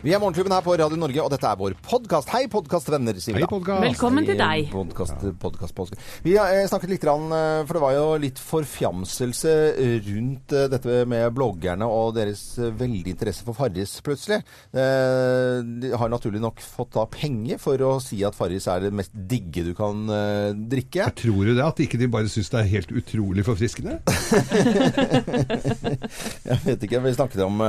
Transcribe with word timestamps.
Vi 0.00 0.14
er 0.16 0.20
Morgenklubben 0.22 0.48
her 0.54 0.62
på 0.64 0.72
Radio 0.80 0.96
Norge, 0.96 1.20
og 1.20 1.28
dette 1.28 1.44
er 1.44 1.58
vår 1.60 1.74
podkast. 1.84 2.30
Hei, 2.32 2.46
podkastvenner, 2.48 3.18
sier 3.20 3.36
vi 3.36 3.42
da. 3.44 3.48
Velkommen 3.82 4.24
til 4.24 4.38
deg. 4.40 4.70
Podcast, 4.72 5.18
podcast, 5.42 5.74
podcast. 5.76 6.00
Vi 6.24 6.38
har 6.40 6.48
eh, 6.56 6.62
snakket 6.70 6.88
litt, 6.94 7.02
grann, 7.02 7.26
eh, 7.36 7.58
for 7.68 7.76
det 7.76 7.82
var 7.82 7.92
jo 7.98 8.06
litt 8.22 8.40
forfjamselse 8.40 9.52
rundt 10.06 10.54
eh, 10.56 10.70
dette 10.72 11.02
med 11.10 11.26
bloggerne 11.36 11.84
og 11.84 12.14
deres 12.16 12.40
veldig 12.56 13.12
interesse 13.12 13.44
for 13.44 13.52
Farris 13.58 13.98
plutselig. 14.06 14.38
Eh, 14.72 15.60
De 15.84 15.92
har 15.92 16.08
naturlig 16.14 16.40
nok 16.46 16.64
fått 16.64 16.96
da 16.96 17.04
penger 17.12 17.60
for 17.60 17.76
å 17.84 17.92
si 18.00 18.22
at 18.24 18.32
Farris 18.38 18.70
er 18.72 18.80
det 18.86 18.94
mest 18.96 19.12
digge 19.12 19.66
du 19.68 19.74
kan 19.76 20.06
drikke. 20.08 20.64
drikke. 20.80 21.10
Tror 21.20 21.44
du 21.44 21.52
det? 21.58 21.66
At 21.66 21.76
ikke 21.84 22.00
de 22.00 22.08
bare 22.16 22.32
syns 22.32 22.48
det 22.54 22.62
er 22.62 22.72
helt 22.72 22.88
utrolig 23.02 23.44
forfriskende? 23.44 23.98
Jeg 26.48 26.58
vet 26.64 26.88
ikke, 26.88 27.04
vi 27.04 27.12
snakket 27.20 27.44
om, 27.44 27.60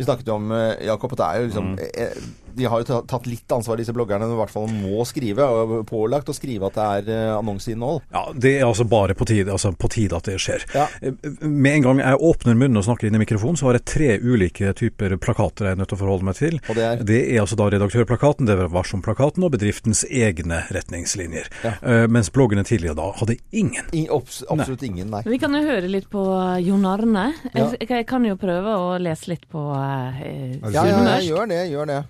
vi 0.00 0.06
snakket 0.08 0.28
jo 0.32 0.38
om 0.40 0.52
eh, 0.56 0.86
Jakob, 0.88 1.12
at 1.12 1.20
det 1.20 1.26
er 1.26 1.40
jo 1.40 1.48
liksom 1.50 1.72
eh, 1.76 2.20
De 2.56 2.66
har 2.70 2.82
jo 2.82 3.00
tatt 3.08 3.28
litt 3.30 3.52
ansvar, 3.54 3.78
disse 3.80 3.94
bloggerne, 3.96 4.28
i 4.30 4.38
hvert 4.40 4.52
fall 4.52 4.68
må 4.72 5.04
skrive, 5.08 5.46
og 5.46 5.74
pålagt 5.88 6.30
å 6.32 6.36
skrive 6.36 6.70
at 6.70 6.78
det 6.78 6.86
er 6.86 7.10
eh, 7.14 7.32
annonseinnhold. 7.38 8.02
Ja, 8.14 8.24
Det 8.34 8.54
er 8.58 8.66
altså 8.66 8.86
bare 8.88 9.16
på 9.18 9.26
tide, 9.28 9.52
altså 9.52 9.72
på 9.76 9.90
tide 9.92 10.18
at 10.18 10.28
det 10.28 10.38
skjer. 10.42 10.66
Ja. 10.74 10.86
Eh, 11.00 11.14
Med 11.40 11.78
en 11.78 11.86
gang 11.86 12.02
jeg 12.02 12.20
åpner 12.30 12.58
munnen 12.58 12.80
og 12.80 12.86
snakker 12.86 13.08
inn 13.08 13.18
i 13.18 13.22
mikrofonen, 13.22 13.58
så 13.60 13.70
har 13.70 13.78
jeg 13.78 13.86
tre 13.90 14.10
ulike 14.20 14.72
typer 14.76 15.16
plakater 15.20 15.70
jeg 15.70 15.76
er 15.76 15.80
nødt 15.80 15.92
til 15.92 15.98
å 15.98 16.02
forholde 16.02 16.28
meg 16.28 16.38
til. 16.38 16.60
Og 16.68 16.78
det 16.78 16.88
er? 16.90 17.40
altså 17.40 17.56
da 17.58 17.68
redaktørplakaten, 17.72 18.48
det 18.48 18.56
er 18.56 18.70
Varsom-plakaten 18.72 19.44
og 19.46 19.54
bedriftens 19.54 20.04
egne 20.08 20.62
retningslinjer. 20.74 21.50
Eh, 21.64 22.06
mens 22.12 22.30
bloggene 22.34 22.64
tidligere 22.66 22.98
da 22.98 23.10
hadde 23.20 23.38
ingen. 23.56 23.90
I, 23.96 24.06
obs, 24.12 24.42
absolutt 24.50 24.84
ingen, 24.86 25.10
nei. 25.12 25.22
Vi 25.26 25.40
kan 25.40 25.54
jo 25.56 25.62
høre 25.64 25.90
litt 25.90 26.08
på 26.12 26.24
Jon 26.64 26.86
Arne. 26.88 27.30
Ja. 27.54 27.70
Jeg, 27.70 27.88
jeg 27.88 28.08
kan 28.10 28.24
jo 28.26 28.36
prøve 28.40 28.76
å 28.80 28.94
lese 29.02 29.32
litt 29.32 29.46
på 29.50 29.66
uh, 29.72 30.20
Ja, 30.20 30.84
ja, 30.86 30.98
ja, 31.04 31.18
gjør 31.24 31.50
det, 31.50 31.62
gjør 31.72 31.90
det. 31.90 32.00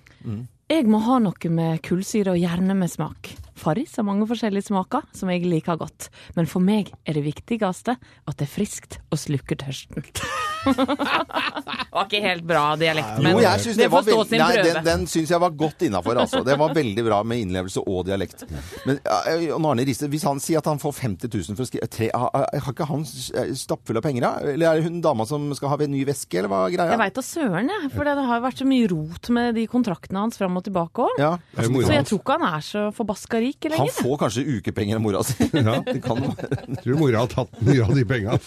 Jeg 0.71 0.85
må 0.87 1.01
ha 1.03 1.17
noe 1.19 1.49
med 1.51 1.81
kullsyre 1.83 2.31
og 2.31 2.39
gjerne 2.39 2.71
med 2.79 2.87
smak. 2.87 3.27
Farris 3.59 3.97
har 3.99 4.05
mange 4.07 4.23
forskjellige 4.29 4.69
smaker 4.69 5.03
som 5.11 5.27
jeg 5.27 5.43
liker 5.43 5.75
godt, 5.81 6.07
men 6.37 6.47
for 6.47 6.63
meg 6.63 6.93
er 7.03 7.19
det 7.19 7.25
viktigste 7.25 7.97
at 7.99 8.39
det 8.39 8.47
er 8.47 8.53
friskt 8.53 9.01
og 9.11 9.19
slukker 9.19 9.59
tørsten. 9.65 10.07
det 10.65 11.91
var 11.91 12.05
ikke 12.07 12.21
helt 12.23 12.45
bra 12.47 12.63
dialekt, 12.79 13.17
men 13.23 13.35
Jo, 13.35 13.41
jeg 13.43 13.63
synes 13.65 13.77
det, 13.77 13.83
det 13.85 13.91
får 13.93 14.05
stå 14.07 14.17
sin 14.29 14.41
Nei, 14.41 14.49
prøve. 14.55 14.73
den, 14.75 14.85
den 14.87 15.05
syns 15.11 15.33
jeg 15.33 15.41
var 15.43 15.55
godt 15.57 15.85
innafor, 15.87 16.19
altså. 16.23 16.41
Det 16.45 16.57
var 16.59 16.75
veldig 16.75 17.05
bra 17.07 17.21
med 17.27 17.43
innlevelse 17.45 17.83
og 17.85 18.05
dialekt. 18.07 18.45
Men 18.87 18.99
ja, 19.03 19.19
Arne 19.57 19.85
Riste, 19.87 20.09
hvis 20.11 20.25
han 20.27 20.41
sier 20.43 20.61
at 20.61 20.69
han 20.69 20.81
får 20.81 20.95
50 20.99 21.31
000 21.31 21.57
for 21.57 21.65
å 21.65 21.69
skrive 21.69 21.89
tre, 21.91 22.09
Har 22.13 22.47
har 22.51 22.73
ikke 22.75 22.87
han 22.89 23.05
stappfull 23.07 23.99
av 23.99 24.05
penger, 24.05 24.25
da? 24.25 24.53
Eller 24.53 24.69
er 24.71 24.79
det 24.79 24.87
hun 24.89 25.01
dama 25.03 25.25
som 25.29 25.49
skal 25.57 25.73
ha 25.73 25.79
en 25.81 25.93
ny 25.93 26.03
veske, 26.07 26.39
eller 26.39 26.51
hva 26.51 26.63
er 26.67 26.75
greia? 26.75 26.93
Jeg 26.95 27.01
veit 27.01 27.17
da 27.17 27.25
søren, 27.25 27.71
jeg. 27.73 27.91
For 27.95 28.07
det 28.07 28.15
har 28.29 28.43
vært 28.43 28.61
så 28.61 28.67
mye 28.69 28.89
rot 28.91 29.31
med 29.33 29.55
de 29.57 29.65
kontraktene 29.71 30.23
hans 30.25 30.39
fram 30.39 30.57
og 30.59 30.65
tilbake 30.67 31.07
òg. 31.07 31.21
Ja. 31.21 31.33
Så 31.57 31.95
jeg 31.95 32.07
tror 32.09 32.21
ikke 32.21 32.37
han 32.37 32.47
er 32.51 32.65
så 32.65 32.85
forbaska 32.95 33.41
rik 33.41 33.67
Han 33.75 33.91
får 33.95 34.17
kanskje 34.25 34.45
ukepenger 34.59 34.99
av 34.99 35.03
mora 35.05 35.23
si. 35.25 35.49
Ja. 35.61 35.77
Det 35.85 35.99
kan 36.03 36.19
være. 36.21 36.77
Tror 36.81 36.97
mora 36.99 37.23
har 37.23 37.31
tatt 37.31 37.59
mye 37.65 37.83
av 37.85 37.93
de 37.95 38.05
penga. 38.07 38.37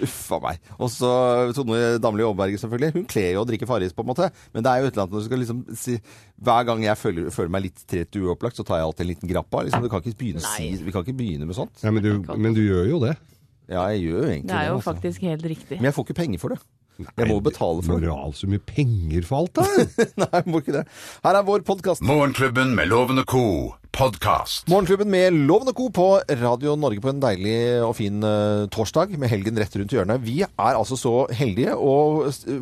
Uff 0.00 0.18
a 0.36 0.40
meg. 0.42 0.60
Og 0.78 0.90
så 0.92 1.09
Tone 1.56 1.80
Damli 2.02 2.24
Aaberge, 2.26 2.60
selvfølgelig. 2.62 2.94
Hun 2.98 3.06
kler 3.10 3.34
jo 3.34 3.44
å 3.44 3.48
drikke 3.48 3.68
Farris, 3.68 3.94
på 3.96 4.04
en 4.04 4.10
måte. 4.10 4.30
Men 4.54 4.66
det 4.66 4.72
er 4.72 4.82
jo 4.82 4.90
et 4.90 4.94
eller 4.94 5.06
annet 5.06 5.16
når 5.16 5.24
du 5.24 5.28
skal 5.28 5.42
liksom 5.44 5.62
si 5.78 5.96
Hver 6.40 6.68
gang 6.68 6.84
jeg 6.86 7.00
føler, 7.00 7.30
føler 7.34 7.52
meg 7.56 7.66
litt 7.68 7.82
trett 7.90 8.20
uopplagt, 8.20 8.58
så 8.60 8.66
tar 8.66 8.80
jeg 8.80 8.88
alltid 8.88 9.06
en 9.06 9.10
liten 9.12 9.32
grappa. 9.32 9.64
Liksom, 9.66 9.84
du 9.84 9.92
kan 9.92 10.04
ikke 10.04 10.20
begynne 10.22 10.44
si, 10.44 10.70
vi 10.80 10.94
kan 10.94 11.04
ikke 11.06 11.18
begynne 11.20 11.48
med 11.48 11.58
sånt. 11.58 11.82
Ja, 11.84 11.92
men, 11.94 12.04
du, 12.04 12.32
men 12.34 12.56
du 12.56 12.62
gjør 12.64 12.88
jo 12.90 13.02
det. 13.04 13.16
Ja, 13.70 13.84
jeg 13.94 14.08
gjør 14.08 14.24
jo 14.24 14.28
egentlig 14.32 14.50
Det 14.50 14.58
er 14.58 14.68
jo 14.68 14.78
altså. 14.80 14.90
faktisk 14.90 15.26
helt 15.28 15.44
riktig. 15.46 15.76
Men 15.78 15.90
jeg 15.90 15.94
får 15.94 16.08
ikke 16.08 16.18
penger 16.24 16.42
for 16.42 16.54
det. 16.54 16.62
Jeg 17.00 17.28
må 17.30 17.38
betale 17.40 17.80
for 17.84 17.96
det. 17.96 18.08
Moral 18.10 18.34
så 18.36 18.48
mye 18.50 18.60
penger 18.60 19.24
for 19.24 19.42
alt, 19.46 19.56
da. 19.56 19.86
Nei, 20.26 20.40
må 20.52 20.60
ikke 20.60 20.74
det. 20.80 20.86
Her 21.24 21.38
er 21.38 21.46
vår 21.46 21.62
podkast. 21.64 22.02
Morgenklubben 22.04 22.74
med 22.76 22.90
Lovende 22.90 23.24
og 23.24 23.30
co. 23.32 23.44
podkast. 23.96 24.68
Morgenklubben 24.70 25.08
med 25.10 25.32
Lovende 25.48 25.72
og 25.72 25.78
Co. 25.80 25.86
på 25.96 26.04
Radio 26.42 26.74
Norge 26.78 27.00
på 27.02 27.10
en 27.14 27.22
deilig 27.22 27.54
og 27.86 27.94
fin 27.98 28.20
eh, 28.26 28.66
torsdag 28.74 29.16
med 29.18 29.32
helgen 29.32 29.58
rett 29.58 29.74
rundt 29.80 29.94
hjørnet. 29.96 30.20
Vi 30.26 30.36
er 30.44 30.76
altså 30.76 30.98
så 31.00 31.14
heldige 31.34 31.72
å 31.74 31.94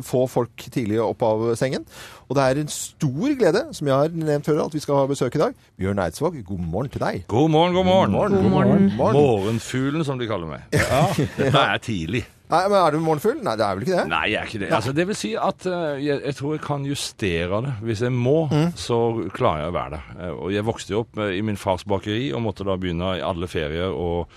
få 0.07 0.23
folk 0.31 0.65
tidlig 0.71 1.01
opp 1.03 1.21
av 1.27 1.43
sengen. 1.59 1.83
Og 2.29 2.37
det 2.39 2.47
er 2.47 2.63
en 2.63 2.71
stor 2.73 3.35
glede, 3.39 3.65
som 3.75 3.91
jeg 3.91 3.95
har 4.05 4.15
nevnt 4.15 4.47
før, 4.47 4.63
at 4.69 4.75
vi 4.75 4.81
skal 4.83 5.01
ha 5.03 5.05
besøk 5.11 5.35
i 5.35 5.43
dag. 5.43 5.59
Bjørn 5.81 5.99
Eidsvåg, 6.05 6.39
god 6.47 6.63
morgen 6.63 6.91
til 6.95 7.03
deg. 7.03 7.23
God 7.27 7.51
morgen, 7.53 7.75
god 7.75 7.89
morgen. 7.91 8.17
God 8.39 8.51
morgen. 8.55 8.89
Morgenfuglen, 9.19 10.07
som 10.07 10.19
de 10.21 10.31
kaller 10.31 10.55
meg. 10.55 10.67
Ja, 10.79 11.05
Det 11.37 11.51
er 11.53 11.77
tidlig. 11.83 12.23
Nei, 12.49 12.61
men 12.65 12.77
Er 12.79 12.95
du 12.95 13.03
morgenfugl? 13.05 13.43
Nei, 13.45 13.55
det 13.59 13.65
er 13.65 13.75
vel 13.77 13.85
ikke 13.85 13.97
det? 13.97 14.05
Nei, 14.09 14.23
jeg 14.31 14.39
er 14.39 14.47
ikke 14.49 14.61
det. 14.63 14.71
Altså, 14.73 14.93
det 14.97 15.05
vil 15.09 15.17
si 15.19 15.35
at 15.37 15.67
uh, 15.69 15.99
jeg, 16.01 16.21
jeg 16.25 16.37
tror 16.39 16.55
jeg 16.55 16.63
kan 16.65 16.87
justere 16.87 17.59
det. 17.65 17.75
Hvis 17.85 18.01
jeg 18.05 18.15
må, 18.15 18.39
så 18.79 18.97
klarer 19.35 19.67
jeg 19.67 19.73
å 19.73 19.77
være 19.77 19.93
det. 19.97 20.01
Uh, 20.15 20.31
og 20.33 20.55
jeg 20.55 20.65
vokste 20.65 20.95
jo 20.95 21.03
opp 21.03 21.21
uh, 21.21 21.29
i 21.29 21.43
min 21.45 21.59
fars 21.61 21.85
bakeri 21.85 22.31
og 22.33 22.41
måtte 22.47 22.65
da 22.65 22.79
begynne 22.81 23.13
i 23.19 23.23
alle 23.25 23.49
ferier 23.51 23.93
og 23.93 24.33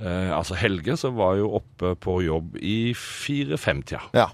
eh, 0.00 0.30
altså 0.36 0.56
helger, 0.58 0.96
så 0.96 1.12
var 1.14 1.36
jeg 1.36 1.44
jo 1.44 1.54
oppe 1.60 1.94
på 2.00 2.20
jobb 2.24 2.56
i 2.60 2.92
fire-fem-tida. 2.96 4.02
Ja. 4.16 4.30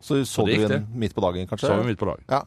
Så 0.00 0.22
så 0.24 0.46
du 0.48 0.54
den 0.56 0.86
midt 0.96 1.14
på 1.14 1.20
dagen, 1.20 1.46
kanskje? 1.46 1.68
Så 1.68 1.76
vi 1.82 1.90
midt 1.90 2.00
på 2.00 2.08
dagen. 2.08 2.24
Ja. 2.30 2.40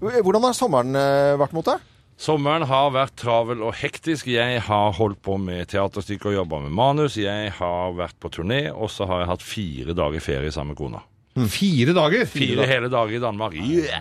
Hvordan 0.00 0.48
har 0.48 0.56
sommeren 0.58 0.98
eh, 0.98 1.36
vært 1.38 1.54
mot 1.54 1.68
deg? 1.68 1.84
Sommeren 2.16 2.64
har 2.64 2.94
vært 2.94 3.18
travel 3.20 3.60
og 3.60 3.74
hektisk. 3.76 4.30
Jeg 4.32 4.62
har 4.64 4.94
holdt 4.96 5.20
på 5.24 5.36
med 5.36 5.68
teaterstykker 5.68 6.32
og 6.32 6.38
jobba 6.38 6.62
med 6.64 6.72
manus. 6.72 7.18
Jeg 7.20 7.50
har 7.58 7.92
vært 7.98 8.16
på 8.22 8.30
turné, 8.32 8.62
og 8.72 8.88
så 8.92 9.04
har 9.10 9.22
jeg 9.22 9.30
hatt 9.34 9.44
fire 9.44 9.96
dager 9.98 10.24
ferie 10.24 10.54
sammen 10.54 10.72
med 10.72 10.80
kona. 10.80 11.02
Fire 11.52 11.92
dager! 11.92 12.24
Fire 12.26 12.64
hele 12.66 12.88
dager 12.88 13.16
i 13.16 13.20
Danmark. 13.20 13.52
Yeah! 13.60 14.00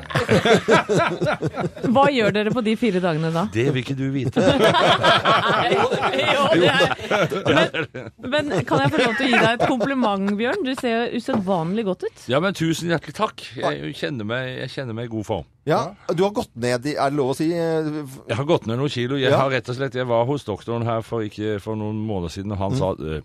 Hva 1.91 2.05
gjør 2.13 2.31
dere 2.35 2.53
på 2.55 2.61
de 2.63 2.75
fire 2.79 3.01
dagene 3.03 3.31
da? 3.35 3.43
Det 3.51 3.65
vil 3.75 3.81
ikke 3.83 3.95
du 3.99 4.05
vite. 4.13 4.39
Jo, 5.75 5.85
det 6.55 6.67
er. 6.69 6.93
Men, 7.51 8.47
men 8.49 8.51
kan 8.67 8.79
jeg 8.83 8.91
få 8.93 8.99
lov 9.01 9.15
til 9.17 9.25
å 9.25 9.29
gi 9.29 9.33
deg 9.35 9.49
et 9.57 9.63
kompliment, 9.67 10.31
Bjørn? 10.39 10.61
Du 10.65 10.71
ser 10.79 11.11
usedvanlig 11.17 11.85
godt 11.87 12.05
ut. 12.07 12.23
Ja, 12.31 12.39
men 12.43 12.55
tusen 12.57 12.91
hjertelig 12.93 13.15
takk. 13.17 13.43
Jeg 13.57 13.93
kjenner 13.99 14.27
meg, 14.29 14.51
jeg 14.63 14.71
kjenner 14.75 14.97
meg 14.97 15.09
i 15.09 15.13
god 15.15 15.27
form. 15.27 15.45
Ja, 15.65 15.81
Du 16.13 16.21
har 16.23 16.31
gått 16.37 16.51
ned 16.61 16.85
i 16.85 16.93
Er 16.93 17.09
det 17.09 17.17
lov 17.17 17.31
å 17.33 17.35
si? 17.37 17.47
eh, 17.51 17.87
Jeg 18.29 18.37
har 18.37 18.45
gått 18.45 18.67
ned 18.69 18.77
noen 18.79 18.91
kilo. 18.93 19.17
Jeg 19.17 19.31
Ja. 19.33 19.39
har 19.41 19.49
rett 19.51 19.69
og 19.69 19.75
slett, 19.79 19.95
jeg 19.97 20.05
var 20.07 20.25
hos 20.29 20.43
doktoren 20.45 20.85
her 20.85 21.01
for, 21.01 21.21
ikke, 21.25 21.59
for 21.59 21.75
noen 21.75 21.97
måneder 22.05 22.29
siden, 22.35 22.51
og 22.53 22.57
han 22.61 22.71
Mm. 22.71 22.77
sa 22.77 22.93
«Øh, 22.99 23.21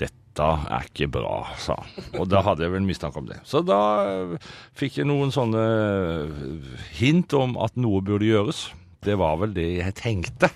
dette 0.00 0.48
er 0.72 0.86
ikke 0.88 1.10
bra, 1.12 1.42
sa 1.60 1.76
han. 1.76 2.06
Og 2.20 2.28
da 2.32 2.40
hadde 2.46 2.64
jeg 2.64 2.72
vel 2.72 2.86
mistanke 2.86 3.20
om 3.20 3.26
det. 3.28 3.40
Så 3.48 3.60
da 3.66 3.80
fikk 4.78 5.00
jeg 5.00 5.08
noen 5.10 5.32
sånne 5.34 5.64
hint 6.96 7.34
om 7.36 7.58
at 7.60 7.76
noe 7.76 8.00
burde 8.04 8.30
gjøres. 8.30 8.70
Det 9.02 9.16
var 9.18 9.36
vel 9.40 9.52
det 9.56 9.68
jeg 9.80 9.94
tenkte. 9.98 10.48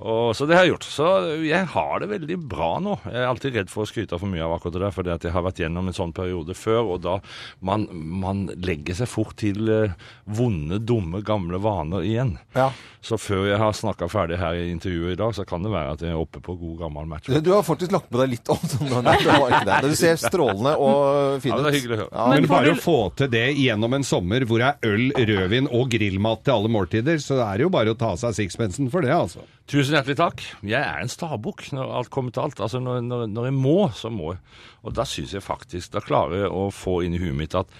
Og, 0.00 0.34
så 0.36 0.46
det 0.48 0.56
har 0.58 0.64
jeg 0.66 0.72
gjort. 0.74 0.86
Så 0.88 1.06
jeg 1.46 1.66
har 1.72 2.02
det 2.02 2.08
veldig 2.10 2.36
bra 2.50 2.70
nå. 2.82 2.96
Jeg 3.06 3.20
er 3.22 3.28
alltid 3.28 3.56
redd 3.58 3.70
for 3.72 3.84
å 3.84 3.88
skryte 3.90 4.18
for 4.18 4.30
mye 4.30 4.44
av 4.44 4.56
akkurat 4.56 4.76
det 4.76 4.82
der, 4.84 4.94
fordi 4.94 5.12
at 5.14 5.26
jeg 5.28 5.34
har 5.34 5.44
vært 5.46 5.62
gjennom 5.62 5.88
en 5.90 5.96
sånn 5.96 6.12
periode 6.16 6.54
før, 6.58 6.92
og 6.96 7.02
da 7.06 7.16
man, 7.64 7.86
man 7.92 8.44
legger 8.58 8.98
seg 8.98 9.10
fort 9.10 9.36
til 9.40 9.70
eh, 9.72 9.94
vonde, 10.26 10.80
dumme, 10.86 11.22
gamle 11.26 11.60
vaner 11.62 12.06
igjen. 12.06 12.36
Ja. 12.58 12.70
Så 13.04 13.14
før 13.20 13.46
jeg 13.46 13.60
har 13.62 13.74
snakka 13.78 14.08
ferdig 14.10 14.40
her 14.40 14.58
i 14.58 14.68
intervjuet 14.72 15.14
i 15.14 15.18
dag, 15.20 15.30
så 15.36 15.44
kan 15.48 15.62
det 15.64 15.70
være 15.72 15.94
at 15.94 16.02
jeg 16.02 16.10
er 16.12 16.18
oppe 16.18 16.42
på 16.44 16.56
god 16.58 16.80
gammel 16.82 17.06
match. 17.10 17.30
Du 17.30 17.52
har 17.54 17.62
faktisk 17.66 17.94
lagt 17.94 18.10
på 18.10 18.18
deg 18.20 18.32
litt 18.34 18.50
om 18.52 18.58
sånn. 18.58 18.90
Nei, 19.06 19.14
det 19.22 19.36
var 19.38 19.54
ikke 19.54 19.68
det. 19.70 19.78
Du 19.86 19.94
ser 19.98 20.18
strålende 20.18 20.74
og 20.82 21.38
fin 21.44 21.54
Ja, 21.54 21.60
det 21.62 21.70
er 21.70 21.76
hyggelig 21.78 21.96
å 21.96 22.00
høre. 22.02 22.10
Ja, 22.18 22.26
Men 22.32 22.42
Men 22.42 22.50
bare 22.50 22.72
du- 22.72 22.74
å 22.74 22.82
få 22.82 22.96
til 23.22 23.30
det 23.32 23.44
gjennom 23.58 23.94
en 23.94 24.06
sommer 24.06 24.44
hvor 24.50 24.58
det 24.62 24.72
er 24.74 24.90
øl, 24.90 25.06
rødvin 25.30 25.70
og 25.78 25.88
grillmat 25.94 26.42
til 26.44 26.56
alle 26.58 26.72
måltider, 26.74 27.22
så 27.22 27.38
er 27.46 27.58
det 27.62 27.67
jo 27.67 27.67
bare 27.72 27.92
å 27.92 27.98
ta 27.98 28.14
seg 28.20 28.36
sixpensen 28.36 28.90
for 28.92 29.04
det, 29.04 29.12
altså. 29.14 29.44
Tusen 29.70 29.96
hjertelig 29.96 30.18
takk. 30.20 30.42
Jeg 30.66 30.80
er 30.80 31.02
en 31.02 31.12
stabukk 31.12 31.66
når 31.76 31.94
alt 32.00 32.10
kommer 32.14 32.34
til 32.34 32.46
alt. 32.46 32.62
Altså 32.64 32.80
når, 32.82 33.02
når, 33.06 33.26
når 33.32 33.48
jeg 33.50 33.56
må, 33.58 33.76
så 33.96 34.10
må 34.12 34.32
jeg. 34.34 34.42
Og 34.86 34.96
da 34.96 35.06
syns 35.08 35.34
jeg 35.34 35.44
faktisk 35.44 35.92
Da 35.96 36.02
klarer 36.04 36.44
jeg 36.44 36.50
å 36.54 36.68
få 36.72 37.00
inn 37.04 37.16
i 37.16 37.22
huet 37.22 37.36
mitt 37.36 37.56
at 37.58 37.70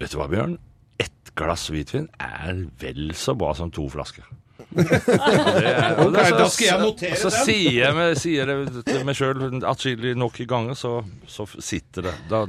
Vet 0.00 0.10
du 0.10 0.18
hva, 0.18 0.26
Bjørn? 0.26 0.56
Ett 0.98 1.30
glass 1.38 1.68
hvitvin 1.70 2.08
er 2.22 2.64
vel 2.82 3.12
så 3.14 3.36
bra 3.38 3.52
som 3.54 3.70
to 3.74 3.86
flasker. 3.92 4.26
Er- 4.74 5.98
okay, 6.00 6.12
det 6.12 6.24
så- 6.26 6.38
da 6.38 6.46
skal 6.50 6.66
jeg 6.66 6.80
notere 6.80 7.16
Så 7.20 7.30
den. 7.30 7.44
sier 7.46 7.72
jeg, 7.78 7.94
meg, 7.94 8.16
sier 8.18 8.46
det 8.50 8.84
til 8.88 9.04
meg 9.06 9.16
sjøl 9.18 9.42
atskillig 9.70 10.14
nok 10.18 10.38
ganger, 10.50 10.74
så, 10.78 10.92
så 11.30 11.46
sitter 11.62 12.08
det. 12.08 12.14
Da 12.30 12.44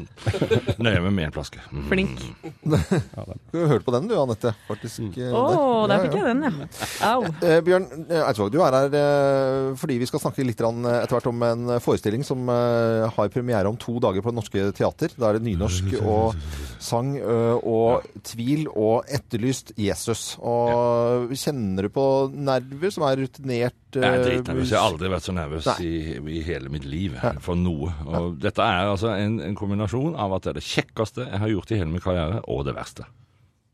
nøyer 0.80 0.96
jeg 0.98 1.04
meg 1.06 1.14
med 1.14 1.28
én 1.30 1.36
flaske. 1.36 1.60
Mm. 1.72 1.86
Flink. 1.92 2.24
Du 2.66 3.60
har 3.62 3.68
hørt 3.76 3.86
på 3.86 3.94
den 3.96 4.08
du, 4.10 4.16
Anette. 4.20 4.54
Faktisk. 4.70 5.18
eh, 5.22 5.32
Å, 5.36 5.44
der. 5.88 5.94
der 5.94 6.06
fikk 6.06 6.18
jeg 6.20 6.30
den, 6.32 6.44
ja. 6.44 6.70
Au. 7.12 7.24
Eh, 7.46 7.60
Bjørn 7.66 7.88
eh, 8.10 8.24
Eidsvåg, 8.26 8.52
du 8.54 8.60
er 8.66 8.78
her 8.80 8.98
eh, 9.02 9.76
fordi 9.80 10.00
vi 10.02 10.10
skal 10.10 10.24
snakke 10.24 10.46
litt 10.48 10.62
eh, 10.66 11.00
etter 11.04 11.18
hvert 11.18 11.30
om 11.32 11.46
en 11.46 11.76
forestilling 11.84 12.26
som 12.26 12.48
eh, 12.50 13.06
har 13.16 13.30
premiere 13.34 13.70
om 13.70 13.78
to 13.80 13.98
dager 14.04 14.26
på 14.26 14.32
Det 14.34 14.40
Norske 14.40 14.66
Teater. 14.78 15.14
Da 15.20 15.30
er 15.30 15.40
det 15.40 15.46
nynorsk 15.48 15.94
og 16.02 16.36
sang 16.84 17.16
eh, 17.20 17.56
og 17.62 18.06
tvil 18.26 18.68
og 18.74 19.06
etterlyst 19.14 19.74
Jesus. 19.80 20.36
Og 20.42 21.32
Kjenner 21.36 21.86
du 21.88 21.92
på 21.94 22.05
nerver, 22.31 22.94
som 22.94 23.06
er 23.07 23.19
rutinert 23.22 23.98
Jeg 23.98 24.04
er 24.04 24.19
eh, 24.19 24.25
dritnervøs. 24.25 24.72
Jeg 24.72 24.80
har 24.80 24.88
aldri 24.92 25.12
vært 25.13 25.28
så 25.28 25.36
nervøs 25.36 25.69
i, 25.84 25.94
i 26.38 26.42
hele 26.46 26.72
mitt 26.74 26.88
liv 26.90 27.18
for 27.44 27.60
noe. 27.60 27.92
Og 28.06 28.40
dette 28.42 28.63
er 28.63 28.92
altså 28.94 29.13
en, 29.16 29.40
en 29.44 29.57
kombinasjon 29.57 30.18
av 30.19 30.38
at 30.38 30.48
det 30.48 30.54
er 30.56 30.60
det 30.62 30.68
kjekkeste 30.69 31.28
jeg 31.28 31.44
har 31.44 31.54
gjort 31.54 31.72
i 31.72 31.80
hele 31.81 31.94
min 31.94 32.04
karriere, 32.04 32.42
og 32.52 32.66
det 32.68 32.75
verste. 32.78 33.07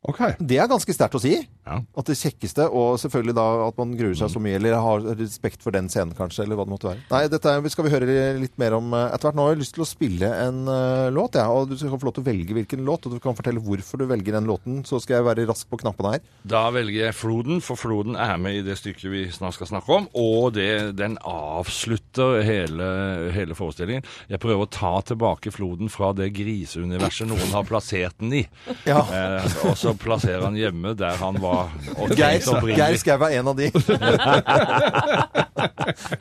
Ok. 0.02 0.22
Det 0.42 0.58
er 0.58 0.70
ganske 0.70 0.94
sterkt 0.96 1.14
å 1.14 1.22
si. 1.22 1.36
Ja. 1.62 1.76
At 1.94 2.08
det 2.10 2.16
kjekkeste, 2.18 2.66
og 2.74 2.96
selvfølgelig 3.04 3.36
da 3.38 3.44
at 3.68 3.76
man 3.78 3.92
gruer 3.94 4.16
seg 4.18 4.32
så 4.34 4.40
mye, 4.42 4.56
eller 4.58 4.80
har 4.82 5.04
respekt 5.20 5.62
for 5.62 5.76
den 5.76 5.92
scenen 5.94 6.16
kanskje, 6.18 6.42
eller 6.46 6.58
hva 6.58 6.66
det 6.66 6.74
måtte 6.74 6.90
være. 6.90 7.04
Nei, 7.12 7.20
dette 7.30 7.54
skal 7.70 7.86
vi 7.86 7.92
høre 7.94 8.16
litt 8.40 8.58
mer 8.62 8.74
om 8.80 8.96
eh, 8.98 9.12
etter 9.14 9.30
hvert. 9.30 9.38
Nå 9.38 9.46
har 9.46 9.54
jeg 9.54 9.62
lyst 9.62 9.76
til 9.78 9.86
å 9.86 9.90
spille 9.90 10.32
en 10.42 10.64
uh, 10.66 11.12
låt, 11.14 11.38
ja, 11.38 11.46
og 11.54 11.70
du 11.70 11.76
skal 11.78 11.94
få 11.94 12.10
lov 12.10 12.16
til 12.18 12.26
å 12.26 12.30
velge 12.32 12.58
hvilken 12.58 12.82
låt, 12.88 13.06
og 13.06 13.14
du 13.14 13.22
kan 13.22 13.38
fortelle 13.38 13.62
hvorfor 13.62 14.02
du 14.02 14.08
velger 14.10 14.40
den 14.40 14.50
låten, 14.50 14.80
så 14.90 14.98
skal 15.04 15.20
jeg 15.20 15.28
være 15.28 15.46
rask 15.52 15.70
på 15.70 15.80
knappene 15.84 16.16
her. 16.16 16.26
Da 16.50 16.64
velger 16.74 17.06
jeg 17.06 17.18
Floden, 17.20 17.62
for 17.62 17.78
Floden 17.78 18.18
er 18.18 18.42
med 18.42 18.58
i 18.58 18.66
det 18.66 18.80
stykket 18.82 19.14
vi 19.14 19.24
snart 19.30 19.60
skal 19.60 19.70
snakke 19.70 20.00
om. 20.00 20.10
Og 20.18 20.50
det, 20.58 20.98
den 20.98 21.20
avslutter 21.22 22.42
hele, 22.48 22.90
hele 23.38 23.58
forestillingen. 23.58 24.10
Jeg 24.34 24.42
prøver 24.42 24.66
å 24.66 24.74
ta 24.74 24.96
tilbake 25.06 25.54
Floden 25.54 25.94
fra 25.94 26.10
det 26.18 26.32
griseuniverset 26.34 27.30
noen 27.30 27.54
har 27.54 27.70
plassert 27.70 28.18
den 28.18 28.34
i. 28.42 28.44
Ja. 28.90 29.06
Eh, 29.06 29.62
og 29.70 29.78
så 29.78 29.91
plasserer 30.00 30.44
han 30.46 30.56
hjemme 30.58 30.94
der 30.98 31.18
han 31.22 31.38
var 31.42 31.70
Geir. 32.16 32.42
Geir 32.76 32.98
Skau 33.00 33.22
er 33.28 33.40
en 33.40 33.48
av 33.52 33.56
de. 33.58 33.72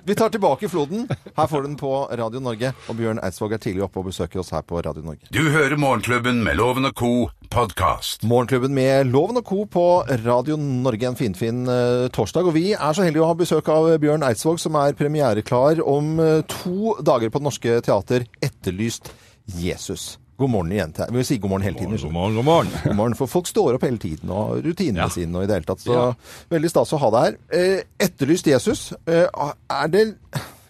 Vi 0.04 0.14
tar 0.14 0.28
tilbake 0.32 0.68
floden. 0.68 1.08
Her 1.36 1.46
får 1.46 1.62
du 1.62 1.68
den 1.68 1.76
på 1.80 1.92
Radio 2.18 2.40
Norge. 2.42 2.72
Og 2.88 2.96
Bjørn 2.98 3.20
Eidsvåg 3.24 3.54
er 3.56 3.62
tidlig 3.62 3.84
oppe 3.86 4.00
og 4.02 4.10
besøker 4.10 4.42
oss 4.42 4.52
her 4.54 4.64
på 4.66 4.80
Radio 4.80 5.04
Norge. 5.04 5.30
Du 5.34 5.42
hører 5.52 5.76
Morgenklubben 5.80 6.42
med 6.44 6.58
Loven 6.60 6.88
og 6.88 6.94
Co. 6.98 7.30
podkast. 7.50 8.24
Morgenklubben 8.24 8.74
med 8.74 9.10
Loven 9.10 9.40
og 9.40 9.44
Co. 9.46 9.64
på 9.64 9.86
Radio 10.24 10.56
Norge 10.60 11.08
en 11.08 11.18
finfin 11.18 11.64
uh, 11.68 12.08
torsdag. 12.14 12.46
Og 12.46 12.56
vi 12.56 12.72
er 12.74 12.92
så 12.96 13.06
heldige 13.06 13.24
å 13.24 13.30
ha 13.30 13.38
besøk 13.38 13.68
av 13.72 13.90
Bjørn 14.02 14.26
Eidsvåg, 14.26 14.60
som 14.62 14.78
er 14.80 14.96
premiereklar 14.98 15.82
om 15.84 16.16
uh, 16.20 16.40
to 16.50 16.96
dager 17.06 17.30
på 17.30 17.40
Det 17.40 17.48
Norske 17.48 17.80
Teater, 17.86 18.26
etterlyst 18.42 19.12
Jesus. 19.60 20.14
God 20.40 20.48
morgen 20.54 20.72
igjen 20.72 20.92
til. 20.96 21.10
Vi 21.12 21.18
vil 21.20 21.26
si 21.28 21.36
god 21.42 21.50
morgen 21.52 21.66
hele 21.68 21.76
tiden. 21.76 21.96
God 22.00 22.12
morgen, 22.16 22.36
god 22.40 22.46
morgen. 22.48 22.70
God 22.86 22.96
morgen, 22.96 23.16
for 23.18 23.28
folk 23.28 23.48
står 23.50 23.76
opp 23.76 23.82
hele 23.84 23.98
tiden 24.00 24.30
og 24.32 24.62
rutinene 24.64 25.02
Ja. 25.04 25.08
sine 25.12 25.36
og 25.36 25.44
i 25.44 25.50
det 25.50 25.58
hele 25.58 25.68
tatt. 25.68 25.82
Så 25.84 25.92
Ja. 25.92 26.06
veldig 26.50 26.70
stas 26.72 26.92
å 26.96 27.00
ha 27.02 27.10
deg 27.10 27.20
her. 27.26 27.36
Eh, 27.52 27.82
etterlyst 28.06 28.46
Jesus. 28.48 28.92
Eh, 29.06 29.26
er 29.70 29.88
det 29.92 30.06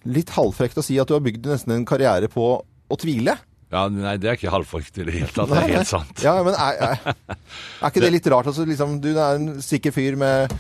litt 0.05 0.31
halvfrekt 0.35 0.75
å 0.81 0.83
si 0.83 0.99
at 0.99 1.07
du 1.07 1.15
har 1.15 1.21
bygd 1.23 1.47
nesten 1.47 1.73
en 1.77 1.85
karriere 1.87 2.27
på 2.29 2.49
å 2.91 2.99
tvile? 2.99 3.39
Ja, 3.71 3.85
nei, 3.89 4.17
det 4.19 4.27
er 4.27 4.35
ikke 4.35 4.51
halvfrekt 4.51 4.99
i 4.99 5.05
det 5.07 5.15
hele 5.15 5.29
tatt. 5.31 5.49
Det 5.49 5.57
er 5.63 5.77
helt 5.77 5.87
sant. 5.87 6.19
Ja, 6.25 6.43
men 6.43 6.55
er, 6.55 6.75
er, 6.99 7.15
er 7.31 7.91
ikke 7.93 8.01
det 8.03 8.13
litt 8.17 8.27
rart? 8.27 8.47
Altså, 8.51 8.67
liksom, 8.67 8.99
du 9.01 9.13
er 9.15 9.37
en 9.39 9.61
sikker 9.63 9.93
fyr 9.95 10.17
med 10.19 10.51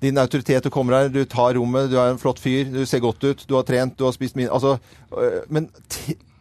din 0.00 0.16
autoritet. 0.16 0.62
Du 0.62 0.70
kommer 0.70 0.94
her, 0.94 1.08
du 1.10 1.24
tar 1.24 1.54
rommet, 1.58 1.90
du 1.90 1.96
er 1.98 2.12
en 2.12 2.18
flott 2.22 2.38
fyr, 2.38 2.70
du 2.70 2.84
ser 2.86 3.00
godt 3.02 3.24
ut, 3.26 3.42
du 3.48 3.54
har 3.58 3.64
trent, 3.66 3.96
du 3.98 4.04
har 4.06 4.12
spist 4.14 4.36
min 4.38 4.46
Altså, 4.48 4.78
øh, 5.18 5.40
men 5.50 5.66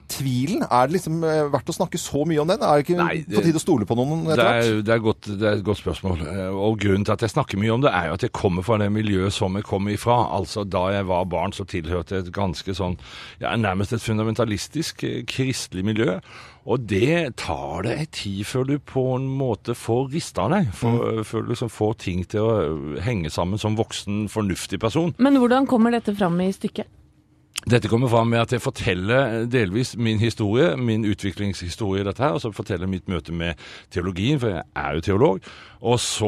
tvilen, 0.09 0.63
er 0.65 0.87
det 0.89 0.95
liksom 0.97 1.19
øh, 1.23 1.49
verdt 1.53 1.69
å 1.71 1.75
snakke 1.77 1.99
så 2.01 2.25
mye 2.27 2.41
om 2.43 2.49
den? 2.49 2.61
Er 2.65 2.79
det 2.81 2.85
ikke 2.87 2.97
Nei, 2.99 3.15
det- 3.27 3.37
på 3.37 3.43
tide 3.45 3.59
å 3.61 3.63
stole 3.63 3.85
på 3.89 3.95
noen 3.99 4.25
Det 4.25 4.33
etter 4.35 4.43
hvert? 4.43 4.65
er, 4.73 4.81
det, 4.89 4.93
er 4.97 5.03
godt, 5.05 5.29
det 5.39 5.47
er 5.47 5.57
et 5.59 5.63
godt 5.69 5.81
spørsmål. 5.83 6.25
Eh, 6.27 6.49
Og 6.69 6.79
grunnen 6.83 7.05
til 7.07 7.13
at 7.15 7.21
jeg 7.27 7.33
snakker 7.35 7.61
mye 7.61 7.73
om 7.77 7.81
det, 7.85 7.93
er 7.93 8.09
jo 8.09 8.17
at 8.19 8.27
jeg 8.27 8.33
kommer 8.35 8.65
fra 8.67 8.77
det 8.81 8.91
miljøet 8.91 9.31
som 9.33 9.55
jeg 9.55 9.63
kommer 9.69 9.93
ifra. 9.95 10.19
Altså 10.39 10.65
Da 10.67 10.87
jeg 10.97 11.05
var 11.09 11.25
barn, 11.31 11.51
så 11.55 11.65
tilhørte 11.69 12.15
jeg 12.17 12.27
et 12.27 12.33
ganske 12.35 12.75
sånn 12.75 12.97
ja, 13.39 13.55
Nærmest 13.55 13.93
et 13.93 14.01
fundamentalistisk 14.05 15.03
eh, 15.03 15.23
kristelig 15.29 15.85
miljø. 15.85 16.19
Og 16.69 16.83
det 16.85 17.35
tar 17.39 17.81
det 17.87 17.93
ei 17.97 18.05
tid 18.13 18.43
før 18.45 18.67
du 18.67 18.75
på 18.83 19.01
en 19.15 19.25
måte 19.39 19.73
får 19.73 20.11
rista 20.13 20.45
deg. 20.51 20.67
For, 20.77 21.23
Før 21.25 21.41
du 21.47 21.53
liksom 21.55 21.71
får 21.73 21.95
ting 22.03 22.25
til 22.29 22.43
å 22.45 22.51
eh, 22.61 23.01
henge 23.07 23.31
sammen 23.33 23.57
som 23.57 23.77
voksen, 23.79 24.27
fornuftig 24.29 24.77
person. 24.83 25.15
Men 25.17 25.39
hvordan 25.41 25.65
kommer 25.69 25.95
dette 25.95 26.13
fram 26.19 26.37
i 26.45 26.51
stykket? 26.53 26.85
Dette 27.69 27.89
kommer 27.91 28.09
fram 28.09 28.31
med 28.31 28.39
at 28.41 28.53
jeg 28.55 28.63
forteller 28.63 29.43
delvis 29.45 29.91
min 29.99 30.17
historie, 30.21 30.71
min 30.77 31.03
utviklingshistorie 31.05 32.01
i 32.01 32.07
dette 32.07 32.23
her, 32.23 32.33
og 32.33 32.41
så 32.41 32.49
forteller 32.55 32.89
mitt 32.89 33.09
møte 33.11 33.35
med 33.35 33.59
teologien, 33.93 34.39
for 34.41 34.55
jeg 34.55 34.63
er 34.79 34.95
jo 34.95 35.03
teolog. 35.05 35.49
Og 35.79 35.95
så 36.03 36.27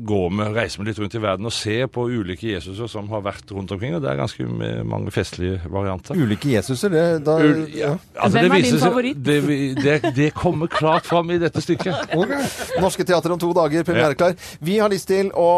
går 0.00 0.30
vi, 0.32 0.44
reiser 0.56 0.80
vi 0.80 0.86
litt 0.88 0.98
rundt 1.02 1.12
i 1.18 1.20
verden 1.20 1.44
og 1.44 1.52
ser 1.52 1.90
på 1.92 2.06
ulike 2.08 2.54
Jesuser 2.54 2.88
som 2.88 3.10
har 3.12 3.20
vært 3.26 3.50
rundt 3.52 3.74
omkring, 3.74 3.92
og 3.98 4.00
det 4.00 4.08
er 4.08 4.16
ganske 4.16 4.46
mange 4.88 5.12
festlige 5.12 5.58
varianter. 5.68 6.16
Ulike 6.16 6.54
Jesuser, 6.54 6.94
det 6.94 7.02
da, 7.26 7.34
Ul- 7.44 7.66
ja. 7.76 7.90
Altså, 8.16 8.38
Hvem 8.38 8.54
det 8.54 8.60
er 8.60 8.64
din 8.70 8.80
favoritt? 8.80 9.20
Det, 9.26 9.36
det, 9.76 10.14
det 10.16 10.30
kommer 10.32 10.72
klart 10.72 11.04
fram 11.04 11.28
i 11.34 11.36
dette 11.42 11.60
stykket. 11.60 12.16
Norske 12.82 13.04
Teater 13.04 13.36
om 13.36 13.42
to 13.42 13.52
dager, 13.52 13.84
premiereklar. 13.84 14.38
Vi 14.64 14.78
har 14.80 14.88
lyst 14.88 15.10
til 15.12 15.28
å 15.36 15.50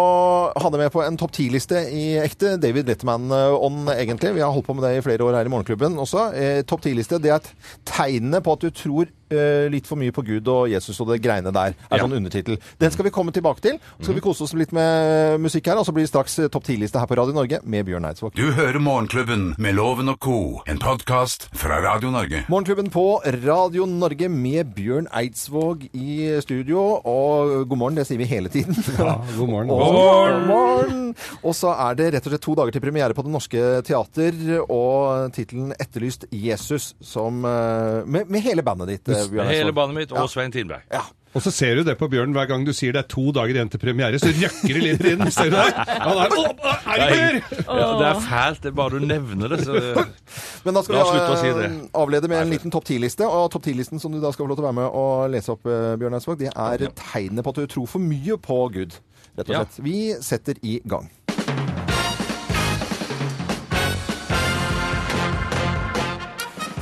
ha 0.50 0.74
det 0.74 0.82
med 0.82 0.90
på 0.90 1.04
en 1.06 1.20
topp 1.22 1.36
ti-liste 1.38 1.84
i 1.86 2.08
ekte 2.24 2.56
David 2.58 2.90
Letterman-ånd, 2.90 3.94
egentlig. 3.94 4.34
Vi 4.40 4.42
har 4.42 4.50
holdt 4.50 4.66
på 4.66 4.74
med 4.74 4.88
det 4.88 4.96
i 4.98 5.06
flere 5.06 5.30
år 5.30 5.38
her 5.38 5.46
i 5.46 5.54
Morgenklubben 5.54 6.02
også. 6.02 6.26
Eh, 6.34 6.60
topp 6.66 6.82
ti-liste, 6.88 7.22
det 7.22 7.30
er 7.30 7.38
et 7.38 7.54
tegnene 7.94 8.42
på 8.42 8.58
at 8.58 8.66
du 8.66 8.74
tror 8.74 9.06
litt 9.30 9.86
for 9.86 9.96
mye 10.00 10.12
på 10.12 10.24
Gud 10.26 10.48
og 10.50 10.68
Jesus 10.72 10.98
og 11.00 11.08
det 11.12 11.20
greiene 11.22 11.52
der, 11.54 11.74
er 11.90 11.96
Ja. 11.96 12.02
sånn 12.04 12.16
undertittel. 12.16 12.58
Den 12.78 12.90
skal 12.90 13.04
vi 13.04 13.10
komme 13.14 13.32
tilbake 13.32 13.60
til. 13.60 13.78
Så 14.00 14.04
skal 14.10 14.14
vi 14.14 14.20
kose 14.20 14.42
oss 14.42 14.54
litt 14.54 14.72
med 14.72 15.40
musikk 15.40 15.66
her, 15.66 15.78
og 15.78 15.86
så 15.86 15.92
blir 15.92 16.02
det 16.04 16.10
straks 16.10 16.38
eh, 16.38 16.48
topp 16.48 16.64
ti-liste 16.64 16.98
her 16.98 17.06
på 17.06 17.16
Radio 17.16 17.32
Norge 17.34 17.60
med 17.64 17.86
Bjørn 17.86 18.04
Eidsvåg. 18.08 18.34
Du 18.34 18.50
hører 18.52 18.78
Morgenklubben 18.80 19.54
med 19.58 19.74
Loven 19.74 20.08
og 20.08 20.18
Co. 20.18 20.62
En 20.66 20.78
podkast 20.78 21.48
fra 21.54 21.80
Radio 21.84 22.10
Norge. 22.10 22.44
Morgenklubben 22.48 22.90
på 22.90 23.20
Radio 23.46 23.86
Norge 23.86 24.28
med 24.28 24.74
Bjørn 24.74 25.06
Eidsvåg 25.14 25.88
i 25.94 26.40
studio. 26.40 27.00
Og 27.04 27.68
god 27.68 27.78
morgen, 27.78 27.96
det 27.96 28.06
sier 28.08 28.18
vi 28.18 28.24
hele 28.30 28.48
tiden. 28.48 28.74
Ja, 29.00 29.16
god 29.38 29.48
morgen. 29.48 29.70
Og, 29.70 29.78
god 29.80 30.46
morgen! 30.46 31.14
Og 31.42 31.54
så 31.56 31.70
er 31.72 31.94
det 31.98 32.10
rett 32.14 32.26
og 32.26 32.32
slett 32.34 32.42
to 32.44 32.54
dager 32.58 32.72
til 32.74 32.82
premiere 32.84 33.14
på 33.16 33.22
Det 33.24 33.30
Norske 33.32 33.62
Teater, 33.86 34.34
og 34.70 35.32
tittelen 35.32 35.72
'Etterlyst 35.78 36.26
Jesus', 36.32 36.94
som 37.00 37.44
eh, 37.44 38.04
med, 38.06 38.28
med 38.30 38.40
hele 38.44 38.62
bandet 38.62 38.88
ditt, 38.88 39.08
Bjørn 39.28 39.50
Hele 39.50 39.72
bandet 39.76 39.98
mitt 39.98 40.12
og 40.16 40.30
Svein 40.32 40.52
Tinberg. 40.54 40.86
Ja. 40.92 41.02
Og 41.30 41.44
så 41.44 41.52
ser 41.54 41.78
du 41.78 41.84
det 41.86 41.94
på 42.00 42.08
Bjørn 42.10 42.32
hver 42.34 42.48
gang 42.50 42.64
du 42.66 42.72
sier 42.74 42.94
det 42.94 43.04
er 43.04 43.10
to 43.10 43.30
dager 43.34 43.54
igjen 43.54 43.68
til 43.70 43.78
premiere, 43.78 44.18
så 44.18 44.32
røkker 44.34 44.74
det 44.74 44.80
litt 44.82 45.04
inn. 45.12 45.20
Ser 45.30 45.52
du 45.52 45.54
det? 45.54 45.84
Han 45.86 46.18
er, 46.24 46.32
å, 46.34 46.72
er 46.90 47.02
det 47.04 47.10
mer? 47.12 47.38
Ja, 47.68 47.84
det 48.00 48.08
er 48.08 48.22
fælt, 48.24 48.58
det 48.64 48.72
er 48.72 48.74
bare 48.80 48.98
du 48.98 49.06
nevner 49.06 49.54
det. 49.54 49.60
Så 49.62 49.76
Men 50.66 50.74
da 50.74 50.82
skal 50.82 50.98
La 50.98 51.04
slutte 51.06 51.36
si 51.38 51.52
eh, 51.52 51.76
avlede 52.02 52.30
med 52.32 52.42
en 52.42 52.50
liten 52.50 52.74
topp 52.74 52.88
ti-liste. 52.90 53.28
Og 53.30 53.46
topp 53.54 53.68
ti-listen 53.68 54.02
som 54.02 54.10
du 54.10 54.18
da 54.18 54.32
skal 54.34 54.48
få 54.48 54.50
lov 54.50 54.58
til 54.58 54.66
å 54.66 54.70
være 54.72 54.78
med 54.80 54.98
og 55.04 55.30
lese 55.36 55.54
opp, 55.54 55.70
eh, 55.70 55.92
Bjørn 56.02 56.18
Eidsvåg, 56.18 56.40
det 56.42 56.50
er 56.50 56.86
tegnet 56.98 57.46
på 57.46 57.54
at 57.54 57.62
du 57.62 57.70
tror 57.76 57.86
for 57.94 58.02
mye 58.02 58.40
på 58.50 58.58
Gud, 58.74 58.98
rett 59.38 59.46
og 59.46 59.54
slett. 59.54 59.80
Vi 59.86 59.98
setter 60.26 60.58
i 60.66 60.80
gang. 60.82 61.06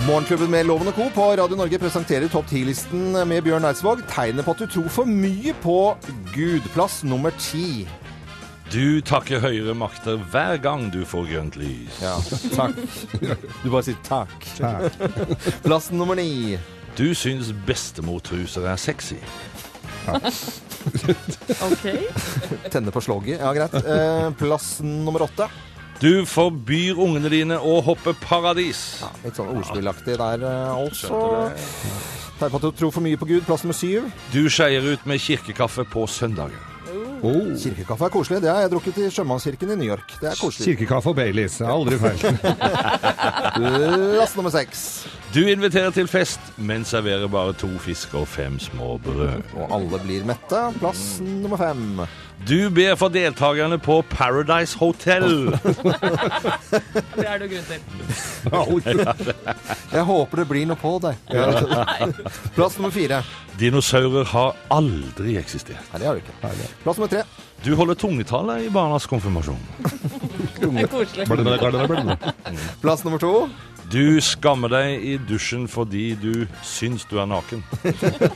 Morgenklubben 0.08 0.50
med 0.50 0.64
Loven 0.66 0.88
og 0.88 0.94
Co. 0.96 1.08
på 1.12 1.24
Radio 1.36 1.56
Norge 1.58 1.78
presenterer 1.82 2.30
topp 2.32 2.46
10-listen 2.48 3.10
med 3.28 3.42
Bjørn 3.44 3.66
Eidsvåg. 3.68 4.00
Tegnet 4.08 4.46
på 4.46 4.54
at 4.54 4.62
du 4.62 4.70
tror 4.70 4.86
for 4.92 5.08
mye 5.10 5.52
på 5.60 5.74
Gud. 6.32 6.64
Plass 6.72 7.02
nummer 7.04 7.34
ti. 7.42 7.84
du 8.72 9.00
takker 9.04 9.40
høyere 9.40 9.74
makter 9.76 10.16
hver 10.32 10.56
gang 10.64 10.88
du 10.92 11.02
får 11.08 11.28
grønt 11.30 11.56
lys. 11.60 12.00
Ja, 12.04 12.16
takk. 12.56 12.80
Du 13.62 13.68
bare 13.72 13.84
sier 13.84 14.00
takk. 14.04 14.48
Plass 15.64 15.90
nummer 15.92 16.16
ni. 16.16 16.56
Du 16.98 17.12
syns 17.14 17.52
bestemortruser 17.68 18.64
er 18.68 18.80
sexy. 18.80 19.20
Ok. 21.68 21.84
Tenne 22.72 22.92
på 22.94 23.04
slogget. 23.04 23.40
Ja, 23.44 23.52
greit. 23.56 23.76
Eh, 23.84 24.30
plass 24.40 24.78
nummer 24.84 25.28
åtte. 25.28 25.48
Du 25.98 26.22
forbyr 26.30 26.98
ungene 27.02 27.30
dine 27.32 27.56
å 27.58 27.80
hoppe 27.82 28.14
paradis. 28.22 29.00
Ja, 29.02 29.10
litt 29.24 29.38
sånn 29.38 29.50
ordspillaktig 29.50 30.14
der, 30.20 30.44
eh, 30.46 30.76
altså. 30.84 31.50
Tegn 32.38 32.52
på 32.52 32.60
at 32.60 32.66
du 32.68 32.70
tror 32.78 32.92
for 32.94 33.02
mye 33.02 33.18
på 33.18 33.26
Gud. 33.26 33.42
Plass 33.48 33.64
nummer 33.66 33.74
syv. 33.74 34.06
Du 34.30 34.44
skeier 34.46 34.84
ut 34.92 35.06
med 35.10 35.18
kirkekaffe 35.18 35.82
på 35.90 36.06
søndager. 36.06 36.62
Oh. 37.18 37.50
Kirkekaffe 37.58 38.06
er 38.06 38.12
koselig. 38.14 38.42
Det 38.44 38.50
har 38.52 38.62
jeg 38.62 38.70
drukket 38.76 39.00
i 39.02 39.08
Sjømannskirken 39.10 39.72
i 39.74 39.78
New 39.80 39.88
York. 39.90 40.14
Det 40.20 40.30
er 40.30 40.38
koselig. 40.38 40.70
Kirkekaffe 40.70 41.10
og 41.10 41.16
Baileys. 41.18 41.58
Det 41.58 41.66
er 41.66 41.74
aldri 41.74 41.98
feil. 41.98 42.18
Plass 44.14 44.36
nummer 44.38 44.54
seks. 44.54 44.84
Du 45.34 45.42
inviterer 45.44 45.90
til 45.92 46.06
fest, 46.08 46.40
men 46.56 46.84
serverer 46.88 47.28
bare 47.28 47.52
to 47.52 47.68
fisk 47.84 48.14
og 48.16 48.24
fem 48.32 48.56
små 48.58 48.94
brød. 49.04 49.42
Og 49.60 49.74
alle 49.76 50.00
blir 50.00 50.24
mette. 50.24 50.62
Plass 50.80 51.18
nummer 51.20 51.60
fem. 51.60 52.00
Du 52.48 52.70
ber 52.72 52.94
for 52.96 53.12
deltakerne 53.12 53.76
på 53.82 53.98
Paradise 54.08 54.78
Hotel. 54.78 55.50
Det 57.18 57.26
er 57.26 57.42
det 57.42 57.50
grunn 57.50 57.68
til. 57.68 57.80
Jeg 59.92 60.04
håper 60.08 60.40
det 60.40 60.48
blir 60.48 60.66
noe 60.70 60.80
på 60.80 60.94
deg. 61.02 61.20
Plass 62.56 62.78
nummer 62.78 62.94
fire. 62.94 63.20
Dinosaurer 63.60 64.24
har 64.32 64.56
aldri 64.72 65.36
eksistert. 65.40 65.82
Nei, 65.92 66.00
det 66.00 66.08
har 66.08 66.16
de 66.16 66.22
ikke. 66.24 66.68
Plass 66.84 66.96
nummer 67.00 67.12
tre. 67.12 67.24
Du 67.66 67.74
holder 67.76 67.98
tungetale 67.98 68.62
i 68.64 68.70
barnas 68.72 69.04
konfirmasjon. 69.10 69.60
Det 70.58 70.68
er 70.82 70.88
koselig. 70.90 71.26
Plass 72.82 73.04
nummer 73.04 73.20
to. 73.22 73.48
Du 73.88 74.20
skammer 74.20 74.68
deg 74.68 75.04
i 75.04 75.14
dusjen 75.28 75.62
fordi 75.70 76.10
du 76.20 76.32
syns 76.66 77.06
du 77.08 77.16
er 77.22 77.28
naken. 77.30 77.62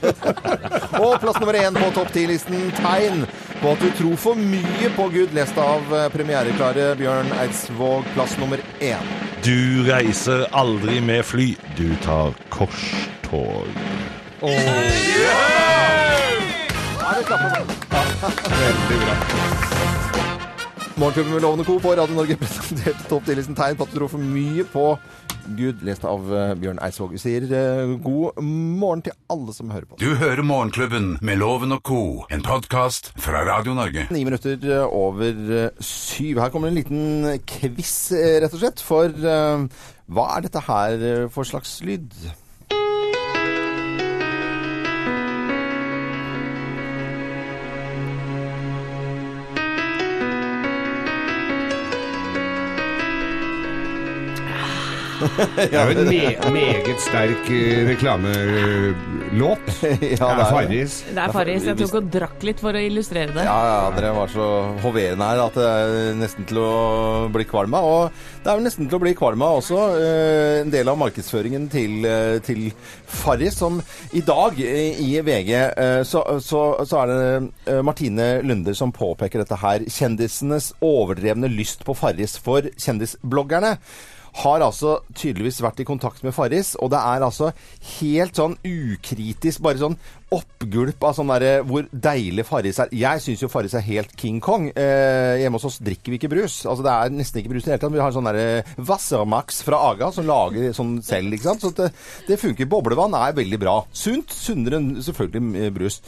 Og 1.03 1.19
plass 1.21 1.37
nummer 1.43 1.59
én 1.61 1.77
på 1.77 1.91
topp 1.93 2.13
ti-listen. 2.15 2.71
Tegn 2.79 3.27
på 3.61 3.75
at 3.75 3.85
du 3.85 3.91
tror 3.99 4.17
for 4.23 4.41
mye 4.41 4.89
på 4.97 5.11
Gud, 5.13 5.35
lest 5.37 5.59
av 5.61 5.93
eh, 5.93 6.09
premiereklare 6.15 6.95
Bjørn 6.97 7.29
Eidsvåg, 7.43 8.09
plass 8.17 8.39
nummer 8.41 8.65
én. 8.81 9.13
Du 9.45 9.85
reiser 9.91 10.47
aldri 10.57 11.03
med 11.05 11.21
fly, 11.29 11.51
du 11.77 11.91
tar 12.01 12.33
korstog. 12.49 13.69
Morgenklubben 20.97 21.33
med 21.33 21.43
Lovende 21.43 21.65
Co. 21.65 21.77
på 21.83 21.93
Radio 21.99 22.17
Norge 22.17 22.37
presenterte 22.41 23.05
topp 23.11 23.29
10-listen 23.29 23.57
tegn 23.59 23.77
på 23.77 23.85
at 23.85 23.93
du 23.93 24.01
tror 24.01 24.11
for 24.13 24.33
mye 24.33 24.65
på 24.65 24.95
Gud, 25.57 25.83
lest 25.87 26.05
av 26.07 26.29
eh, 26.33 26.53
Bjørn 26.59 26.81
Eidsvåg. 26.83 27.15
Vi 27.17 27.21
sier 27.21 27.47
eh, 27.49 27.95
god 28.03 28.39
morgen 28.43 29.03
til 29.07 29.15
alle 29.33 29.55
som 29.57 29.73
hører 29.75 29.89
på. 29.89 29.99
Du 30.01 30.15
hører 30.21 30.43
Morgenklubben 30.47 31.17
med 31.25 31.41
Loven 31.41 31.75
og 31.77 31.83
co., 31.87 32.03
en 32.33 32.45
podkast 32.47 33.13
fra 33.21 33.43
Radio 33.49 33.75
Norge. 33.77 34.07
Ni 34.15 34.23
minutter 34.27 34.59
eh, 34.63 34.85
over 34.87 35.73
syv. 35.83 36.41
Her 36.43 36.53
kommer 36.55 36.71
en 36.71 36.79
liten 36.79 37.41
quiz, 37.49 37.97
rett 38.15 38.55
og 38.55 38.63
slett. 38.63 38.85
For 38.85 39.11
hva 40.13 40.29
er 40.37 40.47
dette 40.47 40.63
her 40.69 41.29
for 41.33 41.49
slags 41.49 41.81
lyd? 41.87 42.13
Det 55.57 55.77
er 55.77 55.91
jo 55.93 56.03
en 56.03 56.09
me 56.09 56.53
meget 56.57 57.01
sterk 57.03 57.49
eh, 57.53 57.83
reklamelåt. 57.93 59.71
Ja, 60.13 60.29
Det 60.37 60.43
er 60.43 60.51
Farris. 60.51 60.97
Det 61.09 61.23
er 61.23 61.33
Farris. 61.35 61.67
Jeg 61.69 61.79
tok 61.79 61.97
og 62.01 62.09
drakk 62.13 62.45
litt 62.47 62.61
for 62.63 62.77
å 62.77 62.83
illustrere 62.83 63.35
det. 63.35 63.45
Ja, 63.47 63.57
ja, 63.69 63.79
dere 63.97 64.13
var 64.17 64.31
så 64.33 64.47
hoverende 64.83 65.29
her 65.29 65.43
at 65.45 65.59
det 65.59 65.67
er 65.69 66.19
nesten 66.19 66.47
til 66.49 66.61
å 66.63 66.73
bli 67.33 67.47
kvalm 67.49 67.77
av. 67.79 67.89
Og 67.89 68.43
det 68.43 68.51
er 68.51 68.59
vel 68.59 68.67
nesten 68.67 68.89
til 68.89 68.99
å 68.99 69.03
bli 69.03 69.15
kvalm 69.19 69.45
av 69.47 69.61
også 69.61 69.81
eh, 69.99 70.61
en 70.63 70.73
del 70.75 70.91
av 70.93 71.01
markedsføringen 71.01 71.69
til, 71.73 71.99
eh, 72.09 72.39
til 72.45 72.65
Farris, 73.23 73.59
som 73.63 73.81
i 74.17 74.23
dag 74.27 74.59
i 74.59 75.11
VG 75.25 75.51
så, 76.09 76.23
så, 76.43 76.61
så 76.89 77.03
er 77.03 77.11
det 77.11 77.77
Martine 77.85 78.29
Lunder 78.47 78.77
som 78.77 78.93
påpeker 78.95 79.43
dette 79.43 79.59
her. 79.61 79.85
Kjendisenes 79.93 80.73
overdrevne 80.83 81.51
lyst 81.53 81.85
på 81.87 81.97
Farris 81.99 82.39
for 82.43 82.67
kjendisbloggerne 82.81 83.77
har 84.41 84.65
altså 84.65 84.97
tydeligvis 85.13 85.61
vært 85.63 85.83
i 85.83 85.87
kontakt 85.89 86.23
med 86.25 86.35
Farris, 86.35 86.73
og 86.81 86.91
det 86.95 87.01
er 87.01 87.25
altså 87.27 87.51
helt 87.99 88.39
sånn 88.39 88.57
ukritisk, 88.65 89.61
bare 89.65 89.81
sånn 89.83 89.97
oppgulp 90.33 91.05
av 91.05 91.17
sånn 91.19 91.29
derre 91.29 91.53
hvor 91.69 91.85
deilig 91.93 92.47
Farris 92.49 92.81
er. 92.81 92.93
Jeg 92.97 93.21
syns 93.21 93.43
jo 93.45 93.51
Farris 93.53 93.77
er 93.77 93.85
helt 93.85 94.15
King 94.17 94.39
Kong. 94.41 94.71
Eh, 94.73 95.43
hjemme 95.43 95.61
hos 95.61 95.69
oss 95.69 95.81
drikker 95.85 96.15
vi 96.15 96.21
ikke 96.21 96.33
brus. 96.33 96.63
Altså 96.65 96.87
det 96.87 96.95
er 96.95 97.13
nesten 97.13 97.43
ikke 97.43 97.53
brus 97.53 97.67
i 97.67 97.69
det 97.69 97.75
hele 97.75 97.83
tatt. 97.85 97.93
Vi 97.93 98.01
har 98.01 98.15
sånn 98.17 98.31
derre 98.31 98.87
Wassermax 98.89 99.61
fra 99.67 99.83
Aga 99.91 100.09
som 100.17 100.29
lager 100.29 100.73
sånn 100.77 100.95
selv, 101.05 101.37
ikke 101.37 101.51
sant. 101.51 101.67
Så 101.67 101.75
det, 101.77 101.91
det 102.31 102.41
funker. 102.41 102.71
Boblevann 102.73 103.19
er 103.19 103.37
veldig 103.37 103.61
bra. 103.61 103.83
Sunt. 103.93 104.33
Sunnere 104.33 104.81
enn 104.81 104.95
selvfølgelig 105.05 105.75
brus. 105.77 106.01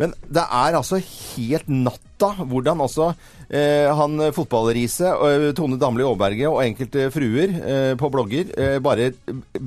Men 0.00 0.12
det 0.28 0.44
er 0.44 0.76
altså 0.76 1.00
helt 1.00 1.68
natta 1.72 2.32
hvordan 2.42 2.82
altså 2.84 3.10
eh, 3.48 3.88
han 3.96 4.20
fotballriset, 4.36 5.08
eh, 5.28 5.46
Tone 5.56 5.78
Damli 5.80 6.04
Aaberge 6.04 6.50
og 6.50 6.62
enkelte 6.64 7.08
fruer 7.14 7.54
eh, 7.60 7.92
på 7.98 8.10
blogger 8.12 8.52
eh, 8.56 8.76
bare 8.84 9.12
eh, 9.12 9.62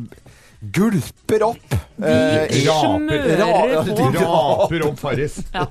gulper 0.59 1.43
opp 1.45 1.73
eh, 2.03 2.43
i- 2.51 2.65
smører 2.67 3.85
på. 3.87 4.07
Raper 4.19 4.83
opp 4.89 4.99
Farris. 4.99 5.37
Ja. 5.55 5.65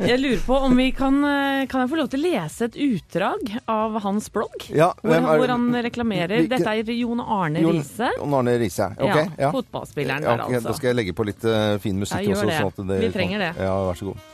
Jeg 0.00 0.18
lurer 0.20 0.40
på 0.44 0.56
om 0.66 0.74
vi 0.76 0.88
kan 0.92 1.14
eh, 1.24 1.62
Kan 1.70 1.84
jeg 1.84 1.90
få 1.92 1.98
lov 2.00 2.08
til 2.12 2.20
å 2.20 2.30
lese 2.32 2.66
et 2.66 2.74
utdrag 2.82 3.52
av 3.70 3.94
hans 4.04 4.26
blogg? 4.34 4.66
Ja, 4.74 4.90
hvor, 5.00 5.14
han, 5.14 5.28
er- 5.30 5.38
hvor 5.42 5.52
han 5.52 5.68
reklamerer 5.86 6.48
Dette 6.50 6.74
er 6.80 6.90
Jon 6.96 7.20
Arne 7.22 7.62
Riise. 7.64 8.10
Jon 8.18 8.34
Arne 8.40 8.56
Riise. 8.60 8.88
Ok, 8.98 9.06
Ja, 9.14 9.24
ja. 9.46 9.52
fotballspilleren 9.54 10.26
Ja, 10.26 10.34
der, 10.36 10.44
altså. 10.48 10.68
Da 10.68 10.76
skal 10.80 10.90
jeg 10.92 10.98
legge 11.02 11.14
på 11.16 11.28
litt 11.28 11.44
uh, 11.46 11.76
fin 11.84 12.00
musikk 12.00 12.24
Ja, 12.26 12.34
også. 12.34 12.48
det. 12.50 12.58
Sånn 12.58 12.72
at 12.74 12.90
det 12.90 12.98
Vi 13.06 13.12
trenger 13.14 13.44
det. 13.46 13.52
Ja, 13.62 13.76
vær 13.90 14.00
så 14.00 14.10
god. 14.10 14.26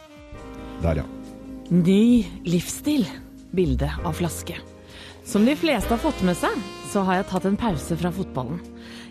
Der, 0.87 1.02
ja. 1.02 1.06
Ny 1.75 2.00
livsstil. 2.46 3.06
Bilde 3.56 3.88
av 4.04 4.12
flaske. 4.18 4.56
Som 5.26 5.46
de 5.46 5.54
fleste 5.58 5.90
har 5.94 5.99
fått 6.02 6.20
med 6.26 6.37
seg, 6.38 6.54
så 6.92 7.02
har 7.06 7.20
jeg 7.20 7.28
tatt 7.30 7.46
en 7.49 7.56
pause 7.58 7.96
fra 7.99 8.11
fotballen. 8.14 8.58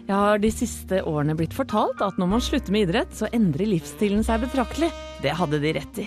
Jeg 0.06 0.14
har 0.14 0.38
de 0.38 0.52
siste 0.54 1.00
årene 1.10 1.34
blitt 1.38 1.56
fortalt 1.58 2.02
at 2.06 2.20
når 2.22 2.30
man 2.36 2.44
slutter 2.44 2.74
med 2.74 2.86
idrett, 2.86 3.14
så 3.18 3.26
endrer 3.34 3.66
livsstilen 3.72 4.22
seg 4.26 4.44
betraktelig. 4.44 4.92
Det 5.24 5.34
hadde 5.34 5.58
de 5.64 5.72
rett 5.74 6.02
i. 6.04 6.06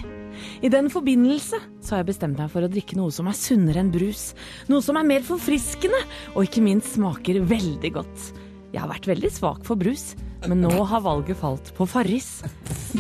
I 0.62 0.70
den 0.70 0.86
forbindelse 0.92 1.58
så 1.82 1.96
har 1.96 2.04
jeg 2.04 2.12
bestemt 2.12 2.38
meg 2.38 2.52
for 2.52 2.62
å 2.62 2.70
drikke 2.70 2.94
noe 2.94 3.10
som 3.10 3.26
er 3.26 3.34
sunnere 3.34 3.82
enn 3.82 3.90
brus. 3.90 4.36
Noe 4.70 4.84
som 4.86 5.00
er 5.00 5.08
mer 5.08 5.24
forfriskende, 5.26 5.98
og 6.36 6.46
ikke 6.46 6.62
minst 6.62 6.94
smaker 6.94 7.40
veldig 7.50 7.90
godt. 7.96 8.28
Jeg 8.70 8.84
har 8.84 8.92
vært 8.92 9.08
veldig 9.10 9.32
svak 9.34 9.64
for 9.66 9.80
brus, 9.80 10.12
men 10.46 10.62
nå 10.62 10.70
har 10.92 11.02
valget 11.02 11.40
falt 11.40 11.72
på 11.74 11.88
Farris. 11.90 12.44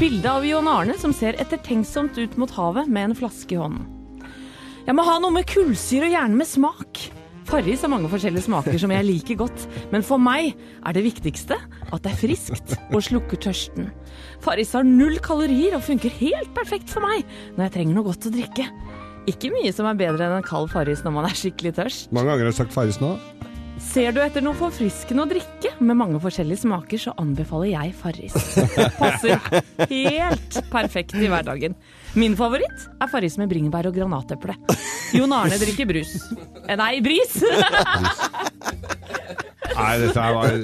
Bilde 0.00 0.32
av 0.32 0.46
Jon 0.48 0.66
Arne 0.72 0.98
som 0.98 1.14
ser 1.14 1.38
ettertenksomt 1.38 2.18
ut 2.18 2.34
mot 2.42 2.56
havet 2.58 2.90
med 2.90 3.12
en 3.12 3.16
flaske 3.20 3.54
i 3.54 3.60
hånden. 3.62 3.86
Jeg 4.88 4.96
må 4.96 5.04
ha 5.06 5.18
noe 5.22 5.36
med 5.36 5.46
kullsyre 5.46 6.08
og 6.08 6.14
gjerne 6.16 6.40
med 6.40 6.48
smak. 6.48 7.04
Farris 7.48 7.80
har 7.80 7.88
mange 7.88 8.10
forskjellige 8.12 8.44
smaker 8.44 8.76
som 8.80 8.92
jeg 8.92 9.06
liker 9.06 9.38
godt, 9.40 9.62
men 9.88 10.02
for 10.04 10.20
meg 10.20 10.50
er 10.52 10.96
det 10.96 11.04
viktigste 11.06 11.56
at 11.56 12.02
det 12.04 12.10
er 12.10 12.18
friskt 12.20 12.74
og 12.90 13.00
slukker 13.06 13.40
tørsten. 13.40 13.88
Farris 14.44 14.74
har 14.76 14.84
null 14.84 15.16
kalorier 15.24 15.78
og 15.78 15.86
funker 15.86 16.12
helt 16.20 16.52
perfekt 16.56 16.92
for 16.92 17.04
meg 17.06 17.24
når 17.56 17.64
jeg 17.64 17.74
trenger 17.78 17.96
noe 17.96 18.08
godt 18.10 18.28
å 18.28 18.34
drikke. 18.34 18.68
Ikke 19.32 19.52
mye 19.52 19.72
som 19.72 19.88
er 19.88 19.96
bedre 19.96 20.28
enn 20.28 20.38
en 20.42 20.44
kald 20.44 20.68
Farris 20.72 21.00
når 21.06 21.16
man 21.16 21.28
er 21.28 21.36
skikkelig 21.40 21.72
tørst. 21.80 22.12
Mange 22.12 22.28
ganger 22.34 22.44
har 22.46 22.52
jeg 22.52 22.60
sagt 22.60 22.76
Farris 22.76 23.00
nå. 23.00 23.14
Ser 23.80 24.12
du 24.12 24.20
etter 24.20 24.44
noe 24.44 24.58
forfriskende 24.58 25.24
å 25.24 25.30
drikke 25.30 25.70
med 25.78 25.96
mange 25.96 26.20
forskjellige 26.20 26.64
smaker, 26.64 27.00
så 27.00 27.14
anbefaler 27.20 27.70
jeg 27.70 27.94
Farris. 27.96 28.36
Passer 29.00 29.40
helt 29.88 30.60
perfekt 30.72 31.16
i 31.16 31.30
hverdagen. 31.30 31.78
Min 32.16 32.36
favoritt 32.38 32.86
er 33.02 33.10
Farris 33.12 33.36
med 33.38 33.50
bringebær 33.50 33.90
og 33.90 33.96
granateple. 33.96 34.54
Jon 35.16 35.32
Arne 35.36 35.58
drikker 35.60 35.88
brus. 35.88 36.14
Eh, 36.68 36.76
Nei, 36.78 36.98
bris! 37.04 37.36
Nei, 39.78 39.92
dette 40.02 40.18
her 40.18 40.34
var 40.34 40.54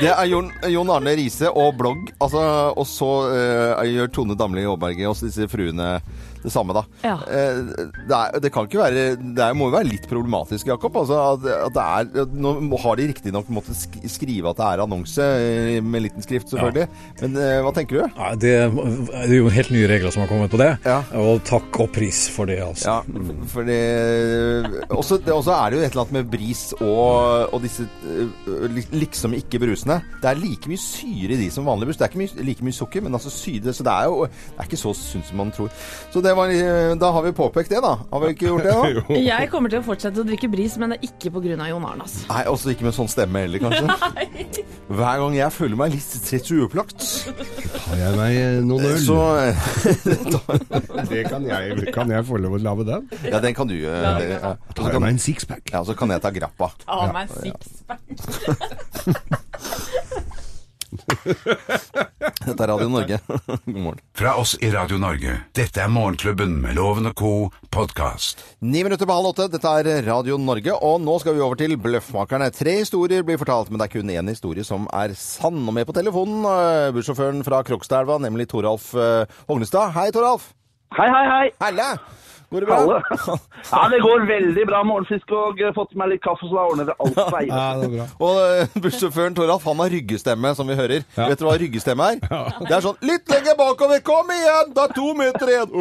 Det 0.00 0.08
er 0.10 0.24
Jon, 0.30 0.48
Jon 0.72 0.90
Arne 0.90 1.12
Riise 1.18 1.50
og 1.52 1.76
blogg. 1.78 2.08
Altså, 2.18 2.42
og 2.74 2.86
så 2.88 3.10
eh, 3.36 3.84
gjør 3.92 4.10
Tone 4.16 4.36
Damli 4.38 4.64
Aaberge 4.66 5.06
Også 5.10 5.28
disse 5.28 5.46
fruene 5.50 5.98
det 6.42 6.52
samme, 6.54 6.74
da. 6.76 6.82
Ja. 7.04 7.16
Eh, 7.26 7.60
det, 8.08 8.18
er, 8.18 8.38
det 8.44 8.50
kan 8.54 8.66
ikke 8.68 8.80
være 8.80 9.04
Det 9.18 9.42
er, 9.44 9.54
må 9.58 9.68
jo 9.68 9.74
være 9.76 9.88
litt 9.90 10.06
problematisk, 10.10 10.68
Jakob. 10.70 10.96
Altså, 11.00 11.18
at, 11.34 11.46
at 11.68 11.74
det 11.76 11.84
er, 12.22 12.30
nå 12.38 12.52
har 12.82 12.98
de 13.00 13.08
riktignok 13.10 13.48
måttet 13.52 13.76
sk- 13.78 14.04
skrive 14.10 14.50
at 14.52 14.58
det 14.60 14.66
er 14.68 14.82
annonse, 14.84 15.22
eh, 15.24 15.78
med 15.82 16.04
liten 16.06 16.24
skrift 16.24 16.50
selvfølgelig. 16.52 16.88
Men 17.22 17.36
eh, 17.42 17.58
hva 17.66 17.72
tenker 17.76 18.00
du? 18.00 18.18
Ja, 18.18 18.32
det 18.38 18.54
er 18.58 19.34
jo 19.36 19.48
helt 19.52 19.72
nye 19.74 19.88
regler 19.90 20.14
som 20.14 20.22
har 20.24 20.30
kommet 20.30 20.52
på 20.52 20.60
det. 20.60 20.70
Ja. 20.86 21.00
Og 21.20 21.42
takk 21.48 21.80
og 21.84 21.90
pris 21.96 22.24
for 22.34 22.48
det, 22.50 22.60
altså. 22.64 22.98
Ja, 22.98 23.44
for 23.52 23.66
det 23.68 23.80
også, 24.90 25.18
det 25.24 25.32
også 25.34 25.52
er 25.54 25.70
det 25.70 25.78
jo 25.78 25.84
et 25.86 25.90
eller 25.92 26.04
annet 26.06 26.16
med 26.18 26.30
bris 26.32 26.62
og, 26.78 27.52
og 27.54 27.62
disse 27.64 27.86
liksom 28.94 29.34
ikke 29.38 29.60
brusene. 29.62 30.00
Det 30.22 30.30
er 30.30 30.38
like 30.40 30.70
mye 30.70 30.80
syre 30.80 31.34
i 31.34 31.40
de 31.40 31.48
som 31.54 31.66
vanlig 31.68 31.88
brus. 31.90 31.98
Det 32.00 32.06
er 32.06 32.12
ikke 32.12 32.22
mye, 32.22 32.46
like 32.46 32.64
mye 32.66 32.76
sukker, 32.76 33.04
men 33.04 33.16
altså 33.18 33.32
syre. 33.32 33.74
Så 33.74 33.86
det 33.86 33.94
er 33.94 34.08
jo 34.10 34.26
det 34.28 34.58
er 34.58 34.68
ikke 34.68 34.80
så 34.80 34.92
sunt 34.96 35.28
som 35.28 35.40
man 35.40 35.52
tror. 35.54 35.70
Så 36.12 36.22
det 36.24 36.27
var, 36.36 36.50
øh, 36.52 36.94
da 37.00 37.10
har 37.14 37.22
vi 37.24 37.32
påpekt 37.36 37.70
det, 37.72 37.80
da. 37.84 37.94
Har 38.10 38.20
vi 38.22 38.30
ikke 38.34 38.46
gjort 38.48 38.64
det, 38.66 38.74
da? 38.74 39.14
Jeg 39.32 39.48
kommer 39.52 39.72
til 39.72 39.80
å 39.80 39.84
fortsette 39.86 40.22
å 40.22 40.26
drikke 40.26 40.48
bris, 40.52 40.76
men 40.80 40.94
det 40.94 40.98
er 41.00 41.08
ikke 41.10 41.32
pga. 41.34 41.56
Jon 41.68 41.84
Arne. 41.84 42.04
Altså. 42.04 42.24
Nei, 42.28 42.42
også 42.50 42.72
ikke 42.72 42.86
med 42.86 42.94
sånn 42.96 43.10
stemme 43.10 43.42
heller, 43.44 43.58
kanskje. 43.62 43.86
Hver 44.98 45.22
gang 45.22 45.34
jeg 45.36 45.54
føler 45.54 45.76
meg 45.80 45.94
litt 45.96 46.14
trett 46.24 46.50
og 46.52 46.64
uopplagt, 46.64 47.06
Har 47.88 48.02
jeg 48.02 48.12
meg 48.18 48.38
eh, 48.40 48.58
noen 48.64 48.88
øl? 48.88 48.98
så 49.04 49.18
Det 51.12 51.22
kan 51.28 51.44
jeg, 51.48 51.92
kan 51.94 52.10
jeg 52.12 52.26
få 52.28 52.40
lov 52.42 52.56
å 52.58 52.62
lage 52.62 52.88
den? 52.88 53.08
Ja, 53.28 53.42
den 53.44 53.56
kan 53.56 53.70
du. 53.70 53.76
Ja. 53.78 54.16
Så 54.18 54.78
Tar 54.78 54.92
jeg 54.96 55.04
meg 55.04 55.16
en 55.16 55.22
sixpack? 55.22 55.64
Ja, 55.72 55.84
så 55.86 55.96
kan 55.98 56.12
jeg 56.14 56.24
ta 56.24 56.32
grappa. 56.34 56.72
Ta 56.84 57.12
meg 57.14 57.26
sixpack. 57.36 58.02
Dette 62.48 62.64
er 62.64 62.70
Radio 62.70 62.88
Norge. 62.88 63.18
God 63.66 63.80
morgen. 63.80 64.00
Fra 64.16 64.34
oss 64.40 64.54
i 64.64 64.70
Radio 64.72 64.98
Norge. 65.00 65.34
Dette 65.56 65.82
er 65.84 65.90
Morgenklubben 65.92 66.56
med 66.62 66.78
Loven 66.78 67.10
og 67.10 67.16
co. 67.18 67.32
podkast. 67.74 68.40
Ni 68.64 68.82
minutter 68.86 69.08
på 69.08 69.16
halv 69.18 69.32
åtte. 69.32 69.48
Dette 69.52 69.72
er 69.80 70.02
Radio 70.08 70.38
Norge, 70.40 70.74
og 70.74 71.02
nå 71.04 71.18
skal 71.22 71.36
vi 71.36 71.44
over 71.44 71.58
til 71.60 71.76
Bløffmakerne. 71.80 72.50
Tre 72.56 72.78
historier 72.80 73.26
blir 73.26 73.40
fortalt, 73.40 73.70
men 73.70 73.80
det 73.80 73.88
er 73.88 73.94
kun 73.98 74.14
én 74.14 74.32
historie 74.32 74.64
som 74.66 74.88
er 74.96 75.12
sann. 75.18 75.60
Og 75.68 75.76
med 75.76 75.88
på 75.88 75.96
telefonen 75.96 76.46
uh, 76.46 76.88
bussjåføren 76.96 77.44
fra 77.46 77.60
Krokstadelva, 77.66 78.20
nemlig 78.24 78.48
Toralf 78.48 78.94
eh, 78.96 79.28
Hognestad. 79.50 79.92
Hei, 79.96 80.08
Toralf. 80.14 80.52
Hei, 80.96 81.10
hei, 81.12 81.26
hei. 81.34 81.44
Helle! 81.60 81.92
Går 82.50 82.60
det 82.60 82.66
bra? 82.66 83.02
Ja, 83.72 83.88
det 83.92 83.98
går 84.00 84.22
veldig 84.28 84.62
bra. 84.70 84.78
Morgenfisk 84.86 85.32
og 85.36 85.58
eh, 85.60 85.72
fått 85.76 85.90
meg 85.98 86.08
litt 86.14 86.22
kaffe, 86.24 86.46
så 86.48 86.54
da 86.56 86.62
ordner 86.70 86.86
det 86.88 86.94
alt 87.04 87.18
seg. 87.18 87.50
Ja, 87.50 87.64
det 87.76 87.84
er 87.88 87.92
bra. 87.92 88.06
Og 88.24 88.38
eh, 88.40 88.78
bussjåføren 88.84 89.36
Toralf, 89.36 89.66
han 89.68 89.82
har 89.82 89.90
ryggestemme, 89.92 90.54
som 90.56 90.70
vi 90.70 90.76
hører. 90.78 91.04
Vet 91.18 91.42
du 91.42 91.44
hva 91.44 91.56
ryggestemme 91.60 92.06
er? 92.14 92.22
Det 92.64 92.72
er 92.78 92.84
sånn 92.86 92.96
Litt 93.04 93.28
lenger 93.28 93.58
bakover, 93.58 94.00
kom 94.06 94.32
igjen! 94.32 94.72
Det 94.72 94.82
er 94.86 94.92
to 94.96 95.08
meter 95.18 95.46
igjen! 95.52 95.68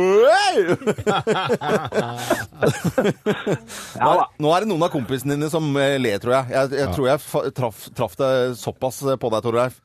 Ja 3.98 4.12
da. 4.18 4.26
Nå 4.42 4.52
er 4.54 4.64
det 4.64 4.70
noen 4.70 4.84
av 4.86 4.92
kompisene 4.94 5.36
dine 5.38 5.50
som 5.52 5.66
eh, 5.80 5.96
ler, 6.02 6.20
tror 6.22 6.34
jeg. 6.40 6.52
Jeg, 6.54 6.72
jeg 6.82 6.94
tror 6.96 7.08
jeg 7.10 7.54
traff, 7.58 7.88
traff 7.98 8.18
det 8.20 8.32
såpass 8.60 9.02
på 9.22 9.32
deg, 9.34 9.46
Toralf. 9.46 9.78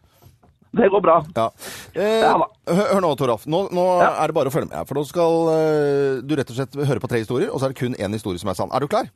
Det 0.73 0.89
går 0.89 1.03
bra. 1.05 1.19
Ja. 1.37 1.51
Eh, 1.95 2.21
Ja 2.25 2.37
hør, 2.73 3.01
nå, 3.03 3.11
Toralf. 3.19 3.47
Nå, 3.47 3.67
nå 3.75 3.85
Ja. 4.01 4.13
er 4.23 4.31
det 4.31 4.35
bare 4.35 4.49
å 4.49 4.55
følge 4.55 4.71
med. 4.71 4.87
For 4.89 4.95
nå 4.99 5.05
skal 5.07 5.49
uh, 5.51 6.23
du 6.23 6.35
rett 6.37 6.51
og 6.51 6.57
slett 6.57 6.75
høre 6.89 7.01
på 7.03 7.11
tre 7.11 7.19
historier, 7.23 7.51
og 7.51 7.61
så 7.61 7.67
er 7.69 7.75
det 7.75 7.81
kun 7.83 7.95
én 7.99 8.13
historie 8.13 8.39
som 8.41 8.49
er 8.53 8.55
sann. 8.59 8.73
Er 8.73 8.81
du 8.81 8.89
klar? 8.89 9.11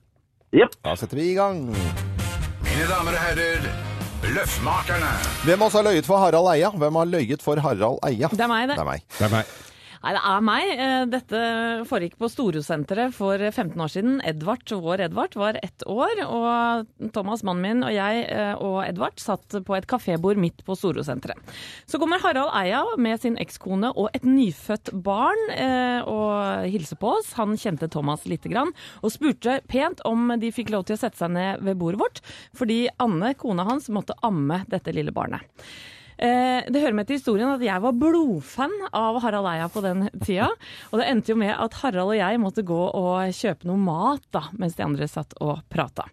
Yep. 0.52 0.76
Da 0.84 0.94
setter 0.96 1.16
vi 1.16 1.30
i 1.32 1.36
gang. 1.38 1.66
Mine 1.70 2.88
damer 2.90 3.16
og 3.16 3.22
herrer, 3.22 3.70
Løffmakerne. 4.26 5.12
Hvem 5.46 5.62
av 5.62 5.68
oss 5.68 5.76
har 5.78 5.84
løyet 5.86 6.06
for 6.08 6.18
Harald 6.18 6.48
Eia? 6.50 6.70
Hvem 6.75 6.98
har 6.98 7.06
løyet 7.06 7.42
for 7.44 7.60
Harald 7.62 8.00
Eia? 8.06 8.28
Det 8.32 8.42
er 8.42 8.50
meg, 8.50 8.68
det. 8.68 8.76
Det 8.76 8.82
er 8.82 8.88
meg. 8.90 9.02
Det 9.18 9.26
er 9.28 9.34
meg. 9.36 9.44
Nei, 10.06 10.12
det 10.14 10.20
er 10.22 10.42
meg. 10.46 10.68
Eh, 10.70 11.04
Dette 11.10 11.38
foregikk 11.90 12.12
på 12.20 12.28
Storosenteret 12.30 13.10
for 13.16 13.42
15 13.42 13.80
år 13.82 13.90
siden. 13.90 14.12
Edvard, 14.22 14.62
vår 14.70 15.00
Edvard, 15.08 15.32
var 15.34 15.56
ett 15.58 15.82
år. 15.82 16.20
Og 16.22 17.10
Thomas, 17.16 17.42
mannen 17.42 17.64
min, 17.64 17.82
og 17.82 17.90
jeg 17.90 18.20
eh, 18.30 18.52
og 18.62 18.84
Edvard 18.84 19.18
satt 19.18 19.56
på 19.66 19.75
et 19.75 19.88
kafébord 19.90 20.38
midt 20.38 20.62
på 20.62 20.76
Storosenteret. 20.78 21.50
Så 21.90 21.98
kommer 21.98 22.22
Harald 22.22 22.54
Eia 22.54 22.84
med 23.02 23.18
sin 23.25 23.34
ekskone 23.42 23.90
og 23.98 24.14
et 24.14 24.22
nyfødt 24.22 24.92
barn 25.02 25.42
eh, 25.56 26.06
og 26.06 26.70
hilser 26.70 27.02
på 27.02 27.16
oss. 27.16 27.34
Han 27.40 27.58
kjente 27.58 27.90
Thomas 27.90 28.28
lite 28.30 28.52
grann 28.52 28.70
og 29.02 29.10
spurte 29.10 29.58
pent 29.66 30.04
om 30.06 30.30
de 30.38 30.52
fikk 30.54 30.70
lov 30.70 30.86
til 30.86 30.94
å 30.94 31.02
sette 31.02 31.18
seg 31.18 31.34
ned 31.34 31.66
ved 31.66 31.82
bordet 31.82 32.04
vårt, 32.04 32.22
fordi 32.54 32.84
Anne, 33.02 33.34
kona 33.34 33.66
hans, 33.66 33.90
måtte 33.90 34.14
amme 34.22 34.62
dette 34.70 34.94
lille 34.94 35.10
barnet. 35.10 35.66
Eh, 36.16 36.64
det 36.73 36.80
hører 36.80 36.96
med 36.96 37.08
til 37.08 37.18
historien 37.18 37.50
at 37.52 37.62
jeg 37.64 37.82
var 37.85 37.96
blodfan 37.96 38.73
av 38.96 39.18
Harald 39.20 39.49
Eia 39.50 39.68
på 39.73 39.82
den 39.85 40.06
tida. 40.23 40.49
Og 40.90 41.00
det 41.00 41.08
endte 41.11 41.35
jo 41.35 41.38
med 41.40 41.52
at 41.52 41.76
Harald 41.82 42.14
og 42.14 42.16
jeg 42.16 42.40
måtte 42.40 42.64
gå 42.66 42.78
og 42.87 43.35
kjøpe 43.37 43.68
noe 43.68 43.80
mat 43.80 44.25
da, 44.32 44.46
mens 44.56 44.76
de 44.78 44.85
andre 44.87 45.08
satt 45.11 45.35
og 45.42 45.61
prata. 45.73 46.06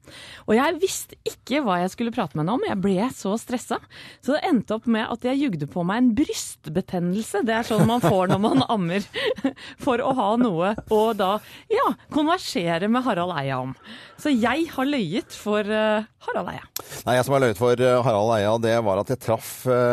Og 0.47 0.55
jeg 0.57 0.79
visste 0.81 1.19
ikke 1.27 1.61
hva 1.63 1.79
jeg 1.83 1.93
skulle 1.93 2.13
prate 2.15 2.35
med 2.35 2.43
henne 2.43 2.57
om, 2.57 2.65
jeg 2.67 2.81
ble 2.83 3.09
så 3.15 3.35
stressa. 3.39 3.79
Så 4.23 4.35
det 4.35 4.43
endte 4.49 4.77
opp 4.77 4.87
med 4.91 5.05
at 5.07 5.27
jeg 5.27 5.39
jugde 5.39 5.69
på 5.71 5.85
meg 5.87 6.01
en 6.01 6.11
brystbetennelse. 6.17 7.43
Det 7.47 7.55
er 7.55 7.67
sånn 7.67 7.85
man 7.87 8.03
får 8.03 8.33
når 8.33 8.41
man 8.43 8.65
ammer. 8.73 9.05
For 9.85 10.01
å 10.03 10.11
ha 10.17 10.29
noe 10.41 10.73
å 10.93 11.03
da 11.17 11.35
ja, 11.71 11.87
konversere 12.13 12.89
med 12.91 13.05
Harald 13.05 13.35
Eia 13.37 13.61
om. 13.63 13.75
Så 14.19 14.31
jeg 14.33 14.67
har 14.71 14.87
løyet 14.87 15.35
for 15.35 15.67
eh, 15.67 16.05
Harald 16.27 16.51
Eia. 16.53 16.63
Nei, 17.03 17.17
jeg 17.17 17.27
som 17.27 17.35
har 17.35 17.43
løyet 17.43 17.59
for 17.59 17.79
eh, 17.79 17.99
Harald 18.05 18.31
Eia, 18.37 18.53
det 18.63 18.75
var 18.85 19.01
at 19.01 19.11
jeg 19.11 19.19
traff 19.23 19.49
eh, 19.67 19.92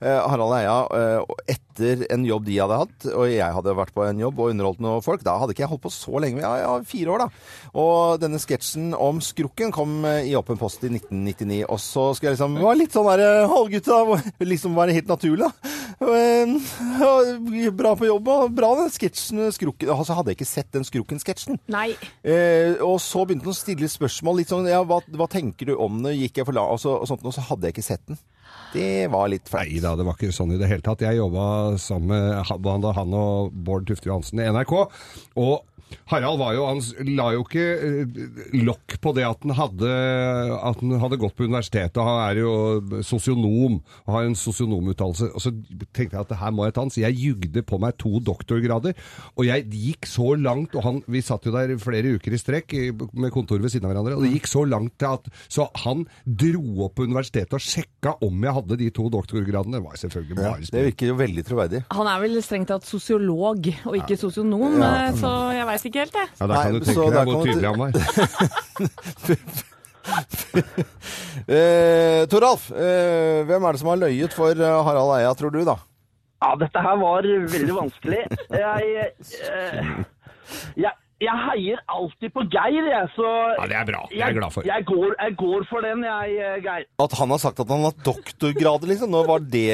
Harald 0.00 0.54
Eia 0.56 0.76
eh, 0.96 1.34
etter 1.52 2.06
en 2.12 2.22
jobb 2.24 2.46
de 2.46 2.56
hadde 2.60 2.78
hatt, 2.82 3.06
og 3.12 3.26
jeg 3.28 3.54
hadde 3.56 3.74
vært 3.76 3.92
på 3.96 4.04
en 4.06 4.20
jobb 4.20 4.38
og 4.40 4.50
underholdt 4.52 4.80
noen 4.84 5.04
folk. 5.04 5.22
Da 5.26 5.34
hadde 5.40 5.52
ikke 5.54 5.64
jeg 5.66 5.70
holdt 5.72 5.84
på 5.84 5.92
så 5.92 6.20
lenge, 6.24 6.40
ja, 6.44 6.52
ja, 6.62 6.70
fire 6.88 7.14
år 7.14 7.24
da. 7.24 7.28
Og 7.80 8.20
denne 8.22 8.40
sketsjen 8.40 8.94
om 8.96 9.20
skrukken 9.24 9.72
kom 9.76 10.00
eh, 10.08 10.26
i 10.30 10.34
Åpen 10.38 10.58
post 10.60 10.84
i 10.88 10.90
1999, 10.92 11.62
og 11.68 11.80
så 11.84 12.06
skulle 12.16 12.32
jeg 12.32 12.38
liksom, 12.38 12.56
det 12.60 12.66
var 12.66 12.80
litt 12.80 12.96
sånn 12.96 13.08
der, 13.12 13.24
eh, 13.26 13.50
halvgutta, 13.52 14.00
liksom 14.52 14.76
være 14.80 14.96
helt 14.98 15.12
naturlig 15.12 15.48
da. 15.48 15.76
Eh, 16.00 17.70
Bra 17.80 17.92
på 17.96 18.06
jobb, 18.08 18.28
og 18.32 18.52
bra 18.56 18.70
den 18.78 18.90
sketsjen, 18.92 19.42
skrukken. 19.54 19.90
Altså 19.92 20.16
hadde 20.16 20.32
jeg 20.32 20.40
ikke 20.40 20.48
sett 20.48 20.70
den 20.74 20.84
skrukken-sketsjen. 20.86 21.58
Nei. 21.72 21.90
Eh, 22.24 22.76
og 22.84 22.98
så 23.04 23.24
begynte 23.26 23.46
han 23.48 23.54
å 23.54 23.56
stille 23.56 23.88
spørsmål. 23.90 24.40
litt 24.40 24.52
sånn, 24.52 24.68
ja, 24.68 24.80
hva, 24.86 25.00
hva 25.16 25.28
tenker 25.30 25.70
du 25.70 25.76
om 25.80 26.00
det? 26.04 26.16
Gikk 26.18 26.40
jeg 26.40 26.48
for 26.48 26.56
langt, 26.56 26.72
Og, 26.76 26.80
så, 26.82 26.96
og 27.00 27.08
sånt, 27.10 27.24
og 27.24 27.34
så 27.36 27.44
hadde 27.50 27.68
jeg 27.68 27.76
ikke 27.76 27.86
sett 27.86 28.04
den. 28.08 28.20
Det 28.74 29.08
var 29.10 29.30
litt 29.32 29.48
flaut. 29.50 29.66
Nei 29.66 29.80
da, 29.82 29.96
det 29.98 30.06
var 30.06 30.16
ikke 30.18 30.34
sånn 30.34 30.54
i 30.54 30.60
det 30.60 30.68
hele 30.70 30.84
tatt. 30.84 31.02
Jeg 31.02 31.18
jobba 31.18 31.44
sammen 31.80 32.12
med 32.12 32.94
han, 32.96 33.16
og 33.16 33.50
Bård 33.52 33.88
Tufte 33.88 34.10
Johansen 34.10 34.42
i 34.42 34.48
NRK. 34.50 34.74
Og 35.42 35.54
Harald 36.10 36.40
var 36.40 36.54
jo, 36.56 36.66
han 36.68 36.80
la 37.16 37.30
jo 37.34 37.44
ikke 37.44 37.66
eh, 37.86 38.20
lokk 38.66 38.96
på 39.02 39.12
det 39.16 39.26
at 39.26 39.44
han, 39.46 39.54
hadde, 39.58 39.90
at 40.56 40.82
han 40.82 40.96
hadde 41.02 41.20
gått 41.20 41.36
på 41.38 41.46
universitetet. 41.48 42.00
Han 42.02 42.20
er 42.24 42.40
jo 42.42 43.02
sosionom 43.06 43.80
og 43.80 44.14
har 44.14 44.28
en 44.28 44.38
sosionomutdannelse. 44.38 45.30
Og 45.34 45.44
så 45.44 45.52
tenkte 45.94 46.16
jeg 46.16 46.22
at 46.24 46.32
det 46.32 46.40
her 46.40 46.54
må 46.54 46.66
jeg 46.66 46.76
ta 46.76 46.84
han, 46.84 46.92
så 46.92 47.04
jeg 47.04 47.18
jugde 47.20 47.64
på 47.66 47.80
meg 47.82 47.98
to 48.00 48.20
doktorgrader. 48.24 48.96
Og 49.36 49.46
jeg 49.48 49.68
gikk 49.70 50.08
så 50.10 50.34
langt, 50.38 50.76
og 50.78 50.86
han, 50.86 51.02
vi 51.10 51.22
satt 51.24 51.46
jo 51.46 51.54
der 51.54 51.74
flere 51.80 52.16
uker 52.16 52.34
i 52.34 52.40
strekk 52.40 52.76
med 53.12 53.32
kontor 53.34 53.62
ved 53.62 53.72
siden 53.72 53.88
av 53.88 53.94
hverandre, 53.94 54.18
og 54.18 54.26
det 54.26 54.34
gikk 54.34 54.50
så 54.50 54.64
langt 54.68 54.96
til 55.00 55.10
at 55.10 55.28
Så 55.50 55.66
han 55.84 56.04
dro 56.24 56.86
opp 56.86 56.96
på 56.98 57.06
universitetet 57.08 57.56
og 57.56 57.62
sjekka 57.64 58.16
om 58.26 58.44
jeg 58.44 58.56
hadde 58.56 58.78
de 58.80 58.90
to 58.94 59.08
doktorgradene. 59.12 59.78
Det 59.78 59.84
var 59.84 60.00
selvfølgelig 60.00 60.38
Ja, 60.40 60.54
det 60.72 60.84
virker 60.90 61.12
jo 61.12 61.16
veldig 61.18 61.44
troverdig. 61.46 61.82
Han 61.94 62.10
er 62.10 62.22
vel 62.22 62.40
strengt 62.44 62.70
tatt 62.70 62.86
sosiolog 62.88 63.68
og 63.88 63.96
ikke 63.98 64.18
sosionom, 64.20 64.78
ja. 64.80 65.10
så 65.16 65.30
jeg 65.56 65.66
veit 65.68 65.79
ikke 65.88 66.04
helt, 66.04 66.16
jeg. 66.16 66.28
Ja, 66.40 66.46
da 66.46 66.54
kan 66.54 66.72
Nei, 66.72 66.72
du 66.72 66.86
tenke 66.86 67.10
deg 67.14 67.24
hvor 67.30 67.44
tydelig 67.46 67.68
han 67.70 67.80
var. 67.80 67.90
Eh, 71.50 72.22
Toralf, 72.30 72.70
eh, 72.74 73.40
hvem 73.46 73.64
er 73.64 73.74
det 73.76 73.80
som 73.80 73.90
har 73.92 73.98
løyet 74.00 74.34
for 74.34 74.54
eh, 74.54 74.78
Harald 74.86 75.12
Eia, 75.16 75.30
tror 75.38 75.52
du 75.54 75.60
da? 75.66 75.76
Ja, 76.40 76.54
dette 76.60 76.82
her 76.82 76.96
var 77.00 77.26
veldig 77.52 77.74
vanskelig. 77.76 78.22
Jeg, 78.50 79.10
eh, 79.50 79.90
jeg, 80.84 80.92
jeg 81.20 81.36
heier 81.44 81.80
alltid 81.92 82.32
på 82.32 82.44
Geir, 82.52 82.86
jeg, 82.88 83.08
så 83.12 83.28
Ja, 83.58 83.66
det 83.68 83.76
er 83.76 83.88
bra. 83.90 84.00
Det 84.08 84.16
er 84.16 84.22
jeg 84.24 84.36
glad 84.38 84.54
for. 84.54 84.64
Jeg 84.64 84.86
går, 84.88 85.10
jeg 85.18 85.36
går 85.42 85.66
for 85.68 85.84
den, 85.84 86.04
jeg, 86.08 86.36
eh, 86.40 86.56
Geir. 86.64 86.86
At 87.04 87.16
han 87.20 87.34
har 87.34 87.42
sagt 87.42 87.60
at 87.60 87.68
han 87.74 87.84
har 87.84 87.96
doktorgrader, 88.06 88.88
liksom. 88.88 89.12
Nå 89.12 89.20
var 89.28 89.44
det 89.44 89.68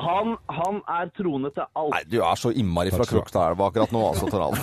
Han, 0.00 0.36
han 0.60 0.80
er 1.00 1.10
troende 1.18 1.50
til 1.56 1.66
alt. 1.74 1.92
Nei, 1.96 2.04
du 2.12 2.20
er 2.22 2.38
så 2.38 2.54
innmari 2.54 2.94
fra. 2.94 3.08
Krokstadelva 3.10 3.68
akkurat 3.72 3.92
nå, 3.92 4.06
altså, 4.12 4.30
Toralf. 4.30 4.62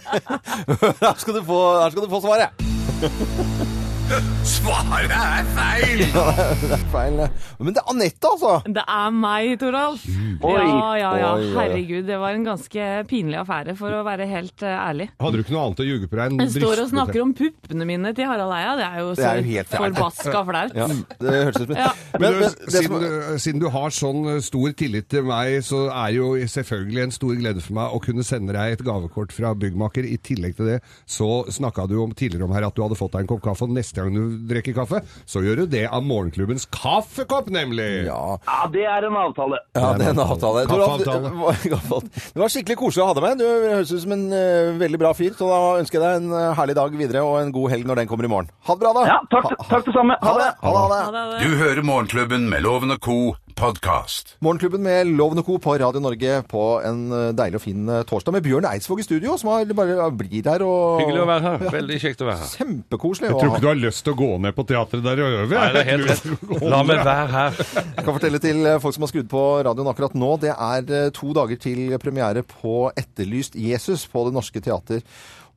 her, 1.02 1.14
skal 1.18 1.40
du 1.40 1.44
få, 1.44 1.60
her 1.82 1.90
skal 1.90 2.06
du 2.06 2.10
få 2.14 2.24
svaret. 2.24 3.76
Svaret 4.10 5.12
er 5.14 5.44
feil! 5.54 6.00
Det 6.60 6.74
er 6.74 6.80
feil. 6.90 7.20
Men 7.62 7.74
det 7.76 7.78
er 7.78 7.90
Anette, 7.92 8.26
altså. 8.26 8.54
Det 8.66 8.82
er 8.82 9.12
meg, 9.14 9.52
Toralf. 9.60 10.02
Oi. 10.42 10.54
Ja, 10.56 10.88
ja, 10.98 11.10
ja. 11.20 11.28
Herregud, 11.54 12.08
det 12.08 12.16
var 12.18 12.34
en 12.34 12.46
ganske 12.48 12.88
pinlig 13.10 13.38
affære, 13.38 13.76
for 13.78 13.94
å 13.94 14.00
være 14.06 14.26
helt 14.30 14.64
eh, 14.66 14.74
ærlig. 14.74 15.06
Hadde 15.22 15.38
du 15.38 15.44
ikke 15.44 15.54
noe 15.54 15.68
annet 15.68 15.82
å 15.84 15.86
ljuge 15.86 16.08
på 16.10 16.18
deg 16.18 16.32
enn 16.34 16.42
Jeg 16.42 16.54
står 16.56 16.82
og 16.82 16.90
snakker 16.90 17.22
om 17.22 17.34
puppene 17.38 17.86
mine 17.86 18.12
til 18.18 18.26
Harald 18.30 18.54
Eia. 18.56 18.72
Det 18.80 18.88
er 18.88 18.98
jo 19.04 19.12
så 19.14 19.28
er 19.30 19.40
jo 19.42 19.46
helt 19.52 19.70
forbaska 19.76 20.42
flaut. 20.50 20.74
Ja, 20.80 20.88
det 21.22 21.36
høres 21.36 21.60
ut 21.60 21.70
som 21.70 21.76
Ja. 21.78 21.92
Men, 22.16 22.26
men 22.26 22.42
det 22.42 22.74
siden, 22.74 23.06
siden 23.46 23.62
du 23.62 23.68
har 23.76 23.94
sånn 23.94 24.26
eh, 24.34 24.42
stor 24.44 24.74
tillit 24.82 25.10
til 25.14 25.26
meg, 25.30 25.60
så 25.66 25.84
er 25.92 26.16
jo 26.18 26.32
selvfølgelig 26.56 27.04
en 27.06 27.16
stor 27.20 27.38
glede 27.44 27.62
for 27.64 27.78
meg 27.78 27.94
å 27.94 28.02
kunne 28.02 28.26
sende 28.26 28.58
deg 28.58 28.74
et 28.74 28.84
gavekort 28.90 29.34
fra 29.36 29.54
byggmaker. 29.54 30.10
I 30.10 30.18
tillegg 30.18 30.58
til 30.58 30.72
det 30.74 30.80
så 31.06 31.30
snakka 31.46 31.86
du 31.90 31.96
om, 32.02 32.10
tidligere 32.16 32.50
om 32.50 32.58
her 32.58 32.66
at 32.66 32.74
du 32.74 32.82
hadde 32.82 32.98
fått 32.98 33.14
deg 33.14 33.28
en 33.28 33.32
kopp 33.36 33.46
kaffe, 33.46 33.70
og 33.70 33.78
neste 33.78 33.99
gang 34.00 34.14
du 34.16 34.36
drikker 34.54 34.74
kaffe, 34.76 35.00
så 35.28 35.42
gjør 35.44 35.62
du 35.62 35.66
det 35.76 35.84
av 35.88 36.02
morgenklubbens 36.06 36.66
kaffekopp, 36.74 37.50
nemlig! 37.54 37.88
ja, 38.06 38.20
Ja, 38.46 38.58
det 38.72 38.84
er 38.86 39.06
en 39.08 39.16
avtale. 39.20 39.60
ja, 39.76 39.92
det 40.00 40.06
er 40.08 40.14
en 40.14 40.22
avtale. 40.24 40.66
Kaffeavtale. 40.70 41.22
det 41.30 41.40
var- 41.44 41.60
kaffeavtale. 41.76 42.24
Det 42.34 42.42
var 42.44 42.52
skikkelig 42.54 42.78
koselig 42.80 43.04
å 43.04 43.08
ha 43.10 43.14
deg 43.18 43.26
med. 43.28 43.38
Du 43.42 43.46
høres 43.46 43.92
ut 43.94 44.02
som 44.04 44.12
en 44.16 44.26
eh, 44.32 44.72
veldig 44.80 45.00
bra 45.02 45.12
fyr. 45.16 45.32
Så 45.38 45.48
da 45.50 45.60
ønsker 45.80 46.00
jeg 46.00 46.04
deg 46.06 46.22
en 46.22 46.32
eh, 46.40 46.54
herlig 46.58 46.76
dag 46.80 46.96
videre 47.00 47.22
og 47.26 47.38
en 47.42 47.52
god 47.54 47.70
helg 47.74 47.86
når 47.88 48.02
den 48.02 48.10
kommer 48.10 48.28
i 48.28 48.32
morgen. 48.32 48.50
Ha 48.68 48.74
det 48.76 48.84
bra, 48.84 48.92
da. 48.96 49.04
Ja, 49.10 49.18
takk, 49.32 49.50
takk 49.70 49.86
det 49.88 49.94
samme. 49.96 50.16
Ha 50.22 50.34
det. 50.40 50.50
Ha 50.64 50.72
det. 50.74 50.80
Ha 50.80 50.88
det. 50.90 51.00
Ja, 51.00 51.10
det 51.10 51.24
det. 51.30 51.44
Du 51.50 51.56
hører 51.64 51.82
Morgenklubben 51.90 52.48
med 52.50 52.62
Loven 52.66 52.94
og 52.96 53.00
Co. 53.04 53.18
podkast. 53.60 54.36
Morgenklubben 54.40 54.80
med 54.80 55.08
Loven 55.18 55.38
og 55.42 55.44
Co. 55.44 55.58
på 55.60 55.74
Radio 55.76 56.00
Norge 56.00 56.38
på 56.48 56.62
en 56.86 57.00
eh, 57.12 57.32
deilig 57.36 57.58
og 57.58 57.62
fin 57.66 57.88
eh, 57.92 58.04
torsdag 58.08 58.32
med 58.32 58.44
Bjørn 58.46 58.64
Eidsvåg 58.70 59.02
i 59.02 59.04
studio, 59.04 59.34
som 59.40 59.50
har 59.52 59.68
bare 59.76 60.06
blir 60.16 60.44
der 60.46 60.64
og 60.64 61.02
Hyggelig 61.02 61.20
å 61.20 61.26
være 61.28 61.44
her. 61.44 61.64
Veldig 61.74 61.98
kjekt 62.00 62.24
å 62.24 62.28
være 62.30 62.40
her. 62.40 62.54
Kjempekoselig. 62.56 63.28
Jeg 63.28 63.36
tror 63.36 63.50
ikke 63.52 63.64
du 63.66 63.68
har 63.68 63.82
lyst 63.82 64.04
til 64.06 64.14
å 64.14 64.18
gå 64.22 64.28
ned 64.46 64.56
på 64.56 64.64
teatret 64.70 65.04
der 65.04 65.20
og 65.26 65.36
øve. 65.42 65.58
Nei, 65.58 65.74
det 65.76 65.82
er 65.82 65.90
helt 65.90 66.08
rett. 66.08 66.62
La 66.72 66.78
meg 66.88 67.02
være 67.04 67.34
her. 67.34 67.58
jeg 67.82 68.06
kan 68.06 68.16
fortelle 68.16 68.40
til 68.46 68.62
eh, 68.70 68.78
folk 68.86 68.96
som 68.96 69.04
har 69.04 69.12
skrudd 69.12 69.28
på 69.34 69.42
radioen 69.68 69.92
akkurat 69.92 70.16
nå, 70.16 70.30
det 70.46 70.54
er 70.54 71.12
to 71.20 71.34
dager 71.36 71.60
til 71.60 71.98
premiere 72.00 72.46
på 72.48 72.78
Etterlyst 72.96 73.60
Jesus 73.60 74.06
på 74.08 74.24
Det 74.28 74.34
Norske 74.38 74.64
Teater. 74.64 75.04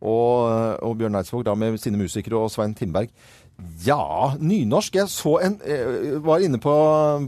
Og, 0.03 0.83
og 0.83 0.97
Bjørn 0.99 1.15
Eidsvåg 1.15 1.45
da 1.47 1.55
med 1.55 1.79
sine 1.79 1.95
musikere 1.95 2.41
og 2.41 2.51
Svein 2.51 2.75
Tindberg. 2.75 3.13
Ja, 3.85 4.33
nynorsk. 4.39 4.95
Jeg 4.95 5.09
så 5.11 5.37
en, 5.43 5.59
eh, 5.65 6.17
var 6.23 6.39
inne 6.43 6.59
på, 6.61 6.73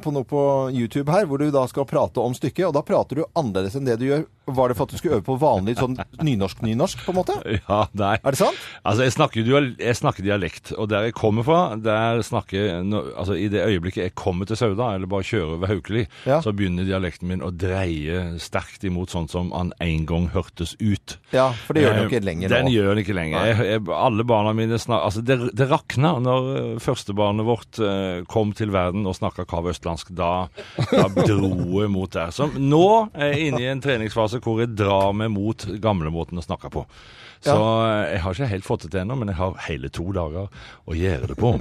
på 0.04 0.14
noe 0.16 0.24
på 0.28 0.42
YouTube 0.74 1.12
her, 1.12 1.26
hvor 1.30 1.38
du 1.42 1.50
da 1.52 1.66
skal 1.68 1.88
prate 1.90 2.22
om 2.24 2.34
stykket, 2.38 2.68
og 2.70 2.74
da 2.78 2.82
prater 2.86 3.22
du 3.22 3.26
annerledes 3.36 3.76
enn 3.76 3.86
det 3.88 4.00
du 4.02 4.08
gjør 4.10 4.26
var 4.46 4.70
det 4.70 4.76
for 4.78 4.86
at 4.86 4.92
du 4.94 5.00
skulle 5.00 5.18
øve 5.18 5.26
på 5.26 5.36
vanlig 5.42 5.74
sånn 5.80 5.96
nynorsk-nynorsk, 6.22 7.02
på 7.06 7.14
en 7.14 7.18
måte? 7.18 7.36
Ja, 7.66 7.86
nei. 7.98 8.12
Er 8.22 8.36
det 8.36 8.38
sant? 8.38 8.60
Altså, 8.86 9.06
jeg 9.08 9.14
snakker, 9.16 9.48
jeg 9.82 9.98
snakker 9.98 10.26
dialekt, 10.26 10.70
og 10.78 10.90
der 10.92 11.08
jeg 11.08 11.16
kommer 11.18 11.46
fra, 11.48 11.60
der 11.82 12.22
snakker 12.26 12.76
Altså, 12.86 13.36
i 13.40 13.48
det 13.50 13.64
øyeblikket 13.66 14.04
jeg 14.04 14.14
kommer 14.18 14.46
til 14.46 14.60
Sauda, 14.60 14.92
eller 14.96 15.10
bare 15.10 15.26
kjører 15.26 15.56
over 15.58 15.72
Haukeli, 15.72 16.06
Ja. 16.30 16.40
så 16.46 16.54
begynner 16.54 16.86
dialekten 16.86 17.28
min 17.32 17.42
å 17.46 17.50
dreie 17.50 18.36
sterkt 18.42 18.86
imot 18.86 19.14
sånn 19.14 19.28
som 19.32 19.50
han 19.56 19.74
en 19.82 20.06
gang 20.06 20.30
hørtes 20.36 20.76
ut. 20.78 21.18
Ja, 21.34 21.50
for 21.66 21.74
det 21.74 21.86
gjør 21.86 21.96
den 21.96 22.04
jo 22.04 22.06
Eh, 22.06 22.12
ikke 22.14 22.26
lenger 22.26 22.50
nå. 22.52 22.56
Den 22.56 22.72
gjør 22.74 22.90
den 22.94 23.02
ikke 23.04 23.18
lenger. 23.18 23.46
Jeg, 23.50 23.58
jeg, 23.72 23.84
alle 23.98 24.26
barna 24.30 24.54
mine 24.54 24.78
snakker 24.82 25.10
altså 25.10 25.24
det, 25.26 25.40
det 25.58 25.70
rakna 25.72 26.14
når 26.23 26.47
eh, 26.56 26.71
førstebarnet 26.84 27.47
vårt 27.47 27.80
eh, 27.84 28.23
kom 28.32 28.54
til 28.56 28.71
verden 28.75 29.08
og 29.10 29.17
snakka 29.17 29.45
kav 29.49 29.67
østlandsk. 29.71 30.13
Da, 30.15 30.47
da 30.91 31.08
dro 31.15 31.82
jeg 31.82 31.91
mot 31.93 32.12
der. 32.12 32.34
Så 32.36 32.49
nå 32.56 32.86
er 33.13 33.34
jeg 33.34 33.49
inne 33.51 33.63
i 33.63 33.69
en 33.71 33.84
treningsfase 33.84 34.41
hvor 34.43 34.62
jeg 34.63 34.75
drar 34.78 35.15
meg 35.17 35.34
mot 35.34 35.67
gamlemåten 35.84 36.41
å 36.41 36.45
snakke 36.45 36.71
på. 36.73 36.86
Så 37.45 37.56
eh, 37.56 38.13
jeg 38.15 38.23
har 38.23 38.38
ikke 38.38 38.54
helt 38.54 38.69
fått 38.69 38.86
det 38.86 38.93
til 38.95 39.04
ennå, 39.04 39.17
men 39.19 39.34
jeg 39.34 39.39
har 39.41 39.60
hele 39.67 39.91
to 39.93 40.08
dager 40.15 40.47
å 40.86 40.97
gjøre 40.97 41.34
det 41.34 41.39
på. 41.39 41.56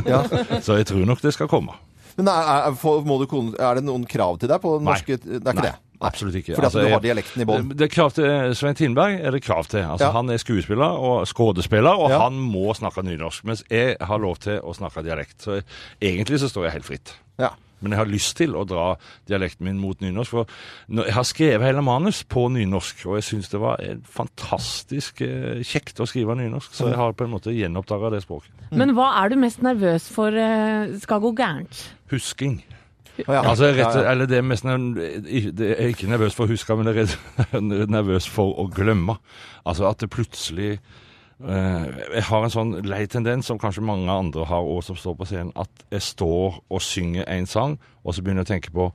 Så 0.64 0.78
jeg 0.80 0.88
tror 0.92 1.08
nok 1.08 1.24
det 1.24 1.34
skal 1.36 1.50
komme. 1.50 1.76
Men 2.14 2.30
er, 2.30 2.68
er, 2.70 2.76
må 3.08 3.18
du, 3.18 3.26
er 3.58 3.78
det 3.80 3.86
noen 3.86 4.04
krav 4.06 4.38
til 4.38 4.50
deg 4.52 4.62
på 4.62 4.76
Nei. 4.78 4.92
norske 4.92 5.18
Det 5.18 5.40
er 5.40 5.42
ikke 5.42 5.64
Nei, 5.64 5.72
det? 5.72 5.93
Absolutt 6.06 6.34
ikke. 6.40 6.54
Fordi 6.54 6.66
at 6.66 6.70
Altså, 6.70 6.84
du 6.84 6.92
har 6.92 7.00
dialekten 7.04 7.42
i 7.42 7.48
bånn? 7.48 7.68
Det 7.74 7.88
er 7.88 7.92
krav 7.94 8.12
til 8.16 8.54
Svein 8.58 8.74
Tindberg 8.78 9.18
er 9.20 9.30
det 9.36 9.42
krav 9.42 9.64
til. 9.66 9.80
Altså, 9.84 10.06
Ja. 10.06 10.12
Han 10.12 10.30
er 10.30 10.36
skuespiller 10.42 10.98
og 11.00 11.26
skuespiller, 11.26 11.90
og 11.96 12.10
Ja. 12.10 12.18
han 12.28 12.34
må 12.38 12.74
snakke 12.74 13.02
nynorsk. 13.02 13.44
Mens 13.44 13.64
jeg 13.70 13.96
har 14.00 14.18
lov 14.18 14.36
til 14.44 14.60
å 14.60 14.74
snakke 14.74 15.02
dialekt. 15.04 15.42
Så 15.42 15.58
jeg, 15.60 15.64
egentlig 16.02 16.40
så 16.40 16.48
står 16.52 16.64
jeg 16.68 16.72
helt 16.72 16.84
fritt. 16.84 17.14
Ja. 17.38 17.48
Men 17.82 17.90
jeg 17.92 17.98
har 17.98 18.06
lyst 18.06 18.36
til 18.38 18.54
å 18.56 18.62
dra 18.64 18.96
dialekten 19.28 19.66
min 19.66 19.78
mot 19.78 19.98
nynorsk. 20.00 20.30
For 20.30 20.46
jeg 20.88 21.12
har 21.12 21.22
skrevet 21.28 21.66
hele 21.66 21.82
manus 21.84 22.22
på 22.24 22.46
nynorsk, 22.48 23.02
og 23.06 23.16
jeg 23.18 23.24
syns 23.28 23.50
det 23.50 23.60
var 23.60 23.76
eh, 23.82 23.96
fantastisk 24.08 25.20
eh, 25.20 25.60
kjekt 25.66 26.00
å 26.00 26.06
skrive 26.08 26.36
nynorsk. 26.38 26.72
Så 26.72 26.88
jeg 26.88 26.96
har 26.96 27.12
på 27.12 27.26
en 27.26 27.34
måte 27.34 27.52
gjenoppdaga 27.52 28.10
det 28.14 28.22
språket. 28.24 28.50
Men 28.72 28.94
hva 28.96 29.10
er 29.24 29.28
du 29.34 29.36
mest 29.36 29.60
nervøs 29.60 30.08
for 30.14 30.32
eh, 30.32 30.94
skal 31.02 31.20
gå 31.20 31.34
gærent? 31.36 31.82
Husking. 32.10 32.62
Ja. 33.22 33.44
Altså, 33.44 33.70
rett, 33.70 33.96
eller 34.10 34.26
det 34.26 34.40
er 34.40 34.46
mest 34.46 34.66
det 34.66 35.70
er 35.76 35.92
ikke 35.92 36.10
nervøs 36.10 36.34
for 36.34 36.46
å 36.46 36.50
huske, 36.50 36.76
men 36.76 36.90
jeg 36.90 37.06
er 37.06 37.60
nervøs 37.98 38.26
for 38.30 38.56
å 38.58 38.66
glemme. 38.74 39.16
Altså 39.64 39.86
at 39.88 40.02
det 40.02 40.10
plutselig 40.10 40.72
eh, 40.74 41.84
Jeg 42.14 42.24
har 42.28 42.44
en 42.46 42.54
sånn 42.54 42.74
lei 42.86 43.04
tendens, 43.10 43.46
som 43.46 43.60
kanskje 43.60 43.86
mange 43.86 44.10
andre 44.10 44.48
har 44.50 44.66
òg 44.66 44.82
som 44.86 44.98
står 44.98 45.14
på 45.20 45.28
scenen, 45.30 45.54
at 45.54 45.86
jeg 45.94 46.02
står 46.10 46.58
og 46.68 46.82
synger 46.82 47.28
en 47.30 47.46
sang, 47.46 47.78
og 48.02 48.16
så 48.16 48.24
begynner 48.24 48.42
jeg 48.42 48.50
å 48.50 48.54
tenke 48.54 48.74
på 48.74 48.90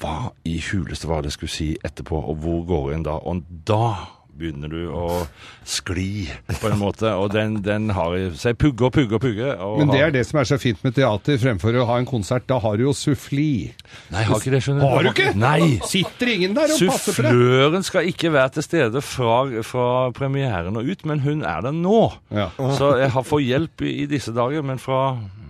hva 0.00 0.30
i 0.46 0.60
huleste 0.62 1.08
var 1.10 1.24
det 1.24 1.32
jeg 1.32 1.38
skulle 1.40 1.56
si 1.56 1.68
etterpå, 1.82 2.14
og 2.30 2.42
hvor 2.44 2.60
går 2.68 2.92
inn 2.94 3.06
da? 3.06 3.16
Og 3.26 3.42
da 3.66 4.19
begynner 4.40 4.70
du 4.72 4.88
å 4.88 5.24
skli, 5.68 6.26
på 6.48 6.70
en 6.70 6.80
måte. 6.80 7.12
Og 7.20 7.30
den, 7.34 7.58
den 7.64 7.90
har 7.94 8.16
i 8.16 8.30
seg 8.40 8.58
pugge 8.60 8.88
og 8.88 8.94
pugge 8.96 9.18
og 9.18 9.22
pugge. 9.22 9.52
Og 9.60 9.82
Men 9.82 9.92
det 9.92 10.00
er 10.06 10.14
det 10.14 10.24
som 10.28 10.40
er 10.40 10.48
så 10.48 10.58
fint 10.60 10.80
med 10.86 10.96
teater, 10.96 11.38
fremfor 11.42 11.76
å 11.80 11.86
ha 11.90 11.98
en 12.00 12.08
konsert. 12.08 12.46
Da 12.50 12.58
har 12.62 12.80
du 12.80 12.86
jo 12.86 12.94
suffli. 12.96 13.70
Nei, 14.10 14.22
jeg 14.24 14.30
har 14.30 14.42
ikke 14.42 14.54
det, 14.54 14.62
skjønner 14.66 14.94
Har 14.94 15.06
du 15.06 15.10
ikke? 15.12 15.28
Nei. 15.38 15.70
Sitter 15.90 16.32
ingen 16.34 16.56
der 16.56 16.72
og 16.74 16.86
passer 16.90 17.16
på 17.16 17.26
det? 17.26 17.34
Suffløren 17.34 17.86
skal 17.86 18.08
ikke 18.10 18.32
være 18.34 18.54
til 18.56 18.66
stede 18.66 19.04
fra, 19.04 19.42
fra 19.66 19.88
premieren 20.16 20.80
og 20.80 20.88
ut, 20.90 21.04
men 21.08 21.22
hun 21.26 21.44
er 21.46 21.66
det 21.66 21.74
nå. 21.76 22.00
Ja. 22.34 22.50
Så 22.78 22.94
jeg 23.00 23.12
har 23.14 23.26
fått 23.26 23.46
hjelp 23.46 23.84
i, 23.86 24.00
i 24.04 24.08
disse 24.10 24.34
dager, 24.36 24.64
men 24.66 24.80
fra, 24.82 25.02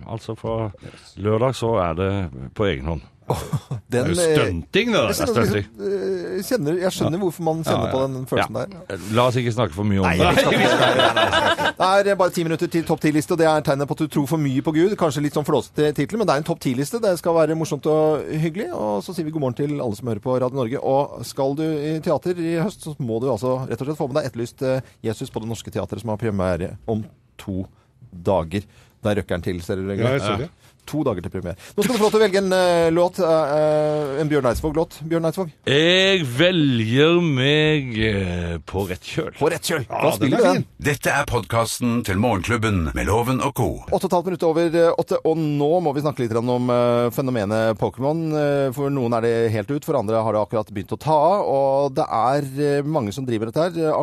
altså 0.05 0.35
fra 0.39 0.57
lørdag 1.21 1.57
så 1.57 1.75
er 1.87 1.97
det 1.99 2.11
på 2.57 2.67
egen 2.71 2.91
hånd. 2.93 3.07
Den, 3.35 3.79
Det 3.91 3.99
er 3.99 4.07
jo 4.07 4.15
eh, 4.15 4.35
stunting, 4.37 4.91
det 4.93 4.99
jeg, 5.01 5.07
der. 5.07 5.13
kjenner, 5.13 5.55
liksom, 5.55 5.81
eh, 5.87 6.43
kjenner, 6.47 6.77
jeg 6.81 6.91
skjønner 6.95 7.19
hvorfor 7.21 7.43
man 7.47 7.63
kjenner 7.65 7.81
Ja, 7.81 7.89
ja. 7.89 7.93
på 7.95 8.01
den 8.05 8.25
følelsen 8.29 8.57
der. 8.59 9.01
La 9.17 9.25
oss 9.27 9.37
ikke 9.41 9.53
snakke 9.55 9.75
for 9.75 9.87
mye 9.87 9.99
om 9.99 10.07
Nei, 10.07 10.17
det. 10.17 12.01
Det 12.05 12.11
er 12.11 12.17
bare 12.19 12.33
ti 12.35 12.43
minutter 12.45 12.69
til 12.71 12.85
topp 12.87 13.01
ti-liste, 13.03 13.35
og 13.35 13.39
det 13.41 13.47
er 13.49 13.63
tegnet 13.65 13.89
på 13.89 13.95
at 13.97 14.03
du 14.03 14.11
tror 14.13 14.27
for 14.29 14.41
mye 14.41 14.61
på 14.65 14.73
Gud. 14.75 14.95
Kanskje 14.99 15.23
litt 15.25 15.35
sånn 15.37 15.47
flåsete 15.47 15.91
tittel, 15.97 16.19
men 16.21 16.29
det 16.29 16.35
er 16.35 16.43
en 16.43 16.47
topp 16.47 16.61
ti-liste. 16.63 17.01
Det 17.03 17.13
skal 17.19 17.35
være 17.37 17.57
morsomt 17.59 17.87
og 17.91 18.25
hyggelig. 18.43 18.69
Og 18.77 19.01
så 19.05 19.15
sier 19.15 19.27
vi 19.27 19.33
god 19.35 19.45
morgen 19.45 19.57
til 19.59 19.75
alle 19.81 19.97
som 19.97 20.11
hører 20.11 20.23
på 20.23 20.37
Radio 20.41 20.61
Norge. 20.61 20.81
Og 20.93 21.25
skal 21.27 21.55
du 21.59 21.65
i 21.67 21.95
teater 22.05 22.39
i 22.41 22.55
høst, 22.61 22.85
så 22.87 22.95
må 23.01 23.19
du 23.23 23.29
altså 23.33 23.57
rett 23.67 23.81
og 23.81 23.89
slett 23.91 23.99
få 23.99 24.07
med 24.11 24.21
deg 24.21 24.29
Etterlyst 24.31 24.63
eh, 24.67 24.81
Jesus 25.05 25.33
på 25.33 25.41
Det 25.43 25.49
Norske 25.51 25.73
Teatret, 25.73 26.03
som 26.03 26.13
har 26.13 26.21
premiere 26.21 26.75
om 26.91 27.03
to 27.41 27.63
dager. 28.11 28.65
Der 29.01 29.17
røkker 29.17 29.39
den 29.39 29.45
til, 29.47 29.61
ser 29.65 29.79
du. 29.81 29.87
Ja, 29.97 30.13
jeg 30.17 30.21
ser 30.21 30.43
det. 30.45 30.51
To 30.89 31.03
dager 31.05 31.21
til 31.23 31.31
premiere. 31.31 31.55
Nå 31.77 31.83
skal 31.85 31.93
du 31.93 31.99
få 32.01 32.07
lov 32.07 32.11
til 32.11 32.19
å 32.19 32.23
velge 32.23 32.39
en 32.41 32.53
uh, 32.55 32.89
låt. 32.91 33.19
eh, 33.21 33.51
eh, 33.55 34.21
en 34.21 34.29
Bjørn 34.31 34.47
Eidsvåg-låt. 34.49 34.97
Bjørn 35.07 35.27
Eidsvåg. 35.29 35.51
Jeg 35.69 36.23
velger 36.25 37.19
meg 37.23 37.91
uh, 38.01 38.55
på 38.67 38.83
rett 38.89 39.05
kjøl. 39.07 39.29
På 39.37 39.51
rett 39.53 39.69
kjøl. 39.69 39.85
Da 39.87 40.01
Ja, 40.09 40.11
spiller 40.17 40.41
er 40.41 40.41
vi 40.41 40.53
den. 40.57 40.65
Dette 40.81 41.13
er 41.13 41.27
podkasten 41.29 42.01
til 42.07 42.19
Morgenklubben 42.19 42.89
med 42.97 43.07
Loven 43.07 43.39
og 43.45 43.53
co. 43.55 43.67
Åtte 43.87 44.01
og 44.01 44.09
et 44.09 44.17
halvt 44.17 44.31
minutt 44.31 44.47
over 44.49 44.77
åtte, 44.97 45.19
og 45.29 45.37
nå 45.39 45.69
må 45.85 45.93
vi 45.95 46.03
snakke 46.03 46.25
litt 46.25 46.35
om 46.41 46.73
fenomenet 47.13 47.77
Pokémon. 47.79 48.23
For 48.75 48.91
noen 48.93 49.15
er 49.19 49.25
det 49.27 49.33
helt 49.53 49.71
ut, 49.71 49.85
for 49.85 49.99
andre 49.99 50.19
har 50.25 50.35
det 50.35 50.41
akkurat 50.41 50.71
begynt 50.73 50.95
å 50.95 50.99
ta 50.99 51.15
av. 51.15 51.45
Og 51.51 51.95
det 51.95 52.07
er 52.07 52.87
mange 52.87 53.13
som 53.15 53.27
driver 53.27 53.51
dette 53.51 53.67
her. 53.69 53.93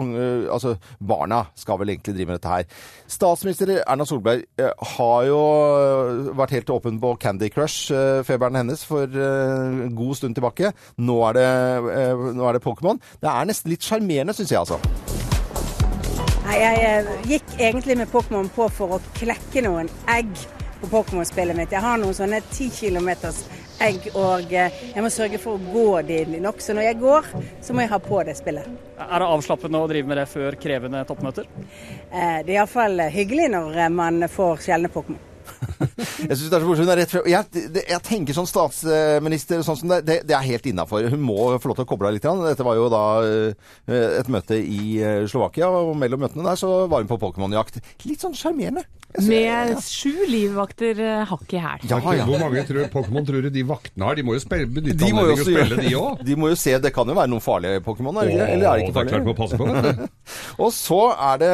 Altså, 0.52 0.76
barna 1.00 1.42
skal 1.58 1.80
vel 1.82 1.92
egentlig 1.96 2.14
drive 2.16 2.30
med 2.32 2.38
dette 2.38 2.54
her. 2.54 2.68
Statsminister 3.10 3.74
Erna 3.82 4.06
Solberg 4.08 4.46
har 4.94 5.28
jo 5.28 5.42
vært 6.38 6.54
helt 6.56 6.67
åpen 6.74 6.98
på 7.02 7.14
Candy 7.20 7.48
Crush-feberen 7.52 8.58
hennes 8.60 8.84
for 8.88 9.04
eh, 9.06 9.84
en 9.88 9.94
god 9.98 10.18
stund 10.20 10.38
tilbake. 10.38 10.72
Nå 10.98 11.18
er 11.30 11.38
det, 11.38 11.48
eh, 11.94 12.26
nå 12.38 12.48
er 12.48 12.58
det 12.58 12.64
Pokémon. 12.64 13.00
Det 13.22 13.30
er 13.30 13.48
nesten 13.48 13.72
litt 13.72 13.86
sjarmerende, 13.86 14.36
syns 14.36 14.54
jeg, 14.54 14.60
altså. 14.64 14.80
Nei, 16.48 16.58
jeg 16.62 16.84
eh, 16.88 17.12
gikk 17.28 17.56
egentlig 17.58 17.98
med 18.00 18.12
Pokémon 18.12 18.48
på 18.54 18.70
for 18.72 18.96
å 18.96 19.02
klekke 19.18 19.64
noen 19.66 19.90
egg 20.08 20.30
på 20.80 20.88
Pokémon-spillet 20.92 21.56
mitt. 21.58 21.74
Jeg 21.74 21.84
har 21.84 21.98
noen 22.00 22.16
sånne 22.16 22.40
10 22.46 22.70
kilometers 22.78 23.42
egg, 23.84 24.08
og 24.18 24.52
eh, 24.54 24.74
jeg 24.94 25.04
må 25.04 25.10
sørge 25.12 25.40
for 25.42 25.58
å 25.58 25.72
gå 25.72 26.02
de 26.08 26.40
nok. 26.42 26.60
Så 26.62 26.74
når 26.76 26.88
jeg 26.88 27.00
går, 27.02 27.30
så 27.64 27.74
må 27.76 27.84
jeg 27.84 27.92
ha 27.92 28.00
på 28.02 28.20
det 28.26 28.36
spillet. 28.38 28.66
Er 28.98 29.22
det 29.22 29.28
avslappende 29.28 29.82
å 29.82 29.90
drive 29.90 30.10
med 30.10 30.20
det 30.22 30.26
før 30.30 30.58
krevende 30.60 31.04
toppmøter? 31.08 31.48
Eh, 32.10 32.40
Det 32.46 32.54
er 32.54 32.56
iallfall 32.58 33.08
hyggelig 33.14 33.50
når 33.54 33.82
eh, 33.84 33.92
man 33.94 34.24
får 34.32 34.64
sjeldne 34.68 34.92
Pokémon. 34.94 35.27
Jeg 35.58 36.36
synes 36.36 36.48
det 36.48 36.56
er 36.56 36.62
så 36.62 36.68
morsomt. 36.68 36.86
Hun 36.86 36.92
er 36.92 37.00
rett 37.02 37.12
frem. 37.12 37.28
Jeg, 37.30 37.64
det, 37.74 37.84
jeg 37.90 38.04
tenker 38.06 38.36
sånn 38.36 38.48
statsminister 38.48 39.64
sånn 39.66 39.80
som 39.80 39.92
det, 39.92 40.00
det, 40.08 40.18
det 40.28 40.36
er 40.36 40.46
helt 40.46 40.68
innafor. 40.70 41.08
Hun 41.12 41.24
må 41.24 41.38
få 41.58 41.72
lov 41.72 41.80
til 41.80 41.86
å 41.86 41.90
koble 41.90 42.10
av 42.10 42.16
litt. 42.16 42.28
Dette 42.48 42.66
var 42.66 42.78
jo 42.78 42.90
da 42.92 43.04
eh, 43.24 43.66
et 44.20 44.30
møte 44.32 44.58
i 44.58 44.98
eh, 45.00 45.24
Slovakia, 45.30 45.70
og 45.70 45.94
mellom 45.98 46.24
møtene 46.26 46.46
der 46.46 46.60
så 46.60 46.72
var 46.90 47.04
hun 47.04 47.10
på 47.10 47.20
Pokémon-jakt. 47.22 47.80
Litt 48.08 48.24
sånn 48.24 48.36
sjarmerende. 48.38 48.86
Med 49.16 49.40
ja. 49.40 49.60
Med 49.70 49.78
sju 49.80 50.12
livvakter 50.28 50.98
eh, 51.00 51.22
hakk 51.30 51.52
i 51.56 51.60
hæl. 51.64 51.84
Ja, 51.88 51.96
ja. 52.12 52.26
Hvor 52.28 52.42
mange 52.42 52.60
Pokémon 52.92 53.24
tror 53.24 53.46
du 53.46 53.48
de 53.54 53.62
vaktene 53.64 54.04
har? 54.04 54.18
De 54.18 54.24
må 54.26 54.34
jo 54.36 54.42
spille, 54.42 54.68
benytte 54.68 54.98
De 55.00 55.08
anledningen 55.08 55.32
å 55.32 55.46
spille, 55.46 55.78
de 55.80 55.94
òg. 55.96 56.20
De 56.28 56.36
må 56.36 56.50
jo 56.52 56.58
se, 56.60 56.74
Det 56.82 56.92
kan 56.92 57.08
jo 57.08 57.16
være 57.16 57.32
noen 57.32 57.42
farlige 57.42 57.80
Pokémon, 57.86 58.20
er 58.20 58.28
det? 58.28 58.36
Eller 58.36 58.68
er 58.68 58.82
det 58.82 58.84
ikke 58.84 58.94
Det 58.98 59.04
er 59.06 59.10
klart 59.14 59.30
man 59.30 59.38
passe 59.38 59.58
på, 59.58 59.68
vet 59.70 59.88
du. 59.88 60.34
Og 60.66 60.72
så 60.76 61.00
er 61.30 61.40
det 61.40 61.52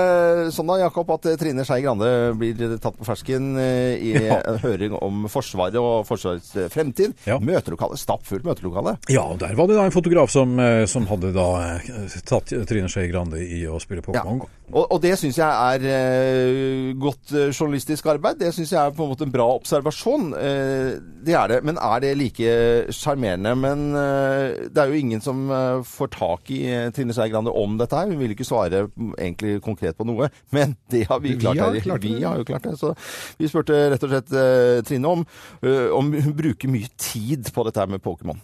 sånn 0.57 0.73
da, 0.73 0.81
Jakob, 0.83 1.15
at 1.15 1.31
Trine 1.39 1.67
Skei 1.69 1.79
Grande 1.85 2.11
blir 2.41 2.75
tatt 2.83 2.99
på 2.99 3.07
fersken 3.07 3.53
i 3.99 4.13
en 4.35 4.59
høring 4.63 4.95
om 4.99 5.25
Forsvaret 5.33 5.77
og 5.81 6.05
Forsvarets 6.09 6.55
eh, 6.57 6.69
fremtid. 6.73 7.15
Ja. 7.29 7.39
Møtelokale, 7.43 7.99
stappfullt 8.01 8.45
møtelokale. 8.47 8.97
Ja, 9.13 9.23
og 9.35 9.39
der 9.43 9.55
var 9.59 9.69
det 9.71 9.77
da 9.79 9.85
en 9.89 9.95
fotograf 9.95 10.31
som, 10.33 10.59
eh, 10.61 10.85
som 10.91 11.07
hadde 11.11 11.33
da 11.37 11.47
eh, 11.79 12.19
tatt 12.27 12.53
Trine 12.69 12.89
Skei 12.93 13.09
Grande 13.13 13.41
i 13.45 13.65
å 13.71 13.79
spille 13.83 14.03
Pokémon. 14.05 14.45
Og, 14.73 14.85
og 14.89 15.01
det 15.05 15.13
syns 15.21 15.37
jeg 15.39 15.85
er 15.85 16.95
godt 17.01 17.33
journalistisk 17.53 18.07
arbeid. 18.15 18.39
Det 18.41 18.53
syns 18.57 18.73
jeg 18.73 18.81
er 18.81 18.95
på 18.97 19.05
en 19.05 19.11
måte 19.13 19.27
en 19.27 19.35
bra 19.35 19.47
observasjon. 19.59 20.31
Eh, 20.39 20.95
det 21.25 21.37
er 21.37 21.53
det. 21.53 21.61
Men 21.69 21.79
er 21.81 22.01
det 22.05 22.15
like 22.21 22.55
sjarmerende? 22.95 23.55
Men 23.61 23.85
det 23.95 24.81
er 24.81 24.91
jo 24.91 24.99
ingen 25.01 25.23
som 25.25 25.47
får 25.89 26.11
tak 26.15 26.51
i 26.55 26.63
Trine 26.97 27.15
Skei 27.17 27.29
Grande 27.33 27.53
om 27.55 27.77
dette 27.81 27.97
her. 27.97 28.11
Hun 28.11 28.21
vil 28.21 28.35
ikke 28.35 28.47
svare 28.49 28.87
egentlig 29.19 29.59
konkret 29.65 29.97
på 29.99 30.07
noe. 30.09 30.29
Men 30.55 30.75
det 30.93 31.05
har 31.11 31.21
vi 31.25 31.35
Vi 31.35 31.41
klart. 31.45 31.61
har 31.61 31.79
klart 31.85 32.05
vi 32.05 32.17
har 32.23 32.41
jo 32.41 32.45
klart 32.49 32.67
det. 32.69 32.77
Så 32.81 32.93
vi 33.39 33.49
spurte 33.51 33.84
rett 33.93 34.07
og 34.07 34.13
slett 34.13 34.35
eh, 34.39 34.83
Trine 34.87 35.11
om, 35.11 35.25
eh, 35.65 35.89
om 35.95 36.13
hun 36.13 36.37
bruker 36.37 36.71
mye 36.73 36.91
tid 37.01 37.51
på 37.55 37.65
dette 37.67 37.83
her 37.83 37.91
med 37.93 38.03
Pokémon. 38.05 38.41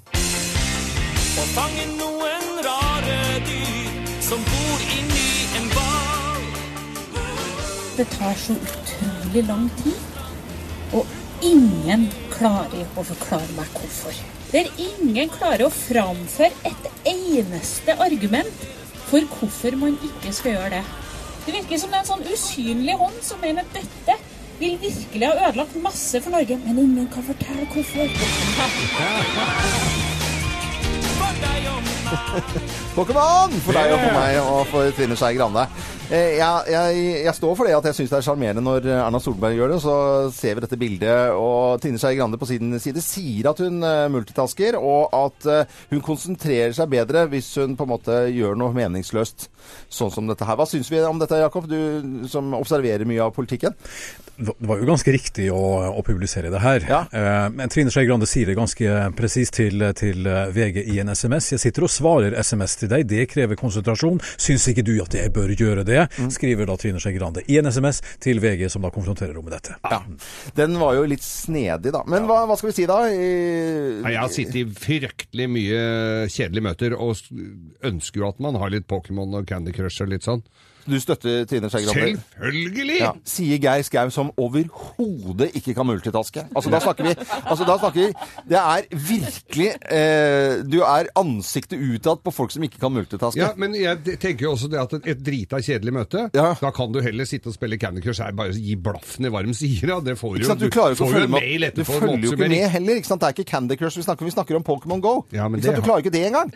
Å 1.41 1.47
fange 1.55 1.87
noen 1.97 2.61
rare 2.67 3.19
dyr 3.47 4.01
som 4.25 4.43
bor 4.49 4.85
inni 4.97 5.31
en 5.61 5.71
hval. 5.75 6.45
Det 7.97 8.09
tar 8.17 8.37
så 8.41 8.57
utrolig 8.57 9.47
lang 9.49 9.69
tid, 9.81 10.03
og 10.97 11.07
ingen 11.47 12.09
klarer 12.35 12.85
å 12.99 13.07
forklare 13.07 13.57
meg 13.57 13.73
hvorfor. 13.79 14.17
Der 14.51 14.67
ingen 14.83 15.31
klarer 15.31 15.69
å 15.69 15.75
framføre 15.75 16.51
et 16.67 16.89
eneste 17.07 17.95
argument 18.03 18.67
for 19.11 19.27
hvorfor 19.37 19.77
man 19.79 19.95
ikke 20.07 20.33
skal 20.35 20.57
gjøre 20.57 20.73
det. 20.79 20.83
Det 21.45 21.55
virker 21.55 21.81
som 21.81 21.93
det 21.93 22.01
er 22.01 22.05
en 22.05 22.11
sånn 22.11 22.27
usynlig 22.31 22.97
hånd 23.01 23.23
som 23.25 23.41
mener 23.43 23.65
at 23.65 23.79
dette 23.79 24.17
vil 24.61 24.79
virkelig 24.81 25.27
ha 25.27 25.49
ødelagt 25.49 25.83
masse 25.83 26.21
for 26.23 26.31
Norge, 26.31 26.59
men 26.67 26.79
ingen 26.79 27.09
kan 27.15 27.23
fortelle 27.23 27.67
hvorfor. 27.73 28.07
Pokémon 33.01 33.55
for 33.65 33.73
deg 33.73 33.95
og 33.95 34.03
for 34.03 34.13
meg 34.13 34.35
og 34.43 34.59
for 34.69 34.91
Trine 34.93 35.17
Skei 35.17 35.33
Grande. 35.39 35.63
Eh, 36.11 36.35
Jeg, 36.37 36.67
jeg, 36.69 36.99
jeg 37.25 37.33
står 37.39 37.55
for 37.57 37.65
det 37.69 37.73
at 37.79 37.87
jeg 37.89 37.97
syns 37.97 38.11
det 38.13 38.19
er 38.19 38.27
sjarmerende 38.27 38.65
når 38.67 38.89
Erna 38.93 39.21
Solberg 39.23 39.57
gjør 39.57 39.73
det. 39.73 39.79
Så 39.81 39.95
ser 40.37 40.59
vi 40.59 40.65
dette 40.67 40.77
bildet, 40.81 41.33
og 41.33 41.81
Trine 41.81 42.01
Skei 42.03 42.19
Grande 42.19 42.37
på 42.41 42.49
sin 42.51 42.75
side 42.83 43.01
sier 43.05 43.49
at 43.55 43.63
hun 43.65 43.81
eh, 43.87 44.05
multitasker, 44.13 44.77
og 44.77 45.15
at 45.17 45.49
eh, 45.49 45.79
hun 45.95 46.03
konsentrerer 46.05 46.75
seg 46.77 46.91
bedre 46.93 47.25
hvis 47.33 47.49
hun 47.63 47.79
på 47.79 47.87
en 47.89 47.93
måte 47.95 48.19
gjør 48.35 48.59
noe 48.61 48.77
meningsløst, 48.77 49.49
sånn 49.89 50.13
som 50.13 50.29
dette 50.29 50.45
her. 50.45 50.61
Hva 50.61 50.69
syns 50.69 50.93
vi 50.93 51.01
om 51.07 51.23
dette, 51.23 51.41
Jakob, 51.41 51.71
du 51.71 52.27
som 52.29 52.53
observerer 52.59 53.09
mye 53.09 53.25
av 53.31 53.33
politikken? 53.37 53.79
Det 54.41 54.55
var 54.65 54.81
jo 54.81 54.89
ganske 54.89 55.13
riktig 55.13 55.49
å, 55.53 55.63
å 55.95 56.05
publisere 56.05 56.53
det 56.53 56.61
her. 56.65 56.85
Ja. 56.89 57.01
men 57.53 57.69
Trine 57.69 57.93
Skei 57.93 58.07
Grande 58.09 58.25
sier 58.29 58.49
det 58.49 58.55
ganske 58.57 58.95
presist 59.19 59.59
til, 59.59 59.85
til 59.99 60.25
VG 60.25 60.81
i 60.95 60.97
en 61.03 61.13
SMS. 61.13 61.51
Jeg 61.53 61.61
sitter 61.61 61.85
og 61.85 61.93
svarer 61.93 62.37
SMS 62.41 62.79
til 62.81 62.90
deg, 62.91 63.07
det 63.11 63.27
krever 63.33 63.59
konsentrasjon. 63.61 64.21
Syns 64.41 64.67
ikke 64.73 64.85
du 64.87 64.93
at 65.03 65.15
jeg 65.17 65.33
bør 65.35 65.53
gjøre 65.57 65.85
det? 65.89 66.05
Skriver 66.35 66.69
da 66.71 66.77
Trine 66.81 67.01
Skei 67.03 67.15
Grande 67.17 67.45
i 67.51 67.59
en 67.61 67.71
SMS 67.71 68.03
til 68.23 68.41
VG, 68.43 68.67
som 68.73 68.83
da 68.85 68.91
konfronterer 68.95 69.33
henne 69.35 69.47
med 69.47 69.57
dette. 69.57 69.77
Ja. 69.91 70.03
Den 70.59 70.77
var 70.81 70.95
jo 70.99 71.07
litt 71.11 71.25
snedig, 71.25 71.93
da. 71.95 72.03
Men 72.11 72.27
hva, 72.29 72.43
hva 72.51 72.57
skal 72.61 72.71
vi 72.73 72.77
si, 72.81 72.87
da? 72.91 73.01
I- 73.11 74.01
Nei, 74.05 74.13
Jeg 74.15 74.21
har 74.21 74.33
sittet 74.35 74.61
i 74.61 74.65
fryktelig 74.67 75.49
mye 75.51 75.83
kjedelige 76.31 76.67
møter 76.67 76.95
og 76.99 77.17
ønsker 77.87 78.23
jo 78.23 78.29
at 78.29 78.41
man 78.43 78.59
har 78.61 78.71
litt 78.73 78.87
Pokémon 78.91 79.39
og 79.41 79.47
Candy 79.51 79.73
Crush 79.77 80.03
og 80.05 80.11
litt 80.13 80.27
sånn. 80.27 80.43
Du 80.87 80.97
støtter 81.01 81.45
Trine 81.51 81.69
Skei 81.71 81.85
Grande? 81.85 82.21
Selvfølgelig! 82.37 82.99
Ja, 83.01 83.11
sier 83.29 83.59
Geir 83.63 83.83
Skau 83.87 84.11
som 84.15 84.31
overhodet 84.41 85.51
ikke 85.59 85.75
kan 85.77 85.87
multitaske. 85.89 86.47
Altså, 86.57 86.71
da 86.73 86.81
snakker 86.83 87.07
vi 87.09 87.15
altså, 87.19 87.67
da 87.69 87.77
snakker 87.83 88.07
vi, 88.07 88.13
Det 88.51 88.59
er 88.61 88.87
virkelig 89.11 89.69
eh, 89.93 90.63
Du 90.71 90.79
er 90.87 91.11
ansiktet 91.21 91.81
utad 91.81 92.23
på 92.25 92.33
folk 92.35 92.53
som 92.55 92.65
ikke 92.67 92.81
kan 92.83 92.93
multitaske. 92.95 93.41
Ja, 93.41 93.51
men 93.61 93.75
jeg 93.79 94.19
tenker 94.21 94.47
jo 94.49 94.55
også 94.57 94.71
det 94.73 94.81
at 94.83 94.95
et, 95.01 95.09
et 95.15 95.23
drita 95.27 95.61
kjedelig 95.65 95.95
møte, 96.01 96.27
da 96.35 96.73
kan 96.75 96.93
du 96.95 97.01
heller 97.05 97.29
sitte 97.29 97.51
og 97.53 97.57
spille 97.57 97.79
Candy 97.81 98.03
Crush 98.05 98.23
her, 98.25 98.33
bare 98.37 98.55
gi 98.57 98.77
blaffen 98.81 99.29
i 99.29 99.33
varm 99.33 99.55
sira. 99.57 100.01
Det 100.05 100.17
får 100.21 100.41
jo 100.41 100.51
sant? 100.51 100.61
Du 100.65 100.71
klarer 100.73 100.99
får 100.99 101.17
jo 101.19 101.25
en 101.29 101.35
mail 101.37 101.61
Du 101.61 101.69
etterpå. 101.71 101.99
følger 102.01 102.25
jo 102.29 102.33
ikke 102.37 102.49
med 102.51 102.69
heller. 102.77 103.01
ikke 103.01 103.11
sant? 103.13 103.21
Det 103.23 103.29
er 103.31 103.39
ikke 103.39 103.51
Candy 103.53 103.77
Crush 103.81 104.01
vi 104.01 104.07
snakker 104.07 104.25
om, 104.25 104.31
vi 104.31 104.37
snakker 104.37 104.61
om 104.61 104.65
Pokémon 104.67 105.01
Go. 105.05 105.15
Ja, 105.33 105.49
men 105.49 105.61
ikke 105.61 105.71
sant? 105.71 105.83
Du 105.83 105.87
klarer 105.87 106.05
ikke 106.05 106.15
det 106.17 106.27
engang. 106.31 106.53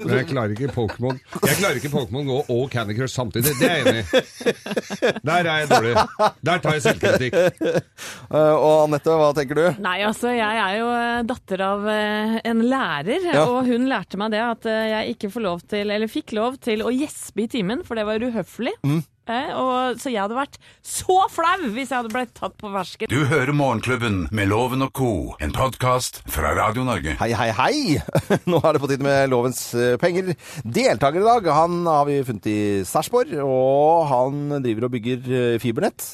Men 0.00 0.14
jeg 0.18 0.26
klarer 0.30 0.54
ikke 0.54 0.70
Pokémon 0.74 1.18
Jeg 1.44 1.56
klarer 1.60 1.78
ikke 1.80 1.90
Pokémon 1.92 2.24
Go 2.28 2.38
og 2.54 2.70
Candy 2.72 2.96
Crush 2.96 3.14
samtidig. 3.18 3.52
Det 3.60 3.68
er 3.68 3.76
jeg 3.76 3.86
enig 3.86 4.00
i. 4.00 5.12
Der 5.28 5.44
er 5.44 5.62
jeg 5.62 5.68
dårlig. 5.70 5.94
Der 6.50 6.62
tar 6.64 6.76
jeg 6.78 6.84
selvkritikk. 6.86 7.36
Eh, 8.30 8.54
og 8.54 8.86
Anette, 8.86 9.14
hva 9.20 9.30
tenker 9.36 9.58
du? 9.60 9.64
Nei, 9.84 9.96
altså 10.06 10.32
jeg 10.34 10.60
er 10.64 10.76
jo 10.80 10.88
eh, 10.94 11.22
datter 11.28 11.64
av 11.66 11.86
eh, 11.92 12.36
en 12.50 12.64
lærer, 12.70 13.28
Ja. 13.30 13.44
og 13.50 13.68
hun 13.68 13.88
lærte 13.90 14.18
meg 14.20 14.32
det 14.34 14.40
at 14.44 14.68
eh, 14.70 14.84
jeg 14.94 15.16
ikke 15.16 15.30
får 15.36 15.46
lov 15.46 15.64
til, 15.70 15.90
eller 15.92 16.10
fikk 16.10 16.34
lov 16.38 16.56
til 16.62 16.84
å 16.86 16.92
gjespe 16.94 17.44
i 17.44 17.48
timen, 17.58 17.84
for 17.86 17.98
det 17.98 18.06
var 18.08 18.22
uhøflig. 18.24 18.72
Eh, 19.30 19.50
og, 19.54 20.00
så 20.00 20.10
jeg 20.10 20.24
hadde 20.24 20.38
vært 20.38 20.58
så 20.82 21.20
flau 21.30 21.68
hvis 21.70 21.92
jeg 21.92 22.00
hadde 22.00 22.12
blitt 22.12 22.32
tatt 22.34 22.56
på 22.58 22.70
fersken. 22.74 23.10
Du 23.12 23.28
hører 23.30 23.54
Morgenklubben 23.54 24.24
med 24.34 24.50
Loven 24.50 24.82
og 24.86 24.92
co., 24.96 25.12
en 25.42 25.54
podkast 25.54 26.22
fra 26.30 26.52
Radio 26.58 26.82
Norge. 26.88 27.14
Hei, 27.20 27.30
hei, 27.38 27.50
hei! 27.54 28.00
Nå 28.50 28.58
er 28.58 28.74
det 28.74 28.82
på 28.82 28.90
tide 28.90 29.06
med 29.06 29.30
Lovens 29.30 29.62
eh, 29.78 29.94
penger. 30.02 30.34
Deltaker 30.64 31.22
i 31.22 31.28
dag, 31.28 31.50
han 31.54 31.80
har 31.86 32.08
vi 32.10 32.20
funnet 32.26 32.50
i 32.50 32.60
Sarpsborg, 32.88 33.36
og 33.44 34.08
han 34.10 34.60
driver 34.64 34.88
og 34.88 34.94
bygger 34.96 35.30
eh, 35.30 35.58
fibernett. 35.62 36.06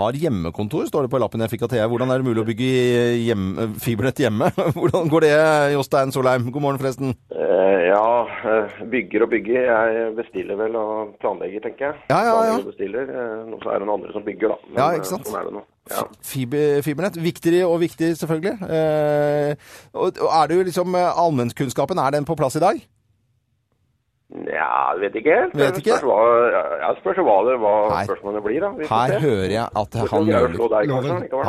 Har 0.00 0.16
hjemmekontor, 0.16 0.86
står 0.88 1.04
det 1.04 1.10
på 1.12 1.18
lappen 1.20 1.42
jeg 1.44 1.50
fikk 1.52 1.66
av 1.66 1.68
Thea. 1.74 1.84
Hvordan 1.90 2.08
er 2.14 2.22
det 2.22 2.24
mulig 2.24 2.40
å 2.40 2.46
bygge 2.48 2.68
hjem, 3.26 3.42
fibernett 3.82 4.22
hjemme? 4.24 4.48
Hvordan 4.78 5.10
går 5.12 5.26
det, 5.26 5.32
Jostein 5.74 6.14
Solheim? 6.14 6.46
God 6.54 6.64
morgen, 6.64 6.80
forresten. 6.80 7.12
Eh, 7.28 7.82
ja, 7.90 8.06
eh, 8.54 8.78
bygger 8.94 9.26
og 9.26 9.34
bygger. 9.34 9.68
Jeg 9.68 10.14
bestiller 10.16 10.56
vel 10.62 10.78
og 10.80 11.12
planlegger, 11.20 11.66
tenker 11.66 11.90
jeg. 11.90 12.00
Ja, 12.08 12.22
ja, 12.24 12.32
ja. 12.32 12.32
Planlegger 12.32 12.64
og 12.64 12.72
bestiller. 12.72 13.12
eh, 13.12 13.60
så 13.66 13.74
er 13.74 13.84
det 13.84 13.90
noen 13.90 13.94
andre 13.98 14.16
som 14.16 14.24
bygger, 14.30 14.54
da. 14.54 14.70
Men, 14.70 14.80
Ja, 14.80 14.88
ikke 14.96 15.10
sant? 15.12 15.28
Sånn 15.28 15.38
er 15.42 15.50
det 15.50 15.54
nå. 15.58 15.64
Ja. 15.92 16.06
Fiber, 16.32 16.66
fibernett. 16.86 17.20
Viktig 17.28 17.54
og 17.66 17.76
viktig, 17.82 18.14
selvfølgelig. 18.22 18.56
Og, 19.98 20.24
er 20.24 20.48
det 20.48 20.56
jo 20.56 20.66
liksom 20.70 20.96
Allmennkunnskapen, 21.02 22.00
er 22.00 22.16
den 22.16 22.24
på 22.28 22.38
plass 22.38 22.56
i 22.56 22.64
dag? 22.64 22.80
Ja, 24.62 24.94
vet 25.02 25.14
ikke 25.18 25.34
helt. 25.38 25.54
Vet 25.58 25.78
ikke? 25.80 25.96
Spørs 25.98 26.04
hva, 26.06 26.18
ja, 26.82 26.90
spørs 27.00 27.20
hva, 27.26 27.36
det, 27.48 27.54
hva 27.62 27.72
spørsmålet 28.06 28.44
blir, 28.46 28.60
da. 28.62 28.70
Her 28.92 29.18
hører 29.24 29.50
jeg 29.56 29.66
at 29.82 29.96
han 30.12 30.26
nøler. 30.28 30.58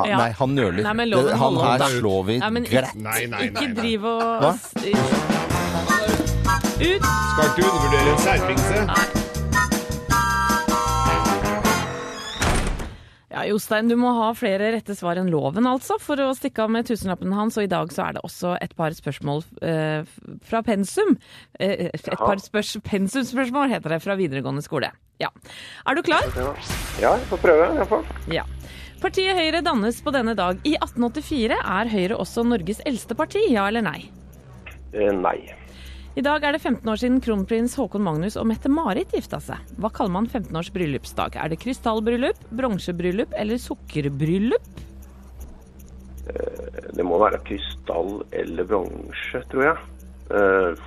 Ja, 0.09 0.17
Nei, 0.17 0.29
han 0.41 0.55
nøler. 0.57 0.81
Nei, 0.87 0.93
men 1.01 1.09
loven 1.13 1.25
Det- 1.29 1.39
han 1.43 1.59
her 1.63 1.87
slår 1.99 2.21
vi 2.25 2.39
Nei, 2.39 2.49
nei, 2.49 3.25
nei, 3.27 3.43
ikke, 3.47 3.67
ikke 3.67 3.75
driv 3.81 4.05
og 4.05 4.23
Hva? 4.43 4.53
Ut! 6.83 7.03
Skal 7.33 7.45
ikke 7.49 7.63
undervurdere 7.69 8.09
en 8.11 8.17
serpingse. 8.27 9.22
Ja, 13.43 13.49
Jostein, 13.49 13.89
du 13.91 13.97
må 13.99 14.07
ha 14.15 14.29
flere 14.39 14.69
rette 14.71 14.93
svar 14.95 15.19
enn 15.19 15.27
loven, 15.27 15.65
altså, 15.67 15.97
for 15.99 16.15
å 16.23 16.29
stikke 16.37 16.63
av 16.63 16.69
med 16.71 16.87
tusenlappen 16.87 17.33
hans. 17.35 17.57
Og 17.59 17.65
i 17.65 17.71
dag 17.71 17.91
så 17.91 18.05
er 18.05 18.15
det 18.15 18.21
også 18.23 18.53
et 18.63 18.71
par 18.77 18.93
spørsmål 18.95 19.43
eh, 19.67 20.05
fra 20.47 20.61
pensum. 20.63 21.17
Eh, 21.59 21.89
et 21.89 22.07
par 22.21 22.39
spørs 22.39 22.77
pensumspørsmål, 22.87 23.67
heter 23.73 23.97
det, 23.97 23.99
fra 24.05 24.15
videregående 24.15 24.63
skole. 24.63 24.93
Ja. 25.19 25.27
Er 25.83 25.99
du 25.99 26.03
klar? 26.07 26.23
Ja, 26.39 27.17
jeg 27.17 27.27
får 27.33 27.43
prøve. 27.43 27.87
Får. 27.91 28.07
Ja. 28.31 28.45
Partiet 29.03 29.35
Høyre 29.35 29.59
dannes 29.65 29.99
på 29.99 30.15
denne 30.15 30.37
dag. 30.39 30.63
I 30.63 30.77
1884 30.79 31.59
er 31.59 31.91
Høyre 31.97 32.21
også 32.23 32.47
Norges 32.47 32.79
eldste 32.87 33.19
parti, 33.19 33.43
ja 33.51 33.67
eller 33.67 33.83
nei? 33.83 34.05
Eh, 34.95 35.11
nei. 35.19 35.41
I 36.13 36.21
dag 36.21 36.43
er 36.45 36.53
det 36.53 36.61
15 36.61 36.89
år 36.91 36.99
siden 37.01 37.21
kronprins 37.25 37.73
Håkon 37.79 38.03
Magnus 38.05 38.35
og 38.37 38.45
Mette-Marit 38.45 39.15
gifta 39.15 39.39
seg. 39.41 39.63
Hva 39.81 39.89
kaller 39.89 40.13
man 40.13 40.27
15 40.29 40.53
års 40.59 40.69
bryllupsdag? 40.75 41.39
Er 41.41 41.49
det 41.49 41.57
krystallbryllup, 41.63 42.37
bronsebryllup 42.53 43.33
eller 43.39 43.57
sukkerbryllup? 43.57 44.67
Eh, 46.29 46.59
Det 46.93 47.01
må 47.01 47.17
være 47.17 47.41
krystall 47.47 48.21
eller 48.31 48.69
bronse, 48.69 49.41
tror 49.49 49.63
jeg. 49.65 49.77
Eh, 50.37 50.85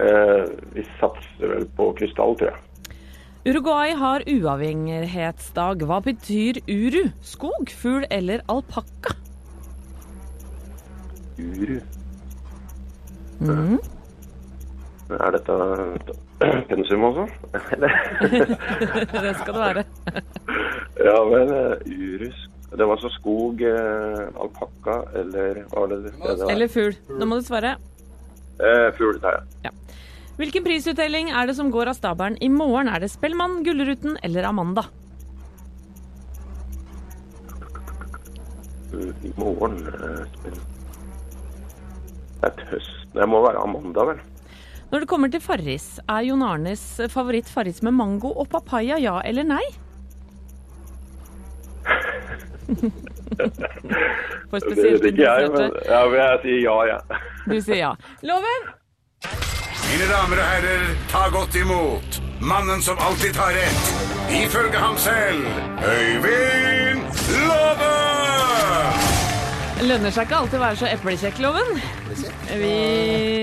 eh, 0.00 0.44
vi 0.72 0.88
satser 0.96 1.52
vel 1.52 1.68
på 1.76 1.92
krystall, 2.00 2.36
tror 2.40 2.54
jeg. 2.54 2.96
Uruguay 3.44 3.92
har 3.92 4.24
uavhengighetsdag. 4.24 5.84
Hva 5.84 6.00
betyr 6.00 6.62
uru? 6.64 7.10
Skog, 7.20 7.68
fugl 7.68 8.06
eller 8.08 8.40
alpakka? 8.48 9.18
Uru. 11.36 11.82
Mhm. 13.42 13.78
Er 15.12 15.34
dette 15.34 15.54
pensum 16.70 17.02
også? 17.10 17.26
Det 19.12 19.32
skal 19.40 19.52
det 19.52 19.60
være. 19.60 19.84
ja, 21.08 21.18
men 21.28 21.50
uh, 21.52 21.74
urus 21.84 22.38
Det 22.72 22.86
var 22.88 22.96
så 23.02 23.10
skog, 23.18 23.60
uh, 23.60 24.22
alpakka 24.40 24.94
eller 25.20 25.60
hva 25.68 25.82
var 25.82 25.90
det 25.92 25.98
det 26.06 26.14
var? 26.22 26.46
Eller 26.54 26.70
fugl. 26.72 26.96
Nå 27.12 27.28
må 27.28 27.36
du 27.40 27.44
svare. 27.44 27.74
Eh, 28.62 28.88
Fugl, 28.96 29.18
tar 29.20 29.42
jeg. 29.64 29.72
Hvilken 30.38 30.64
prisutdeling 30.64 31.30
er 31.34 31.46
det 31.50 31.56
som 31.58 31.70
går 31.74 31.90
av 31.92 31.98
stabelen 31.98 32.38
i 32.40 32.48
morgen? 32.48 32.88
Er 32.88 33.02
det 33.02 33.10
Spellemann, 33.12 33.60
Gullruten 33.66 34.16
eller 34.22 34.48
Amanda? 34.48 34.86
I 38.92 39.32
morgen 39.40 39.76
uh, 39.88 40.24
Det 42.40 42.48
er 42.48 42.68
høsten. 42.72 43.01
Det 43.12 43.28
må 43.28 43.42
være 43.44 43.62
Amanda, 43.62 44.06
vel? 44.08 44.20
Når 44.92 45.04
det 45.04 45.08
kommer 45.08 45.28
til 45.32 45.40
Farris, 45.40 45.86
er 46.08 46.26
Jon 46.26 46.42
Arnes 46.44 46.82
favoritt 47.12 47.48
Farris 47.48 47.80
med 47.82 47.94
mango 47.96 48.28
og 48.36 48.48
papaya, 48.52 48.98
ja 49.00 49.20
eller 49.24 49.46
nei? 49.48 49.64
For 54.50 54.58
Det 54.58 54.62
spesielt 54.66 55.02
vet 55.02 55.12
ikke 55.12 55.22
jeg, 55.22 55.50
men 55.54 55.72
ja, 55.88 56.02
men 56.08 56.18
jeg 56.20 56.38
sier 56.42 56.60
ja, 56.66 56.76
jeg. 56.90 57.00
Du 57.52 57.56
sier 57.60 57.80
ja. 57.80 57.92
Loven! 58.28 58.68
Mine 59.92 60.06
damer 60.12 60.40
og 60.40 60.50
herrer, 60.52 60.84
ta 61.12 61.24
godt 61.32 61.56
imot 61.60 62.20
mannen 62.42 62.84
som 62.84 63.00
alltid 63.00 63.32
tar 63.36 63.52
rett, 63.56 63.92
ifølge 64.44 64.78
ham 64.78 64.96
selv, 65.00 65.46
Øyvind 65.88 67.02
Låve! 67.48 69.11
Lønner 69.82 70.12
seg 70.14 70.28
ikke 70.28 70.36
alltid 70.38 70.60
å 70.60 70.62
være 70.62 70.78
så 70.78 70.86
eplekjekk, 70.92 71.38
Loven. 71.42 71.70
Vi 72.60 72.74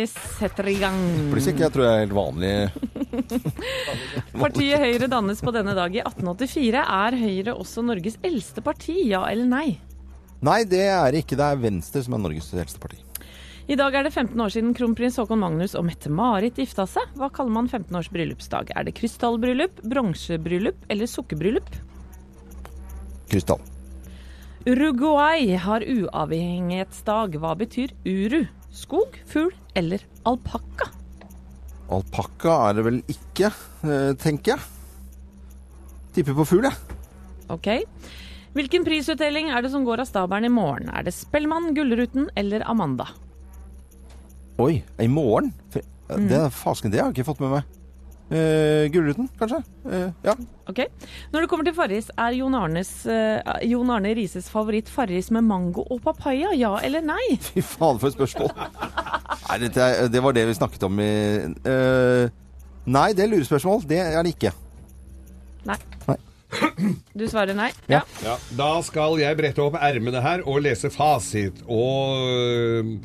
setter 0.07 0.69
i 0.71 0.75
gang. 0.79 0.99
Eplekjekk 1.25 1.57
jeg 1.65 1.73
tror 1.73 1.83
jeg 1.83 1.95
er 1.97 2.03
helt 2.05 2.15
vanlig. 2.15 2.51
Partiet 4.43 4.79
Høyre 4.79 5.09
dannes 5.11 5.41
på 5.43 5.51
denne 5.51 5.73
dag 5.75 5.97
i 5.97 5.99
1884. 5.99 6.83
Er 6.85 7.17
Høyre 7.19 7.55
også 7.59 7.83
Norges 7.83 8.15
eldste 8.23 8.63
parti, 8.63 8.95
ja 9.09 9.25
eller 9.27 9.49
nei? 9.51 9.65
Nei, 10.45 10.61
det 10.63 10.85
er 10.87 11.11
det 11.11 11.25
ikke. 11.25 11.35
Det 11.41 11.49
er 11.49 11.59
Venstre 11.59 12.03
som 12.05 12.15
er 12.15 12.23
Norges 12.23 12.47
eldste 12.55 12.79
parti. 12.85 13.01
I 13.69 13.77
dag 13.77 13.97
er 13.99 14.07
det 14.07 14.13
15 14.15 14.39
år 14.39 14.53
siden 14.55 14.71
kronprins 14.77 15.19
Haakon 15.19 15.43
Magnus 15.43 15.75
og 15.75 15.83
Mette-Marit 15.89 16.61
gifta 16.61 16.87
seg. 16.89 17.11
Hva 17.19 17.27
kaller 17.35 17.51
man 17.57 17.67
15 17.67 17.99
års 17.99 18.07
bryllupsdag? 18.15 18.71
Er 18.79 18.87
det 18.87 18.95
krystallbryllup, 18.97 19.83
bronsebryllup 19.91 20.87
eller 20.87 21.11
sukkerbryllup? 21.11 21.67
Krystall. 23.29 23.59
Uruguay 24.67 25.55
har 25.55 25.83
uavhengighetsdag. 25.87 27.37
Hva 27.39 27.53
betyr 27.55 27.93
uru? 28.03 28.41
Skog, 28.75 29.15
fugl 29.25 29.53
eller 29.79 30.03
alpakka? 30.27 30.89
Alpakka 31.89 32.57
er 32.67 32.75
det 32.77 32.83
vel 32.85 32.99
ikke, 33.09 33.53
eh, 33.87 34.11
tenker 34.19 34.57
jeg. 34.57 34.59
Tipper 36.13 36.35
på 36.37 36.45
fugl, 36.45 36.67
jeg. 36.67 36.97
Ok. 37.49 37.69
Hvilken 38.53 38.83
prisutdeling 38.83 39.49
er 39.49 39.61
det 39.61 39.71
som 39.71 39.85
går 39.85 40.03
av 40.03 40.09
stabelen 40.09 40.49
i 40.49 40.53
morgen? 40.53 40.89
Er 40.89 41.07
det 41.07 41.15
Spellemann, 41.15 41.73
Gullruten 41.73 42.29
eller 42.35 42.65
Amanda? 42.69 43.07
Oi, 44.59 44.83
i 44.99 45.07
morgen? 45.07 45.53
Mm. 46.09 46.27
Det, 46.27 46.51
fasken, 46.51 46.91
det 46.91 46.99
har 46.99 47.09
jeg 47.09 47.19
ikke 47.19 47.31
fått 47.31 47.39
med 47.45 47.53
meg. 47.55 47.78
Eh, 48.29 48.85
Gullruten, 48.93 49.25
kanskje? 49.39 49.57
Uh, 49.85 50.11
ja. 50.21 50.35
Ok. 50.69 50.83
Når 51.33 51.41
det 51.41 51.49
kommer 51.49 51.65
til 51.65 51.73
Farris, 51.73 52.11
er 52.13 52.35
Jon, 52.37 52.53
Arnes, 52.53 52.91
uh, 53.09 53.41
Jon 53.65 53.89
Arne 53.89 54.11
Rises 54.13 54.51
favoritt 54.53 54.91
Farris 54.93 55.31
med 55.33 55.47
mango 55.49 55.81
og 55.89 56.03
papaya? 56.05 56.51
Ja 56.57 56.75
eller 56.85 57.01
nei? 57.01 57.39
Fy 57.47 57.63
faen, 57.65 57.97
for 57.97 58.11
et 58.11 58.17
spørsmål. 58.19 58.53
Nei, 59.49 59.57
dette, 59.65 59.89
det 60.13 60.21
var 60.21 60.37
det 60.37 60.45
vi 60.45 60.57
snakket 60.59 60.85
om 60.85 61.01
i 61.01 61.11
eh, 61.41 62.29
Nei, 62.89 63.07
det 63.17 63.25
er 63.25 63.31
lurespørsmål. 63.33 63.81
Det 63.89 63.97
er 64.01 64.21
det 64.25 64.35
ikke. 64.35 64.53
Nei. 65.69 65.77
Nei. 66.07 66.17
Du 67.13 67.25
svarer 67.29 67.53
nei? 67.53 67.69
Ja. 67.91 68.01
Da 68.57 68.69
skal 68.85 69.19
jeg 69.21 69.37
brette 69.37 69.61
opp 69.61 69.77
ermene 69.77 70.21
her 70.25 70.41
og 70.49 70.63
lese 70.65 70.89
fasit. 70.93 71.61
Og 71.69 72.95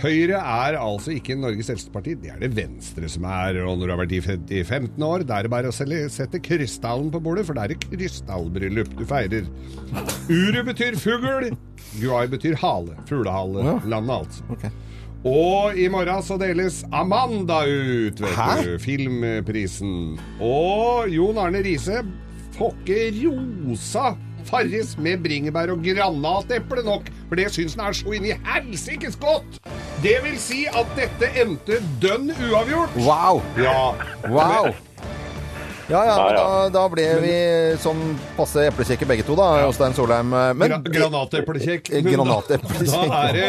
Høyre 0.00 0.38
er 0.40 0.78
altså 0.80 1.12
ikke 1.12 1.36
Norges 1.36 1.68
eldste 1.70 1.92
parti, 1.92 2.14
det 2.18 2.30
er 2.32 2.40
det 2.40 2.48
Venstre 2.56 3.10
som 3.12 3.26
er. 3.28 3.58
Og 3.62 3.76
når 3.78 3.84
du 3.90 3.92
har 3.92 4.00
vært 4.00 4.14
gift 4.16 4.54
i 4.54 4.62
15 4.64 5.04
år, 5.06 5.26
da 5.28 5.38
er 5.38 5.46
det 5.46 5.52
bare 5.52 5.70
å 5.70 5.74
sette 5.76 6.40
krystallen 6.42 7.10
på 7.12 7.20
bordet, 7.22 7.44
for 7.48 7.58
det 7.58 7.66
er 7.66 7.74
det 7.74 7.82
krystallbryllup 7.84 8.96
du 8.98 9.04
feirer. 9.08 9.46
Uru 10.32 10.62
betyr 10.70 10.96
fugl, 11.00 11.52
guai 12.00 12.24
betyr 12.32 12.56
hale. 12.62 12.96
Fuglehalelandet, 13.10 13.86
Landet, 13.92 14.16
altså. 14.24 14.48
Okay. 14.56 14.72
Og 15.28 15.78
i 15.78 15.84
morgen 15.92 16.24
så 16.26 16.34
deles 16.40 16.80
Amanda 16.90 17.60
ut, 17.68 18.18
vet 18.24 18.34
Hæ? 18.34 18.50
du. 18.64 18.72
Filmprisen. 18.82 20.18
Og 20.42 21.12
Jon 21.14 21.38
Arne 21.38 21.62
Riise 21.62 22.00
fokke 22.56 23.04
rosa 23.20 24.16
Farris 24.48 24.96
med 24.98 25.22
bringebær 25.22 25.70
og 25.72 25.84
granateple 25.86 26.82
nok, 26.86 27.06
for 27.28 27.38
det 27.38 27.52
syns 27.54 27.76
han 27.78 27.86
er 27.86 27.96
så 27.96 28.16
inn 28.16 28.26
i 28.32 28.34
helsikes 28.48 29.14
godt. 29.22 29.60
Det 30.02 30.16
vil 30.24 30.38
si 30.42 30.64
at 30.66 30.88
dette 30.98 31.28
endte 31.38 31.76
dønn 32.02 32.32
uavgjort. 32.34 32.96
Wow! 32.98 33.38
Ja. 33.54 33.92
Wow! 34.26 34.72
Ja, 35.92 36.02
ja, 36.08 36.14
men 36.16 36.32
Ja, 36.32 36.42
da, 36.42 36.68
da 36.72 36.82
ble 36.92 37.04
vi 37.20 37.32
sånn 37.82 38.00
passe 38.36 38.64
eplekjekke 38.70 39.06
begge 39.08 39.26
to, 39.28 39.36
da, 39.36 39.48
Jostein 39.66 39.92
Solheim. 39.96 40.30
Men 40.56 40.72
Gra 40.72 40.78
granateplekjekk. 40.96 41.90
Eh, 41.92 42.04
granateplekjekk. 42.06 43.10
Da 43.12 43.20
er 43.28 43.36
det, 43.36 43.48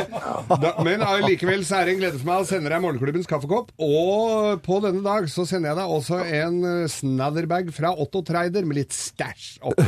da, 0.63 0.73
men 0.84 1.03
allikevel 1.08 1.63
så 1.67 1.79
er 1.79 1.88
det 1.88 1.95
en 1.95 2.01
glede 2.01 2.19
for 2.19 2.27
meg 2.29 2.43
å 2.43 2.47
sende 2.49 2.71
deg 2.73 2.84
Morgenklubbens 2.84 3.29
kaffekopp. 3.29 3.71
Og 3.79 4.60
på 4.65 4.79
denne 4.84 5.03
dag 5.06 5.29
så 5.32 5.45
sender 5.47 5.71
jeg 5.71 5.79
deg 5.79 5.93
også 5.97 6.19
en 6.41 6.60
eh, 6.67 6.91
snadderbag 6.91 7.71
fra 7.75 7.93
Otto 7.95 8.23
Treider 8.27 8.67
med 8.67 8.82
litt 8.82 8.95
stæsj 8.95 9.47
oppi. 9.63 9.88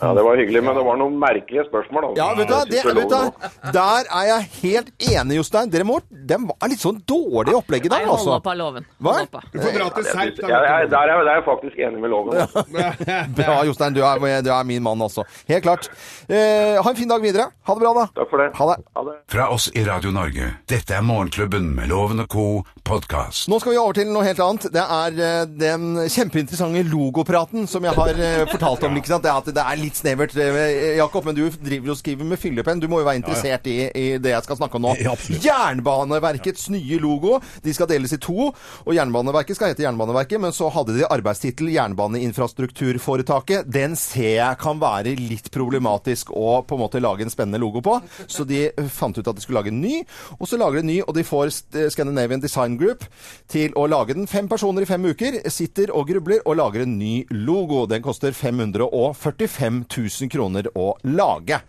Ja, 0.00 0.12
Det 0.16 0.24
var 0.26 0.40
hyggelig, 0.40 0.62
men 0.66 0.76
det 0.76 0.84
var 0.86 1.00
noen 1.00 1.16
merkelige 1.20 1.64
spørsmål. 1.70 2.10
Altså. 2.10 2.20
Ja, 2.20 2.28
vet 2.36 2.50
du 2.50 2.54
hva? 2.54 2.62
Det, 2.68 2.84
vet 2.84 3.10
du, 3.10 3.72
der 3.78 4.10
er 4.20 4.28
jeg 4.34 4.48
helt 4.60 4.92
enig, 5.14 5.40
Jostein. 5.40 5.72
Dere 5.72 5.86
må, 5.88 6.00
den 6.10 6.46
var 6.50 6.70
litt 6.70 6.82
sånn 6.82 7.00
dårlig 7.08 7.54
i 7.54 7.58
opplegget 7.58 7.94
Nei, 7.94 8.02
der, 8.04 8.10
hold 8.10 8.20
altså. 8.20 8.36
opp 8.36 8.50
av 8.52 8.58
loven. 8.60 8.88
Hva? 9.00 9.16
Du 9.50 9.58
får 9.62 9.76
dra 9.78 9.88
til 9.96 10.08
Serp. 10.10 10.42
Ja, 10.44 10.60
jeg, 10.66 10.86
er, 10.86 10.92
der 10.92 11.14
er 11.14 11.30
jeg 11.30 11.46
faktisk 11.46 11.69
enig 11.78 12.00
med 12.02 12.10
loven. 12.10 12.40
Altså. 12.40 12.64
Bra, 13.38 13.60
Jostein. 13.68 13.94
Du 13.94 14.02
er, 14.04 14.42
du 14.42 14.50
er 14.50 14.64
min 14.68 14.82
mann, 14.82 15.00
også. 15.02 15.24
Helt 15.48 15.64
klart. 15.66 15.90
Eh, 16.28 16.80
ha 16.80 16.90
en 16.90 16.96
fin 16.98 17.08
dag 17.10 17.22
videre. 17.22 17.50
Ha 17.66 17.74
det 17.76 17.84
bra, 17.84 17.92
da. 17.96 18.06
Takk 18.16 18.30
for 18.30 18.42
det. 18.42 18.50
Ha 18.58 18.68
det. 18.72 18.76
Ha 18.96 19.04
det. 19.06 19.16
Fra 19.30 19.48
oss 19.54 19.70
i 19.74 19.84
Radio 19.86 20.12
Norge. 20.14 20.50
Dette 20.70 20.96
er 20.96 21.04
Morgenklubben 21.06 21.70
med 21.76 21.90
Loven 21.92 22.24
og 22.24 22.28
co. 22.32 22.46
podkast. 22.84 23.46
Nå 23.50 23.60
skal 23.62 23.74
vi 23.74 23.78
over 23.78 23.94
til 23.94 24.08
noe 24.10 24.24
helt 24.26 24.40
annet. 24.42 24.66
Det 24.74 24.82
er 24.82 25.18
eh, 25.26 25.42
den 25.60 26.00
kjempeinteressante 26.10 26.82
logopraten 26.90 27.68
som 27.70 27.84
jeg 27.86 27.94
har 27.96 28.18
eh, 28.18 28.44
fortalt 28.50 28.86
om. 28.88 28.96
Ikke 28.98 29.12
sant? 29.12 29.26
Det, 29.26 29.30
er 29.30 29.42
at 29.42 29.50
det 29.54 29.64
er 29.64 29.80
litt 29.80 29.98
snevert, 30.00 30.34
eh, 30.34 30.96
Jakob, 30.98 31.28
men 31.28 31.36
du 31.36 31.44
driver 31.54 31.94
og 31.94 32.00
skriver 32.00 32.26
med 32.26 32.40
fyllepenn. 32.40 32.82
Du 32.82 32.88
må 32.90 33.02
jo 33.02 33.08
være 33.08 33.20
interessert 33.22 33.68
i, 33.70 33.78
i 33.86 34.06
det 34.22 34.34
jeg 34.34 34.46
skal 34.46 34.58
snakke 34.58 34.80
om 34.80 34.88
nå. 34.88 34.96
Ja. 35.00 35.14
Jernbaneverkets 35.44 36.68
nye 36.74 36.98
logo. 37.02 37.38
De 37.64 37.74
skal 37.76 37.90
deles 37.90 38.14
i 38.16 38.20
to. 38.22 38.50
Og 38.50 38.92
Jernbaneverket 38.96 39.58
skal 39.58 39.72
hete 39.72 39.84
Jernbaneverket, 39.86 40.40
men 40.42 40.54
så 40.56 40.70
hadde 40.72 40.96
de 40.98 41.06
arbeidstittel 41.50 41.70
Jernbaneinfrastrukturforetaket. 41.74 43.66
Den 43.66 43.96
ser 43.96 44.38
jeg 44.38 44.58
kan 44.60 44.78
være 44.80 45.16
litt 45.18 45.50
problematisk 45.50 46.30
å 46.30 46.62
på 46.62 46.76
en 46.76 46.80
måte 46.80 47.00
lage 47.00 47.24
en 47.24 47.30
spennende 47.30 47.58
logo 47.60 47.80
på. 47.82 48.00
Så 48.26 48.44
de 48.44 48.70
fant 48.88 49.16
ut 49.16 49.26
at 49.26 49.36
de 49.36 49.42
skulle 49.42 49.58
lage 49.58 49.70
en 49.70 49.80
ny, 49.80 50.04
og 50.38 50.46
så 50.46 50.58
lager 50.58 50.80
de 50.80 50.84
en 50.84 50.90
ny, 50.92 51.00
og 51.02 51.14
de 51.14 51.24
får 51.24 51.50
Scandinavian 51.90 52.40
Design 52.40 52.78
Group 52.78 53.04
til 53.48 53.72
å 53.76 53.86
lage 53.86 54.14
den. 54.14 54.28
Fem 54.28 54.48
personer 54.48 54.82
i 54.82 54.86
fem 54.88 55.04
uker 55.04 55.40
sitter 55.50 55.90
og 55.90 56.08
grubler 56.08 56.40
og 56.44 56.56
lager 56.56 56.84
en 56.84 56.98
ny 56.98 57.24
logo. 57.30 57.86
Den 57.86 58.02
koster 58.02 58.32
545 58.32 59.84
000 59.90 60.30
kroner 60.30 60.70
å 60.76 60.94
lage. 61.04 61.60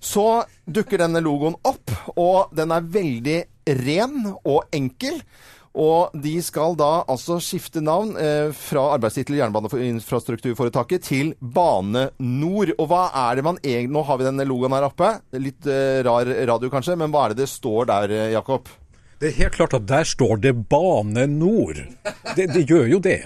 Så 0.00 0.42
dukker 0.64 1.02
denne 1.02 1.20
logoen 1.20 1.58
opp, 1.68 1.92
og 2.16 2.54
den 2.56 2.72
er 2.72 2.86
veldig 2.88 3.38
ren 3.84 4.30
og 4.48 4.62
enkel. 4.72 5.20
Og 5.78 6.14
de 6.18 6.32
skal 6.42 6.74
da 6.78 7.04
altså 7.06 7.38
skifte 7.42 7.82
navn 7.84 8.16
eh, 8.18 8.50
fra 8.56 8.88
arbeidstittel 8.96 9.38
Jernbaneinfrastrukturforetaket 9.38 11.04
til 11.06 11.32
Bane 11.38 12.08
Nor. 12.18 12.72
Og 12.76 12.90
hva 12.90 13.04
er 13.28 13.38
det 13.38 13.46
man 13.46 13.60
egentlig 13.62 13.94
Nå 13.94 14.02
har 14.06 14.18
vi 14.18 14.26
denne 14.26 14.46
logoen 14.48 14.74
her 14.74 14.88
oppe. 14.88 15.12
Litt 15.38 15.66
eh, 15.70 16.02
rar 16.06 16.26
radio 16.50 16.70
kanskje, 16.72 16.98
men 16.98 17.14
hva 17.14 17.28
er 17.28 17.34
det 17.34 17.44
det 17.44 17.52
står 17.52 17.86
der, 17.90 18.16
eh, 18.16 18.32
Jakob? 18.34 18.66
Det 19.20 19.30
er 19.30 19.38
helt 19.44 19.58
klart 19.58 19.76
at 19.76 19.86
der 19.86 20.08
står 20.08 20.40
det 20.42 20.56
Bane 20.72 21.28
Nor. 21.30 21.78
Det, 22.34 22.50
det 22.50 22.66
gjør 22.66 22.90
jo 22.96 23.04
det. 23.04 23.20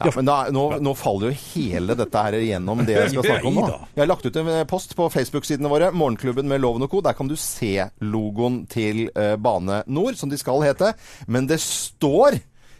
Ja, 0.00 0.10
men 0.16 0.24
da, 0.28 0.36
nå, 0.54 0.64
nå 0.80 0.94
faller 0.96 1.30
jo 1.30 1.38
hele 1.54 1.94
dette 1.98 2.22
her 2.24 2.36
igjennom 2.38 2.84
det 2.88 2.94
jeg 2.96 3.10
skal 3.14 3.26
snakke 3.28 3.50
om 3.50 3.58
nå. 3.60 3.66
Jeg 3.96 4.02
har 4.04 4.08
lagt 4.10 4.24
ut 4.26 4.36
en 4.40 4.48
eh, 4.48 4.64
post 4.70 4.94
på 4.96 5.08
Facebook-sidene 5.12 5.68
våre, 5.72 5.90
Morgenklubben 5.92 6.48
med 6.48 6.62
Loven 6.64 6.86
og 6.86 6.90
Co. 6.92 7.02
Der 7.04 7.16
kan 7.18 7.28
du 7.28 7.36
se 7.36 7.74
logoen 8.00 8.62
til 8.72 9.08
eh, 9.14 9.34
Bane 9.36 9.82
Nor, 9.86 10.16
som 10.16 10.30
de 10.32 10.38
skal 10.40 10.62
hete. 10.64 10.94
Men 11.28 11.46
det 11.50 11.60
står 11.60 12.38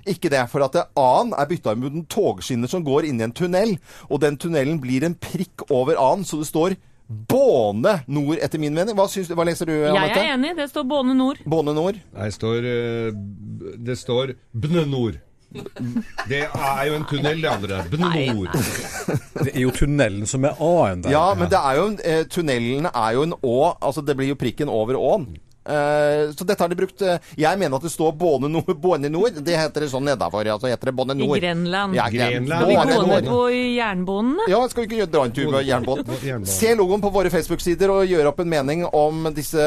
ikke 0.09 0.31
det, 0.33 0.47
for 0.49 0.65
at 0.65 0.73
det 0.79 0.87
A-en 0.97 1.35
er 1.37 1.49
bytta 1.51 1.75
ut 1.77 1.81
med 1.83 1.99
en 2.01 2.07
togskinner 2.09 2.71
som 2.73 2.81
går 2.87 3.05
inn 3.11 3.21
i 3.21 3.27
en 3.27 3.35
tunnel. 3.37 3.75
Og 4.09 4.23
den 4.25 4.39
tunnelen 4.41 4.81
blir 4.81 5.05
en 5.05 5.15
prikk 5.21 5.67
over 5.69 6.01
A-en, 6.01 6.25
så 6.25 6.41
det 6.41 6.49
står 6.49 6.79
Båne 7.11 7.97
Nor, 8.07 8.37
etter 8.39 8.61
min 8.63 8.73
mening. 8.73 8.95
Hva, 8.97 9.09
syns, 9.11 9.29
du- 9.29 9.35
hva 9.35 9.45
leser 9.45 9.67
du, 9.67 9.73
Jeg 9.83 10.13
er 10.15 10.29
enig, 10.37 10.55
det 10.57 10.69
står 10.71 10.85
Båne 10.89 11.13
Nord. 11.19 11.41
Båne 11.45 11.75
Nor. 11.77 11.99
det 12.15 12.33
står 12.37 12.69
eh, 12.71 13.11
Det 13.77 13.97
står 13.99 14.33
Bnenor. 14.55 15.19
Det 16.29 16.41
er 16.47 16.83
jo 16.87 16.95
en 16.95 17.05
tunnel, 17.11 17.41
det 17.43 17.49
andre. 17.51 17.79
Bnor. 17.91 18.53
Det 19.45 19.53
er 19.55 19.61
jo 19.65 19.71
tunnelen 19.75 20.27
som 20.31 20.45
er 20.47 20.55
A-en 20.63 21.03
der. 21.03 21.11
Ja, 21.11 21.35
men 21.35 21.51
det 21.51 21.59
er 21.59 21.77
jo, 21.81 21.87
en- 21.91 22.01
eh, 22.05 22.25
er 22.95 23.13
jo 23.17 23.23
en 23.27 23.35
å, 23.43 23.57
altså 23.83 24.05
det 24.07 24.17
blir 24.17 24.29
jo 24.29 24.39
prikken 24.39 24.69
over 24.71 24.95
åen. 24.95 25.27
Eh, 25.61 26.31
så 26.33 26.45
dette 26.49 26.65
har 26.65 26.71
de 26.73 26.77
brukt 26.79 27.03
eh, 27.05 27.19
Jeg 27.37 27.59
mener 27.61 27.77
at 27.77 27.85
det 27.85 27.93
står 27.93 28.15
Båne 28.17 28.49
Nord. 28.49 28.71
Båne 28.81 29.11
Nord 29.13 29.37
det 29.45 29.59
heter 29.59 29.85
det 29.85 29.91
sånn 29.93 30.07
nedafor. 30.09 30.49
Altså 30.49 30.71
heter 30.71 30.91
det 30.91 30.95
Båne 30.97 31.17
I 31.17 31.21
Nord. 31.21 31.37
Grenland. 31.41 31.97
Ja, 31.99 32.09
Grenland. 32.13 32.65
Skal 32.65 32.71
vi 32.71 32.97
gå 32.97 33.07
ned 33.11 33.29
på 33.29 33.41
jernbonen? 33.51 34.41
Ja, 34.49 34.63
skal 34.73 34.87
vi 34.87 34.89
ikke 34.89 35.11
dra 35.13 35.27
en 35.29 35.35
tur 35.37 35.51
med 35.53 35.69
jernbanen? 35.69 36.17
Jernbanen. 36.25 36.51
Se 36.51 36.73
logoen 36.79 37.05
på 37.05 37.13
våre 37.13 37.33
Facebook-sider 37.33 37.93
og 37.93 38.09
gjøre 38.09 38.33
opp 38.33 38.41
en 38.45 38.53
mening 38.53 38.87
om 38.89 39.29
disse 39.37 39.61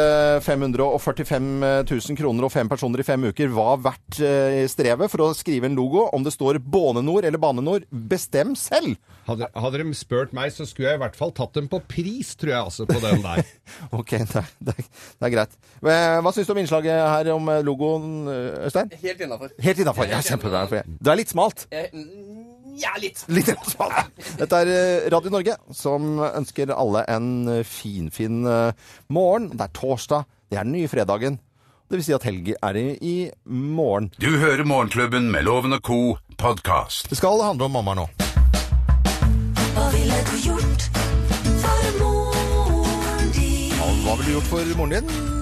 545 0.45 1.49
000 1.89 2.19
kroner 2.19 2.47
og 2.47 2.53
fem 2.53 2.69
personer 2.71 3.03
i 3.03 3.07
fem 3.07 3.29
uker 3.29 3.53
var 3.53 3.81
verdt 3.83 4.21
eh, 4.25 4.63
strevet 4.71 5.11
for 5.13 5.27
å 5.27 5.31
skrive 5.37 5.69
en 5.69 5.77
logo. 5.77 6.07
Om 6.13 6.25
det 6.25 6.33
står 6.35 6.61
Båne 6.63 7.05
Nord 7.05 7.27
eller 7.27 7.41
Bane 7.41 7.63
Nord, 7.63 7.85
bestem 7.91 8.57
selv! 8.59 8.97
Hadde, 9.23 9.47
hadde 9.55 9.79
de 9.79 9.93
spurt 9.95 10.33
meg, 10.35 10.51
så 10.51 10.65
skulle 10.67 10.89
jeg 10.89 10.99
i 10.99 11.01
hvert 11.05 11.15
fall 11.15 11.31
tatt 11.35 11.55
dem 11.55 11.69
på 11.71 11.79
pris, 11.87 12.33
tror 12.39 12.51
jeg, 12.51 12.59
altså, 12.59 12.87
på 12.89 12.99
den 12.99 13.21
der. 13.23 13.45
Ok, 13.99 14.11
det 14.19 14.43
det 14.59 14.73
er, 14.75 14.87
det 15.19 15.27
er 15.27 15.31
greit. 15.31 15.55
Eh, 15.83 16.17
Hva 16.23 16.31
syns 16.31 16.47
du 16.47 16.53
om 16.53 16.59
innslaget 16.61 16.95
her 16.95 17.29
om 17.33 17.49
eh, 17.51 17.61
logoen, 17.65 18.11
eh, 18.31 18.65
Øystein? 18.69 18.91
Helt 19.01 19.19
innafor. 19.25 19.49
Helt 19.59 19.79
innafor. 19.83 20.07
Ja, 20.07 20.21
kjempebra. 20.23 20.61
Det 20.71 21.11
er 21.11 21.19
litt 21.19 21.33
smalt. 21.33 21.65
Ja, 22.79 22.89
litt. 22.97 23.19
Litt 23.35 23.51
smalt. 23.69 24.13
Dette 24.39 24.61
er 24.63 25.09
Radio 25.13 25.29
Norge, 25.29 25.57
som 25.77 26.15
ønsker 26.23 26.71
alle 26.73 27.03
en 27.11 27.27
finfin 27.67 28.07
fin 28.15 28.39
morgen. 29.13 29.51
Det 29.53 29.67
er 29.67 29.73
torsdag. 29.77 30.23
Det 30.49 30.57
er 30.57 30.65
den 30.65 30.73
nye 30.79 30.89
fredagen. 30.89 31.37
Det 31.91 31.99
vil 31.99 32.05
si 32.07 32.15
at 32.15 32.23
helg 32.25 32.47
er 32.55 32.79
i, 32.79 32.85
i 33.05 33.15
morgen. 33.45 34.07
Du 34.17 34.31
hører 34.41 34.63
Morgenklubben 34.65 35.27
med 35.29 35.43
Loven 35.45 35.73
og 35.77 35.83
co. 35.85 35.99
podkast. 36.37 37.09
Det 37.11 37.17
skal 37.19 37.43
handle 37.45 37.67
om 37.69 37.75
mamma 37.77 37.93
nå. 37.99 38.07
Hva 39.75 39.85
ville 39.93 40.23
du 40.31 40.33
gjort 40.47 40.87
for 41.61 41.85
moren 41.99 43.29
din? 43.37 43.69
Ja, 43.77 43.91
hva 44.07 44.17
ville 44.17 44.31
du 44.31 44.33
gjort 44.39 44.49
for 44.49 44.73
moren 44.81 44.97
din? 44.97 45.32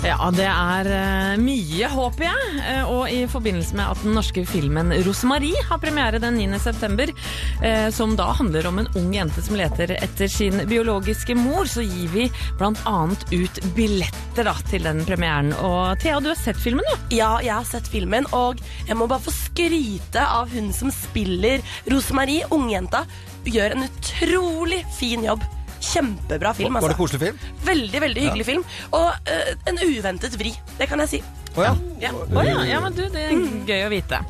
Ja, 0.00 0.30
det 0.32 0.46
er 0.48 0.88
eh, 0.88 1.40
mye, 1.44 1.88
håper 1.92 2.24
jeg. 2.24 2.60
Eh, 2.64 2.88
og 2.88 3.10
i 3.12 3.18
forbindelse 3.28 3.76
med 3.76 3.84
at 3.92 4.00
den 4.00 4.14
norske 4.16 4.46
filmen 4.48 4.94
'Rosemarie' 4.96 5.60
har 5.68 5.80
premiere 5.82 6.22
den 6.22 6.38
9. 6.40 6.56
september, 6.58 7.12
eh, 7.60 7.90
som 7.92 8.14
da 8.16 8.30
handler 8.38 8.66
om 8.70 8.80
en 8.80 8.88
ung 8.96 9.12
jente 9.12 9.44
som 9.44 9.58
leter 9.60 9.92
etter 9.98 10.32
sin 10.32 10.64
biologiske 10.70 11.36
mor, 11.36 11.68
så 11.68 11.84
gir 11.84 12.08
vi 12.14 12.26
bl.a. 12.56 12.96
ut 13.12 13.60
billetter 13.76 14.48
da, 14.48 14.56
til 14.72 14.88
den 14.88 15.04
premieren. 15.04 15.52
Og 15.60 16.00
Thea, 16.00 16.16
du 16.24 16.32
har 16.32 16.40
sett 16.40 16.56
filmen, 16.56 16.84
du? 16.88 17.16
Ja, 17.20 17.34
jeg 17.44 17.58
har 17.58 17.68
sett 17.68 17.92
filmen, 17.92 18.24
og 18.32 18.64
jeg 18.88 18.96
må 18.96 19.04
bare 19.04 19.28
få 19.28 19.36
skryte 19.36 20.24
av 20.24 20.48
hun 20.48 20.72
som 20.72 20.88
spiller 20.88 21.60
Rosemarie, 21.92 22.48
ungjenta. 22.48 23.04
Gjør 23.44 23.76
en 23.76 23.90
utrolig 23.92 24.86
fin 24.96 25.28
jobb. 25.28 25.44
Kjempebra 25.80 26.52
film, 26.56 26.74
Var 26.74 26.80
det 26.80 26.92
altså. 26.92 26.98
koselig 26.98 27.20
film? 27.24 27.38
Veldig, 27.64 28.00
veldig 28.04 28.26
hyggelig 28.26 28.46
film. 28.46 28.64
Og 28.96 29.08
uh, 29.08 29.52
en 29.70 29.80
uventet 29.86 30.36
vri. 30.40 30.54
Det 30.78 30.88
kan 30.90 31.00
jeg 31.06 31.14
si. 31.16 31.22
Oh, 31.56 31.64
ja. 31.64 31.74
Ja. 32.00 32.10
Oh, 32.16 32.44
ja, 32.46 32.64
ja, 32.66 32.80
men 32.80 32.94
du, 32.96 33.02
det 33.12 33.22
er 33.28 33.40
gøy 33.68 33.84
å 33.86 33.90
vite. 33.92 34.20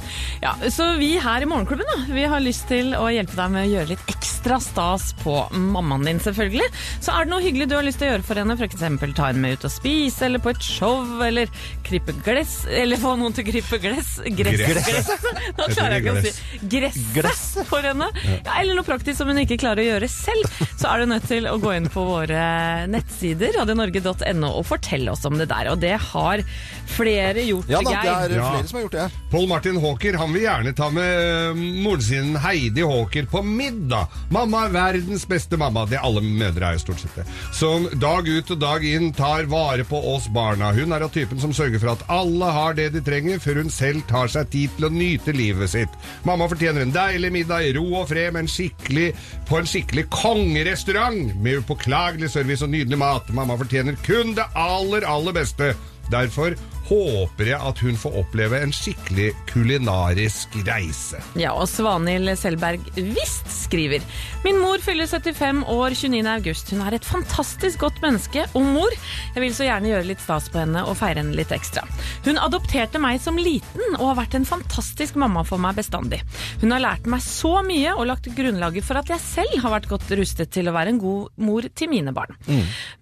Ja, 0.42 0.54
så 0.72 0.92
vi 0.98 1.12
her 1.22 1.44
i 1.44 1.48
Morgenklubben 1.48 1.86
da, 1.86 1.98
vi 2.10 2.24
har 2.28 2.42
lyst 2.42 2.66
til 2.70 2.94
å 2.98 3.06
hjelpe 3.12 3.36
deg 3.38 3.52
med 3.54 3.66
å 3.68 3.70
gjøre 3.74 3.92
litt 3.92 4.10
ekstra 4.10 4.58
stas 4.62 5.10
på 5.20 5.36
mammaen 5.54 6.06
din, 6.08 6.20
selvfølgelig. 6.22 6.66
Så 7.02 7.14
er 7.14 7.26
det 7.26 7.32
noe 7.34 7.44
hyggelig 7.44 7.68
du 7.70 7.76
har 7.76 7.86
lyst 7.86 8.00
til 8.02 8.08
å 8.08 8.14
gjøre 8.14 8.26
for 8.26 8.40
henne, 8.40 8.56
f.eks. 8.58 8.80
ta 9.16 9.28
henne 9.30 9.42
med 9.44 9.58
ut 9.58 9.66
og 9.68 9.74
spise, 9.74 10.24
eller 10.26 10.42
på 10.42 10.54
et 10.54 10.64
show, 10.64 11.04
eller 11.26 11.52
krype 11.86 12.14
gless, 12.24 12.56
eller 12.66 13.00
få 13.00 13.14
noen 13.20 13.36
til 13.36 13.46
å 13.46 13.50
krype 13.52 13.80
gless. 13.82 14.16
Gress. 14.40 14.64
Gress. 14.64 15.12
Nå 15.58 15.68
klarer 15.74 15.98
jeg 15.98 16.04
ikke 16.04 16.16
å 16.16 16.24
si 16.24 16.80
gresset 17.14 17.68
for 17.68 17.84
henne. 17.86 18.08
Ja, 18.40 18.56
eller 18.60 18.78
noe 18.78 18.86
praktisk 18.86 19.20
som 19.20 19.30
hun 19.30 19.42
ikke 19.44 19.60
klarer 19.60 19.84
å 19.84 19.88
gjøre 19.92 20.10
selv. 20.10 20.58
Så 20.80 20.88
er 20.90 21.02
du 21.04 21.10
nødt 21.12 21.28
til 21.30 21.46
å 21.50 21.56
gå 21.60 21.74
inn 21.76 21.90
på 21.92 22.04
våre 22.08 22.42
nettsider, 22.90 23.54
radionorge.no, 23.60 24.50
og 24.56 24.66
fortelle 24.68 25.12
oss 25.12 25.26
om 25.28 25.36
det 25.38 25.50
der. 25.52 25.70
Og 25.74 25.80
det 25.82 25.94
har 26.10 26.42
flere 26.90 27.44
gjort, 27.44 27.59
Ja 27.68 27.80
da, 27.82 27.90
det 27.90 28.04
Geir. 28.04 28.30
er 28.30 28.36
Ja. 28.36 28.50
flere 28.54 28.68
som 28.68 28.76
har 28.78 28.82
gjort 28.86 28.92
det. 28.92 29.10
Pål 29.30 29.46
Martin 29.48 29.80
Haaker 29.80 30.16
han 30.18 30.32
vil 30.32 30.42
gjerne 30.42 30.72
ta 30.76 30.88
med 30.90 31.20
eh, 31.20 31.54
moren 31.84 32.02
sin 32.02 32.36
Heidi 32.36 32.82
Haaker 32.82 33.26
på 33.26 33.42
middag. 33.44 34.08
Mamma 34.30 34.64
er 34.66 34.70
verdens 34.74 35.26
beste 35.28 35.56
mamma. 35.56 35.84
Det 35.86 35.98
alle 36.00 36.20
mødre 36.22 36.70
er 36.70 36.72
jo 36.78 36.84
stort 36.86 37.00
sett 37.00 37.14
det. 37.16 37.26
Som 37.52 37.88
dag 38.00 38.28
ut 38.28 38.50
og 38.50 38.58
dag 38.60 38.84
inn 38.84 39.12
tar 39.12 39.44
vare 39.50 39.84
på 39.84 40.00
oss 40.14 40.28
barna. 40.28 40.72
Hun 40.72 40.92
er 40.92 41.02
av 41.02 41.10
typen 41.12 41.40
som 41.40 41.52
sørger 41.52 41.78
for 41.82 41.92
at 41.92 42.04
alle 42.08 42.44
har 42.52 42.74
det 42.74 42.92
de 42.92 43.00
trenger, 43.00 43.38
før 43.38 43.62
hun 43.62 43.70
selv 43.70 44.02
tar 44.08 44.28
seg 44.28 44.50
tid 44.50 44.70
til 44.76 44.86
å 44.88 44.92
nyte 44.92 45.32
livet 45.36 45.70
sitt. 45.70 45.88
Mamma 46.24 46.48
fortjener 46.48 46.82
en 46.82 46.92
deilig 46.94 47.32
middag 47.32 47.66
i 47.68 47.72
ro 47.76 47.84
og 48.00 48.08
fred 48.08 48.32
med 48.32 48.44
en 48.46 48.48
skikkelig, 48.50 49.14
på 49.48 49.58
en 49.58 49.66
skikkelig 49.66 50.06
kongerestaurant 50.10 51.34
med 51.42 51.60
upåklagelig 51.62 52.30
service 52.32 52.62
og 52.64 52.70
nydelig 52.72 52.98
mat. 53.00 53.28
Mamma 53.34 53.56
fortjener 53.60 53.96
kun 54.06 54.34
det 54.36 54.44
aller, 54.58 55.04
aller 55.08 55.32
beste. 55.36 55.72
Derfor 56.10 56.56
håper 56.90 57.52
jeg 57.52 57.60
at 57.70 57.80
hun 57.84 57.98
får 57.98 58.16
oppleve 58.24 58.58
en 58.64 58.72
skikkelig 58.74 59.30
kulinarisk 59.50 60.56
reise. 60.66 61.20
Ja, 61.38 61.52
og 61.54 61.68
Svanhild 61.70 62.32
Selberg 62.40 62.82
Wist 62.98 63.46
skriver 63.50 64.02
Min 64.44 64.58
mor 64.58 64.82
fyller 64.82 65.06
75 65.06 65.62
år 65.70 65.94
29. 65.94 66.22
august. 66.32 66.72
Hun 66.74 66.82
er 66.82 66.96
et 66.96 67.06
fantastisk 67.06 67.84
godt 67.84 68.00
menneske 68.02 68.46
og 68.56 68.66
mor. 68.74 68.94
Jeg 69.36 69.44
vil 69.44 69.54
så 69.54 69.68
gjerne 69.68 69.92
gjøre 69.92 70.08
litt 70.08 70.24
stas 70.24 70.48
på 70.50 70.62
henne 70.62 70.82
og 70.88 70.98
feire 70.98 71.22
henne 71.22 71.36
litt 71.38 71.52
ekstra. 71.54 71.84
Hun 72.26 72.40
adopterte 72.42 73.00
meg 73.02 73.20
som 73.22 73.38
liten 73.38 73.94
og 74.00 74.08
har 74.10 74.18
vært 74.24 74.38
en 74.40 74.48
fantastisk 74.48 75.18
mamma 75.20 75.44
for 75.46 75.62
meg 75.62 75.78
bestandig. 75.78 76.22
Hun 76.64 76.74
har 76.74 76.82
lært 76.82 77.06
meg 77.10 77.22
så 77.24 77.60
mye 77.66 77.94
og 77.94 78.08
lagt 78.10 78.30
grunnlaget 78.34 78.86
for 78.86 78.98
at 79.00 79.12
jeg 79.12 79.22
selv 79.22 79.60
har 79.62 79.76
vært 79.76 79.90
godt 79.92 80.10
rustet 80.18 80.50
til 80.54 80.70
å 80.70 80.74
være 80.74 80.94
en 80.94 81.00
god 81.02 81.30
mor 81.46 81.68
til 81.76 81.92
mine 81.92 82.14
barn. 82.16 82.34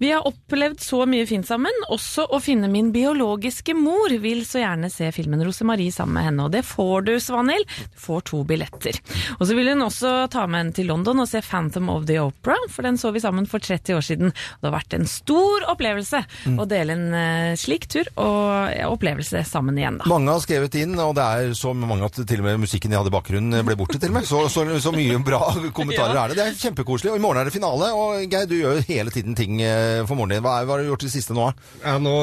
Vi 0.02 0.12
har 0.12 0.26
opplevd 0.28 0.82
så 0.84 1.04
mye 1.08 1.26
fint 1.28 1.46
sammen, 1.48 1.72
også 1.88 2.26
å 2.34 2.42
finne 2.42 2.68
min 2.72 2.90
biologiske 2.94 3.77
mor 3.80 4.12
vil 4.22 4.42
så 4.48 4.60
gjerne 4.62 4.90
se 4.92 5.10
filmen 5.14 5.42
Rosemarie 5.46 5.92
sammen 5.94 6.18
med 6.18 6.26
henne, 6.28 6.46
og 6.48 6.52
det 6.54 6.64
får 6.66 7.06
du, 7.08 7.12
Svanhild. 7.22 7.66
Du 7.94 7.98
får 8.02 8.24
to 8.30 8.42
billetter. 8.48 8.98
Og 9.38 9.46
så 9.48 9.56
vil 9.58 9.70
hun 9.72 9.84
også 9.86 10.12
ta 10.32 10.46
med 10.50 10.62
henne 10.64 10.76
til 10.76 10.88
London 10.90 11.22
og 11.24 11.28
se 11.30 11.42
Phantom 11.44 11.88
of 11.92 12.06
the 12.08 12.18
Opera, 12.22 12.56
for 12.72 12.86
den 12.86 12.98
så 13.00 13.12
vi 13.14 13.22
sammen 13.24 13.46
for 13.50 13.62
30 13.62 13.96
år 13.98 14.04
siden. 14.06 14.32
Og 14.32 14.62
det 14.64 14.70
har 14.70 14.76
vært 14.78 14.96
en 14.98 15.08
stor 15.10 15.66
opplevelse 15.74 16.22
å 16.58 16.66
dele 16.68 16.96
en 16.96 17.06
eh, 17.18 17.54
slik 17.60 17.86
tur 17.92 18.08
og 18.18 18.74
opplevelse 18.94 19.42
sammen 19.48 19.78
igjen, 19.78 20.00
da. 20.02 20.08
Mange 20.10 20.32
har 20.34 20.42
skrevet 20.44 20.74
inn, 20.80 20.96
og 21.00 21.14
det 21.18 21.24
er 21.24 21.52
så 21.58 21.72
mange 21.76 22.06
at 22.08 22.18
til 22.28 22.42
og 22.42 22.48
med 22.48 22.62
musikken 22.64 22.92
jeg 22.94 23.00
hadde 23.00 23.12
i 23.12 23.16
bakgrunnen 23.16 23.64
ble 23.66 23.76
borte 23.78 24.00
til 24.00 24.10
og 24.12 24.18
med. 24.18 24.26
Så, 24.28 24.44
så, 24.52 24.64
så 24.82 24.92
mye 24.94 25.18
bra 25.24 25.40
kommentarer 25.78 26.14
Ja. 26.18 26.24
er 26.26 26.32
det. 26.32 26.38
Det 26.40 26.46
er 26.48 26.58
kjempekoselig. 26.64 27.12
Og 27.14 27.20
i 27.20 27.22
morgen 27.22 27.42
er 27.42 27.48
det 27.50 27.54
finale. 27.54 27.90
Og 27.94 28.24
Geir, 28.32 28.48
du 28.50 28.56
gjør 28.58 28.78
jo 28.80 28.86
hele 28.88 29.12
tiden 29.14 29.36
ting 29.38 29.60
eh, 29.64 30.02
for 30.08 30.18
moren 30.18 30.34
din. 30.36 30.42
Hva, 30.44 30.58
er- 30.62 30.68
hva 30.68 30.76
har 30.76 30.82
du 30.84 30.90
gjort 30.90 31.04
i 31.04 31.08
det 31.10 31.14
siste 31.14 31.36
nå? 31.36 31.48
Ja, 31.84 31.96
nå, 32.02 32.14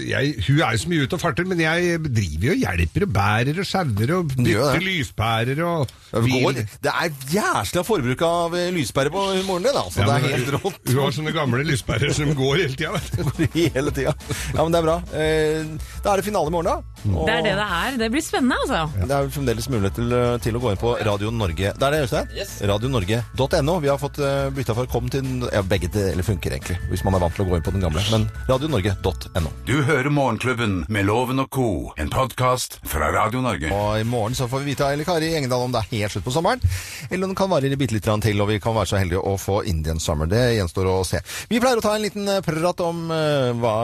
jeg, 0.00 0.34
hun 0.48 0.60
er 0.64 0.76
jo 0.76 0.79
så 0.80 0.88
mye 0.90 1.04
ut 1.06 1.12
og 1.16 1.20
farter, 1.22 1.46
men 1.48 1.60
jeg 1.62 1.98
driver 2.02 2.46
jo 2.48 2.52
og 2.56 2.62
hjelper 2.64 3.06
og 3.06 3.12
bærer 3.16 3.60
og 3.62 3.68
sjauer 3.68 4.12
og 4.18 4.30
bytter 4.34 4.74
det. 4.74 4.82
lyspærer 4.86 5.60
og 5.66 5.88
Det 6.10 6.30
går- 6.32 6.54
Det 6.82 6.90
er 6.90 7.10
jæsla 7.30 7.84
forbruk 7.86 8.22
av 8.26 8.56
lyspærer 8.74 9.10
på 9.14 9.22
moren 9.46 9.62
din, 9.62 9.76
altså. 9.78 10.00
Ja, 10.02 10.06
det 10.18 10.32
er 10.32 10.36
helt 10.36 10.50
rått. 10.56 10.80
Hun 10.90 11.02
har 11.04 11.12
sånne 11.14 11.32
gamle 11.36 11.64
lyspærer 11.68 12.12
som 12.16 12.32
går 12.34 12.56
hele 12.64 12.74
tida. 12.74 13.00
Hele 13.74 13.90
tida. 13.94 14.12
Ja, 14.54 14.62
men 14.64 14.72
det 14.72 14.80
er 14.80 14.86
bra. 14.88 14.96
Eh, 15.14 15.64
Da 16.02 16.12
er 16.12 16.16
det 16.20 16.24
finale 16.24 16.48
i 16.48 16.50
morgen, 16.50 16.64
da. 16.64 16.76
Og 17.14 17.26
Det 17.28 17.34
er 17.38 17.42
det 17.44 17.54
det 17.56 17.66
er. 17.66 17.96
Det 18.00 18.10
blir 18.12 18.22
spennende, 18.24 18.56
altså. 18.64 18.80
det 19.06 19.10
er 19.10 19.22
jo 19.24 19.30
fremdeles 19.36 19.68
mulighet 19.70 19.94
til, 19.94 20.12
eh, 20.12 20.38
til 20.38 20.54
å 20.58 20.60
gå 20.60 20.70
inn 20.74 20.80
på 20.80 20.94
Radio 21.06 21.30
Norge. 21.30 21.72
Der 21.78 21.86
er 21.86 21.90
det, 21.90 22.02
Øystein. 22.08 22.28
Yes. 22.36 22.60
Radionorge.no. 22.66 23.78
Vi 23.80 23.88
har 23.88 23.98
fått 23.98 24.18
bytta 24.54 24.74
for 24.74 24.86
kom 24.86 25.08
til 25.10 25.46
ja, 25.52 25.62
Begge 25.62 25.88
deler 25.92 26.22
funker 26.26 26.50
egentlig, 26.56 26.76
hvis 26.90 27.04
man 27.04 27.14
er 27.14 27.20
vant 27.20 27.34
til 27.36 27.44
å 27.44 27.48
gå 27.48 27.56
inn 27.56 27.62
på 27.62 27.72
den 27.72 27.80
gamle. 27.84 28.02
Men 28.10 28.28
radionorge.no. 28.48 29.50
Du 29.66 29.82
hører 29.82 30.10
Morgenklubben 30.10 30.59
med 30.60 31.06
Loven 31.08 31.40
og 31.40 31.48
co., 31.48 31.92
en 31.96 32.10
podkast 32.12 32.74
fra 32.84 33.08
Radio 33.14 33.40
Norge. 33.40 33.70
Og 33.72 34.00
i 34.00 34.04
morgen 34.04 34.34
så 34.36 34.44
får 34.50 34.60
vi 34.60 34.74
vite 34.74 34.84
av 34.84 34.92
Elle 34.92 35.06
Kari 35.08 35.30
Engedal 35.38 35.64
om 35.64 35.72
det 35.72 35.80
er 35.80 35.88
helt 35.94 36.12
slutt 36.12 36.26
på 36.26 36.34
sommeren, 36.34 36.60
eller 37.08 37.24
om 37.24 37.32
den 37.32 37.38
kan 37.38 37.48
vare 37.48 37.70
bitte 37.80 37.96
litt 37.96 38.04
til, 38.04 38.42
og 38.42 38.50
vi 38.50 38.58
kan 38.60 38.76
være 38.76 38.90
så 38.92 39.00
heldige 39.00 39.22
å 39.24 39.38
få 39.40 39.62
Indian 39.70 40.02
Summer. 40.02 40.28
Det 40.28 40.42
gjenstår 40.58 40.90
å 40.90 40.98
se. 41.08 41.22
Vi 41.48 41.62
pleier 41.62 41.80
å 41.80 41.86
ta 41.86 41.94
en 41.96 42.04
liten 42.04 42.28
eh, 42.28 42.42
prat 42.44 42.84
om 42.84 43.06
uh, 43.08 43.56
hva, 43.56 43.74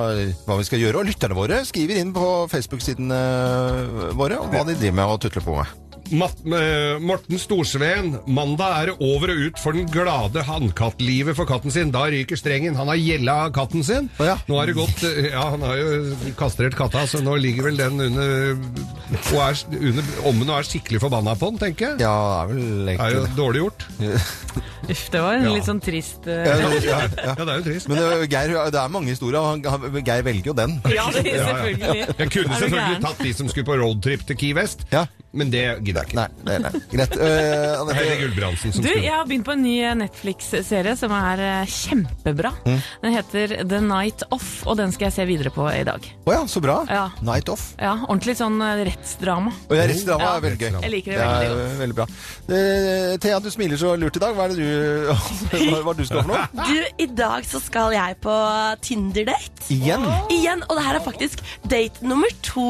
hva 0.44 0.60
vi 0.60 0.68
skal 0.68 0.84
gjøre, 0.84 1.00
og 1.00 1.08
lytterne 1.08 1.38
våre 1.38 1.62
skriver 1.64 2.02
inn 2.02 2.12
på 2.16 2.28
Facebook-sidene 2.52 4.12
våre 4.18 4.42
om 4.44 4.52
hva 4.52 4.66
de 4.68 4.76
driver 4.76 5.00
med 5.00 5.16
og 5.16 5.24
tutler 5.24 5.48
på 5.48 5.56
med. 5.62 5.85
Mat, 6.14 6.36
eh, 6.46 6.98
Morten 7.02 7.38
Storsveen, 7.40 8.12
mandag 8.30 8.74
er 8.76 8.90
det 8.92 8.94
over 9.02 9.32
og 9.32 9.40
ut 9.48 9.58
for 9.58 9.74
den 9.74 9.88
glade 9.90 10.42
hannkattlivet 10.46 11.34
for 11.34 11.48
katten 11.48 11.72
sin. 11.74 11.90
Da 11.94 12.04
ryker 12.12 12.38
strengen. 12.38 12.76
Han 12.78 12.86
har 12.92 13.00
gjella 13.00 13.36
katten 13.54 13.82
sin. 13.86 14.06
Nå 14.20 14.58
har 14.60 14.70
det 14.70 14.76
gått 14.78 15.02
eh, 15.08 15.32
Ja, 15.32 15.48
han 15.56 15.64
har 15.66 15.80
jo 15.80 16.14
kastrert 16.38 16.76
katta, 16.78 17.02
så 17.10 17.18
nå 17.24 17.34
ligger 17.42 17.66
vel 17.70 17.80
den 17.80 17.98
under 18.06 18.54
og 19.16 19.40
er 19.42 19.58
under 19.80 20.06
ommen 20.26 20.48
og 20.50 20.56
er 20.60 20.66
skikkelig 20.66 21.00
forbanna 21.02 21.34
på 21.38 21.50
den, 21.52 21.58
tenker 21.64 21.92
jeg. 21.96 22.00
Ja, 22.06 22.46
det 22.46 22.54
er 22.54 22.54
vel 22.54 22.86
Det 22.86 22.96
er 23.02 23.16
jo 23.16 23.26
dårlig 23.38 23.64
gjort. 23.64 23.86
Uff, 24.86 25.02
det 25.10 25.20
var 25.20 25.34
en 25.34 25.42
Ja. 25.48 25.52
litt 25.56 25.66
sånn 25.66 25.80
trist 25.82 26.26
uh... 26.30 26.44
Ja, 26.46 26.54
ja, 26.78 26.98
Ja, 27.26 27.34
det 27.34 27.46
er 27.50 27.56
jo 27.58 27.64
trist. 27.66 27.88
Men 27.90 27.98
eh, 27.98 28.26
Geir, 28.30 28.54
det 28.70 28.78
er 28.78 28.92
mange 28.94 29.10
historier, 29.10 29.42
og 29.42 29.98
Geir 30.06 30.22
velger 30.26 30.52
jo 30.52 30.54
den. 30.54 30.76
Ja, 30.94 31.08
det 31.10 31.24
er 31.34 31.42
selvfølgelig. 31.50 32.06
Jeg 32.20 32.30
kunne 32.36 32.60
selvfølgelig 32.62 33.00
tatt 33.02 33.24
de 33.26 33.32
som 33.34 33.50
skulle 33.50 33.66
på 33.66 33.78
roadtrip 33.82 34.22
til 34.30 34.38
Key 34.38 34.54
West, 34.54 34.86
men 35.32 35.50
det 35.52 35.62
gidder 35.84 36.02
jeg 36.04 36.10
ikke. 36.12 36.16
Nei, 36.16 36.28
nei, 36.46 36.58
nei. 36.64 36.70
Greit. 36.92 37.16
Uh, 37.16 37.80
Anette- 37.82 37.96
Heidi 37.98 38.16
Gulbrandsen 38.22 38.72
som 38.72 38.82
Du, 38.84 38.88
skulle 38.88 39.04
jeg 39.04 39.12
har 39.14 39.26
begynt 39.28 39.44
på 39.48 39.52
en 39.56 39.62
ny 39.64 39.74
Netflix-serie 40.00 40.94
som 40.96 41.12
er 41.16 41.42
eh, 41.44 41.66
kjempebra. 41.72 42.52
Mm. 42.66 42.78
Den 43.02 43.14
heter 43.16 43.54
The 43.68 43.80
Night 43.84 44.22
Off, 44.32 44.62
og 44.66 44.78
den 44.80 44.92
skal 44.94 45.08
jeg 45.10 45.16
se 45.18 45.26
videre 45.28 45.52
på 45.54 45.66
i 45.72 45.82
dag. 45.86 46.06
Å 46.26 46.32
ja, 46.36 46.42
så 46.48 46.62
bra. 46.64 46.78
Ja. 46.88 47.06
Night 47.26 47.50
Off. 47.52 47.66
Ja, 47.80 47.96
Ordentlig 48.06 48.36
sånn 48.38 48.56
eh, 48.64 48.84
rettsdrama. 48.88 49.52
Og 49.68 49.74
jeg 49.76 49.90
rettsdrama 49.92 50.24
Ja, 50.24 50.32
er 50.38 50.44
veldig 50.46 50.60
gøy. 50.62 50.80
Jeg 50.86 50.94
liker 50.94 51.12
det 51.12 51.20
veldig 51.20 51.50
godt. 51.50 51.66
er 51.66 51.80
veldig 51.82 51.98
bra. 52.00 52.08
Eh, 52.56 53.16
Thea, 53.26 53.40
du 53.44 53.50
smiler 53.52 53.80
så 53.80 53.92
lurt 54.00 54.16
i 54.16 54.22
dag. 54.22 54.36
Hva 54.36 54.46
er 54.48 54.54
det 54.54 54.58
du, 54.62 55.12
hva, 55.70 55.82
hva 55.82 55.92
er 55.92 56.00
det 56.00 56.06
du 56.06 56.08
skal 56.08 56.22
for 56.22 56.32
noe? 56.32 56.66
Du, 56.70 57.02
I 57.04 57.08
dag 57.18 57.46
så 57.48 57.60
skal 57.62 57.92
jeg 57.96 58.18
på 58.24 58.36
Tinder-date. 58.86 59.68
Igjen? 59.74 60.04
Igjen, 60.32 60.64
Og 60.70 60.78
det 60.78 60.84
her 60.86 60.98
er 61.00 61.04
faktisk 61.04 61.42
date 61.68 62.06
nummer 62.06 62.30
to. 62.46 62.68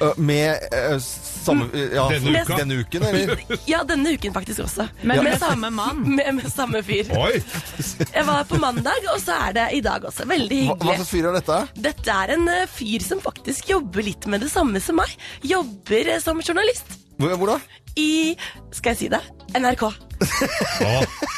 Eh, 0.00 0.12
Med 0.18 0.66
eh, 0.72 0.96
samme 1.46 1.68
ja, 1.94 2.04
Denne 2.12 2.42
uka? 2.42 2.58
Denne 2.60 2.78
uken, 2.82 3.06
eller? 3.10 3.42
Ja, 3.72 3.80
denne 3.88 4.12
uken 4.16 4.34
faktisk 4.36 4.64
også. 4.66 4.88
Men 5.02 5.20
Ja. 5.20 5.24
med 5.26 5.38
samme 5.42 5.70
mann. 5.74 6.02
Med, 6.16 6.28
med 6.40 6.50
samme 6.52 6.82
fyr. 6.86 7.08
Oi! 7.16 7.40
Jeg 8.12 8.26
var 8.28 8.44
på 8.48 8.58
mandag, 8.62 9.06
og 9.14 9.20
så 9.22 9.36
er 9.48 9.56
det 9.56 9.66
i 9.78 9.80
dag 9.84 10.04
også. 10.08 10.26
Veldig 10.28 10.60
Hva, 10.70 10.76
hva 10.82 10.98
slags 10.98 11.12
fyr 11.14 11.30
er 11.30 11.38
dette? 11.40 11.58
Dette 11.88 12.18
er 12.26 12.34
en 12.36 12.46
eh, 12.52 12.66
fyr 12.70 13.04
som 13.04 13.22
faktisk 13.24 13.70
jobber 13.72 14.06
litt 14.06 14.26
med 14.30 14.44
det 14.44 14.52
samme 14.52 14.80
som 14.82 14.98
meg. 15.00 15.12
Jobber 15.46 16.14
eh, 16.16 16.22
som 16.22 16.40
journalist. 16.44 16.98
Hvor, 17.16 17.36
hvor 17.36 17.46
da? 17.46 17.58
I 17.96 18.36
Skal 18.76 18.90
jeg 18.92 18.98
si 18.98 19.08
det? 19.08 19.22
NRK. 19.56 19.82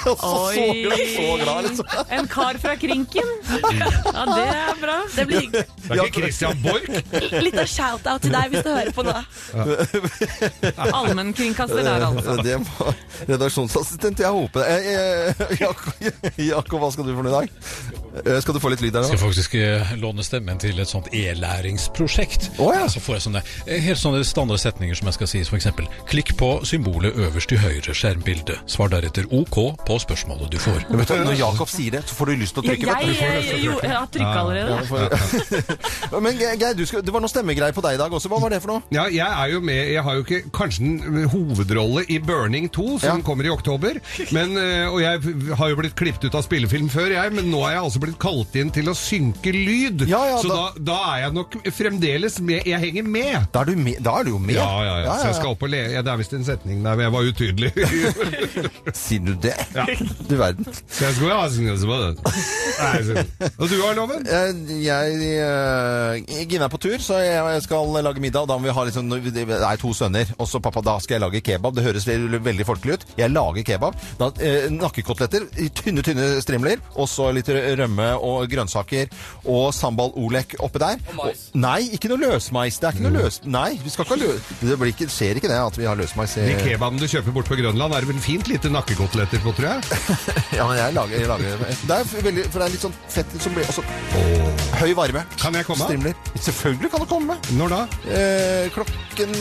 Så, 0.08 0.14
så, 0.16 0.72
glad, 0.72 0.98
så 1.16 1.44
glad, 1.44 1.64
liksom. 1.66 1.86
En 2.10 2.28
kar 2.28 2.58
fra 2.62 2.76
Krinken. 2.76 3.26
Ja, 3.50 4.22
det 4.24 4.44
er 4.46 4.78
bra. 4.80 4.94
Det 5.16 5.24
blir 5.26 5.40
hyggelig. 5.40 5.64
Det 5.88 5.98
er 5.98 6.04
ikke 6.06 6.22
Christian 6.22 6.62
Borch? 6.62 6.86
Litt 7.42 7.58
av 7.58 7.66
shout-out 7.68 8.22
til 8.24 8.32
deg 8.32 8.54
hvis 8.54 8.64
du 8.64 8.70
hører 8.70 8.92
på 8.94 9.04
nå. 9.04 9.16
Allmennkringkaster 10.94 11.82
der, 11.82 12.06
altså. 12.06 12.38
Det 12.46 12.56
var 12.70 12.94
redaksjonsassistent. 13.28 14.22
Jeg 14.24 14.32
håper 14.38 14.64
eh, 14.70 14.88
eh, 14.94 15.44
Jakob, 15.60 16.08
Jakob, 16.38 16.78
hva 16.84 16.92
skal 16.94 17.10
du 17.10 17.12
for 17.18 17.26
noe 17.26 17.34
i 17.34 17.36
dag? 17.36 18.07
Eh, 18.26 18.38
Skal 18.42 18.54
du 18.56 18.60
få 18.62 18.70
litt 18.72 18.80
lyd 18.82 18.92
der 18.94 19.04
Jeg 19.06 19.12
skal 19.14 19.20
faktisk 19.28 19.54
eh, 19.58 19.92
låne 20.00 20.24
stemmen 20.26 20.58
til 20.62 20.78
et 20.82 20.88
sånt 20.90 21.08
e-læringsprosjekt. 21.14 22.48
Oh, 22.58 22.70
ja. 22.74 22.86
Så 22.90 23.00
får 23.02 23.18
jeg 23.18 23.24
sånne 23.28 23.42
eh, 23.66 23.80
helt 23.84 24.00
sånne 24.00 24.22
standard 24.26 24.60
setninger 24.62 24.98
som 24.98 25.10
jeg 25.10 25.16
skal 25.18 25.30
si. 25.30 25.42
For 25.48 25.58
eksempel 25.60 25.88
klikk 26.10 26.34
på 26.40 26.50
symbolet 26.68 27.16
øverst 27.18 27.50
til 27.52 27.60
høyre 27.62 27.94
skjermbilde. 27.96 28.58
Svar 28.70 28.90
deretter 28.92 29.28
OK 29.34 29.58
på 29.86 29.98
spørsmålet 30.02 30.50
du 30.54 30.58
får. 30.62 30.84
Du, 30.88 30.96
når 30.98 31.36
Jakob 31.38 31.70
sier 31.70 31.98
det, 31.98 32.02
så 32.08 32.16
får 32.18 32.32
du 32.32 32.42
lyst 32.42 32.56
til 32.56 32.64
å 32.64 32.68
trykke. 32.68 32.86
du. 32.86 33.12
Jeg, 33.12 33.44
jeg, 33.48 33.62
jo, 33.66 33.76
jeg 33.82 33.94
har 33.94 34.08
trykka 34.12 34.38
allerede. 34.42 34.78
Ja, 36.12 36.20
Men 36.24 36.38
Geir, 36.38 36.84
skal, 36.88 37.02
det 37.04 37.12
var 37.14 37.22
noe 37.24 37.30
stemmegreier 37.32 37.74
på 37.76 37.84
deg 37.84 37.98
i 37.98 38.00
dag 38.00 38.12
også. 38.18 38.30
Hva 38.32 38.40
var 38.42 38.54
det 38.54 38.60
for 38.64 38.74
noe? 38.76 38.84
Ja, 38.94 39.06
jeg 39.12 39.26
er 39.28 39.52
jo 39.52 39.60
med 39.64 39.92
Jeg 39.92 40.02
har 40.06 40.16
jo 40.18 40.24
ikke 40.24 40.40
kanskje 40.54 40.84
en 40.88 41.28
hovedrolle 41.32 42.04
i 42.10 42.18
Burning 42.22 42.68
2, 42.74 42.86
som 43.02 43.08
Ja. 43.08 43.24
kommer 43.24 43.44
i 43.46 43.52
oktober. 43.52 43.98
Men, 44.34 44.54
og 44.92 45.00
jeg 45.02 45.54
har 45.58 45.70
jo 45.72 45.78
blitt 45.80 45.96
klippet 45.98 46.24
ut 46.28 46.34
av 46.38 46.44
spillefilm 46.46 46.88
før, 46.92 47.12
jeg, 47.14 47.32
men 47.34 47.50
nå 47.52 47.60
er 47.66 47.76
jeg 47.76 47.82
altså 47.84 48.00
blitt 48.02 48.07
kalt 48.20 48.54
inn 48.58 48.70
til 48.74 48.88
å 48.90 48.94
synke 48.96 49.52
lyd. 49.54 50.06
Ja, 50.08 50.20
ja, 50.32 50.38
så 50.42 50.48
da, 50.52 50.62
da- 50.78 50.96
er 51.08 51.22
jeg 51.26 51.34
nok 51.36 51.54
fremdeles 51.74 52.38
med. 52.44 52.66
Jeg 52.68 52.80
henger 52.82 53.06
med. 53.06 53.46
Da 53.54 53.62
er 53.62 53.70
du, 53.70 53.76
med, 53.76 54.00
da 54.04 54.18
er 54.20 54.24
du 54.28 54.30
jo 54.34 54.38
med. 54.42 54.56
Ja, 54.58 54.68
ja, 54.84 54.96
ja. 55.04 55.16
Så 55.20 55.30
jeg 55.30 55.38
skal 55.40 55.54
opp 55.54 55.62
og 55.64 55.70
le. 55.72 55.82
Det 55.94 56.12
er 56.12 56.20
visst 56.20 56.34
en 56.36 56.44
setning 56.46 56.82
der 56.84 56.98
men 56.98 57.06
jeg 57.06 57.14
var 57.14 57.28
utydelig. 57.28 57.70
Sier 59.02 59.24
du 59.24 59.34
det? 59.42 59.54
Ja. 59.74 59.86
Du 60.28 60.36
verden. 60.36 60.66
Så 60.88 61.06
jeg 61.08 61.14
skulle 61.18 61.34
ha 61.34 61.46
det. 61.48 63.24
Og 63.58 63.68
du 63.70 63.76
har 63.82 63.94
loven? 63.98 64.26
Jeg, 64.28 64.54
Jeg, 64.84 65.08
eh, 65.42 66.44
Gine 66.48 66.66
er 66.66 66.72
på 66.72 66.80
tur, 66.82 66.98
så 67.02 67.20
jeg 67.22 67.62
skal 67.64 67.92
lage 68.04 68.20
middag. 68.22 68.48
Da 68.48 68.58
må 68.58 68.68
vi 68.68 68.74
ha 68.74 68.84
liksom, 68.88 69.10
det 69.10 69.44
er 69.58 69.80
to 69.80 69.92
sønner. 69.96 70.26
Og 70.38 70.48
så 70.50 70.60
pappa, 70.62 70.82
da 70.84 70.98
skal 71.02 71.18
jeg 71.18 71.24
lage 71.26 71.40
kebab. 71.44 71.74
Det 71.76 71.84
høres 71.86 72.06
veldig 72.08 72.66
folkelig 72.68 72.98
ut. 72.98 73.06
Jeg 73.18 73.32
lager 73.34 73.62
kebab. 73.66 73.98
Da, 74.20 74.30
eh, 74.44 74.68
nakkekoteletter 74.74 75.48
i 75.62 75.68
tynne, 75.74 76.02
tynne 76.06 76.28
strimler. 76.44 76.82
Og 76.96 77.08
så 77.10 77.30
litt 77.34 77.48
rømme 77.48 77.87
og 77.96 78.48
grønnsaker. 78.50 79.08
Og 79.48 79.72
sambal 79.74 80.12
olek 80.18 80.56
oppi 80.60 80.82
der. 80.82 81.00
Og 81.12 81.18
mais. 81.22 81.46
nei, 81.54 81.80
ikke 81.96 82.10
noe 82.12 82.20
løsmais. 82.22 82.78
Det 82.78 82.90
er 82.90 82.96
ikke 82.98 83.06
noe 83.06 83.24
løs... 83.24 83.40
Nei, 83.48 83.70
vi 83.82 83.92
skal 83.92 84.06
ikke 84.06 84.16
ha 84.16 84.20
løs... 84.26 84.52
Det 84.60 84.78
blir 84.80 84.92
ikke, 84.92 85.08
skjer 85.12 85.40
ikke 85.40 85.50
det 85.50 85.58
at 85.62 85.78
vi 85.78 85.88
har 85.88 85.98
løsmais 85.98 86.36
i 86.38 86.46
De 86.50 86.56
kebabene 86.60 87.00
du 87.00 87.08
kjøper 87.08 87.34
bort 87.34 87.50
på 87.50 87.58
Grønland, 87.60 87.94
er 87.94 88.04
det 88.04 88.10
vel 88.12 88.20
fint 88.22 88.50
lite 88.50 88.72
nakkekoteletter 88.72 89.42
på, 89.44 89.54
tror 89.58 89.70
jeg? 89.72 90.02
Ja, 90.58 90.66
men 90.66 90.78
jeg 90.78 90.94
lager, 90.96 91.18
jeg 91.20 91.28
lager 91.28 91.64
Det 91.88 91.96
er 91.96 92.24
veldig, 92.28 92.44
for 92.48 92.60
det 92.60 92.66
er 92.66 92.74
litt 92.74 92.84
sånn 92.84 92.96
fett 93.12 93.36
som 93.42 93.54
blir 93.56 93.68
også 93.68 93.84
Høy 94.78 94.92
varme. 94.94 95.24
Kan 95.40 95.56
jeg 95.58 95.66
komme? 95.66 95.84
Strimler. 95.88 96.14
Selvfølgelig 96.34 96.90
kan 96.92 97.02
du 97.02 97.08
komme. 97.10 97.38
Når 97.58 97.74
da? 97.74 97.80
Eh, 98.06 98.70
klokken 98.74 99.34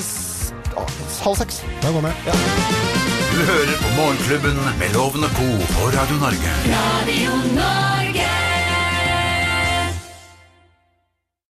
ah, 0.75 0.97
halv 1.25 1.37
seks. 1.43 1.61
Da 1.83 1.93
kommer 1.93 2.13
jeg. 2.13 2.97
Du 3.37 3.43
hører 3.51 3.77
på 3.83 3.93
Morgenklubben 3.99 4.57
med 4.79 4.93
Loven 4.93 5.23
og 5.23 5.29
Co. 5.37 5.47
på 5.75 5.91
Radio 5.99 6.17
Norge. 6.25 6.57
Radio 6.73 7.31
Norge. 7.53 8.36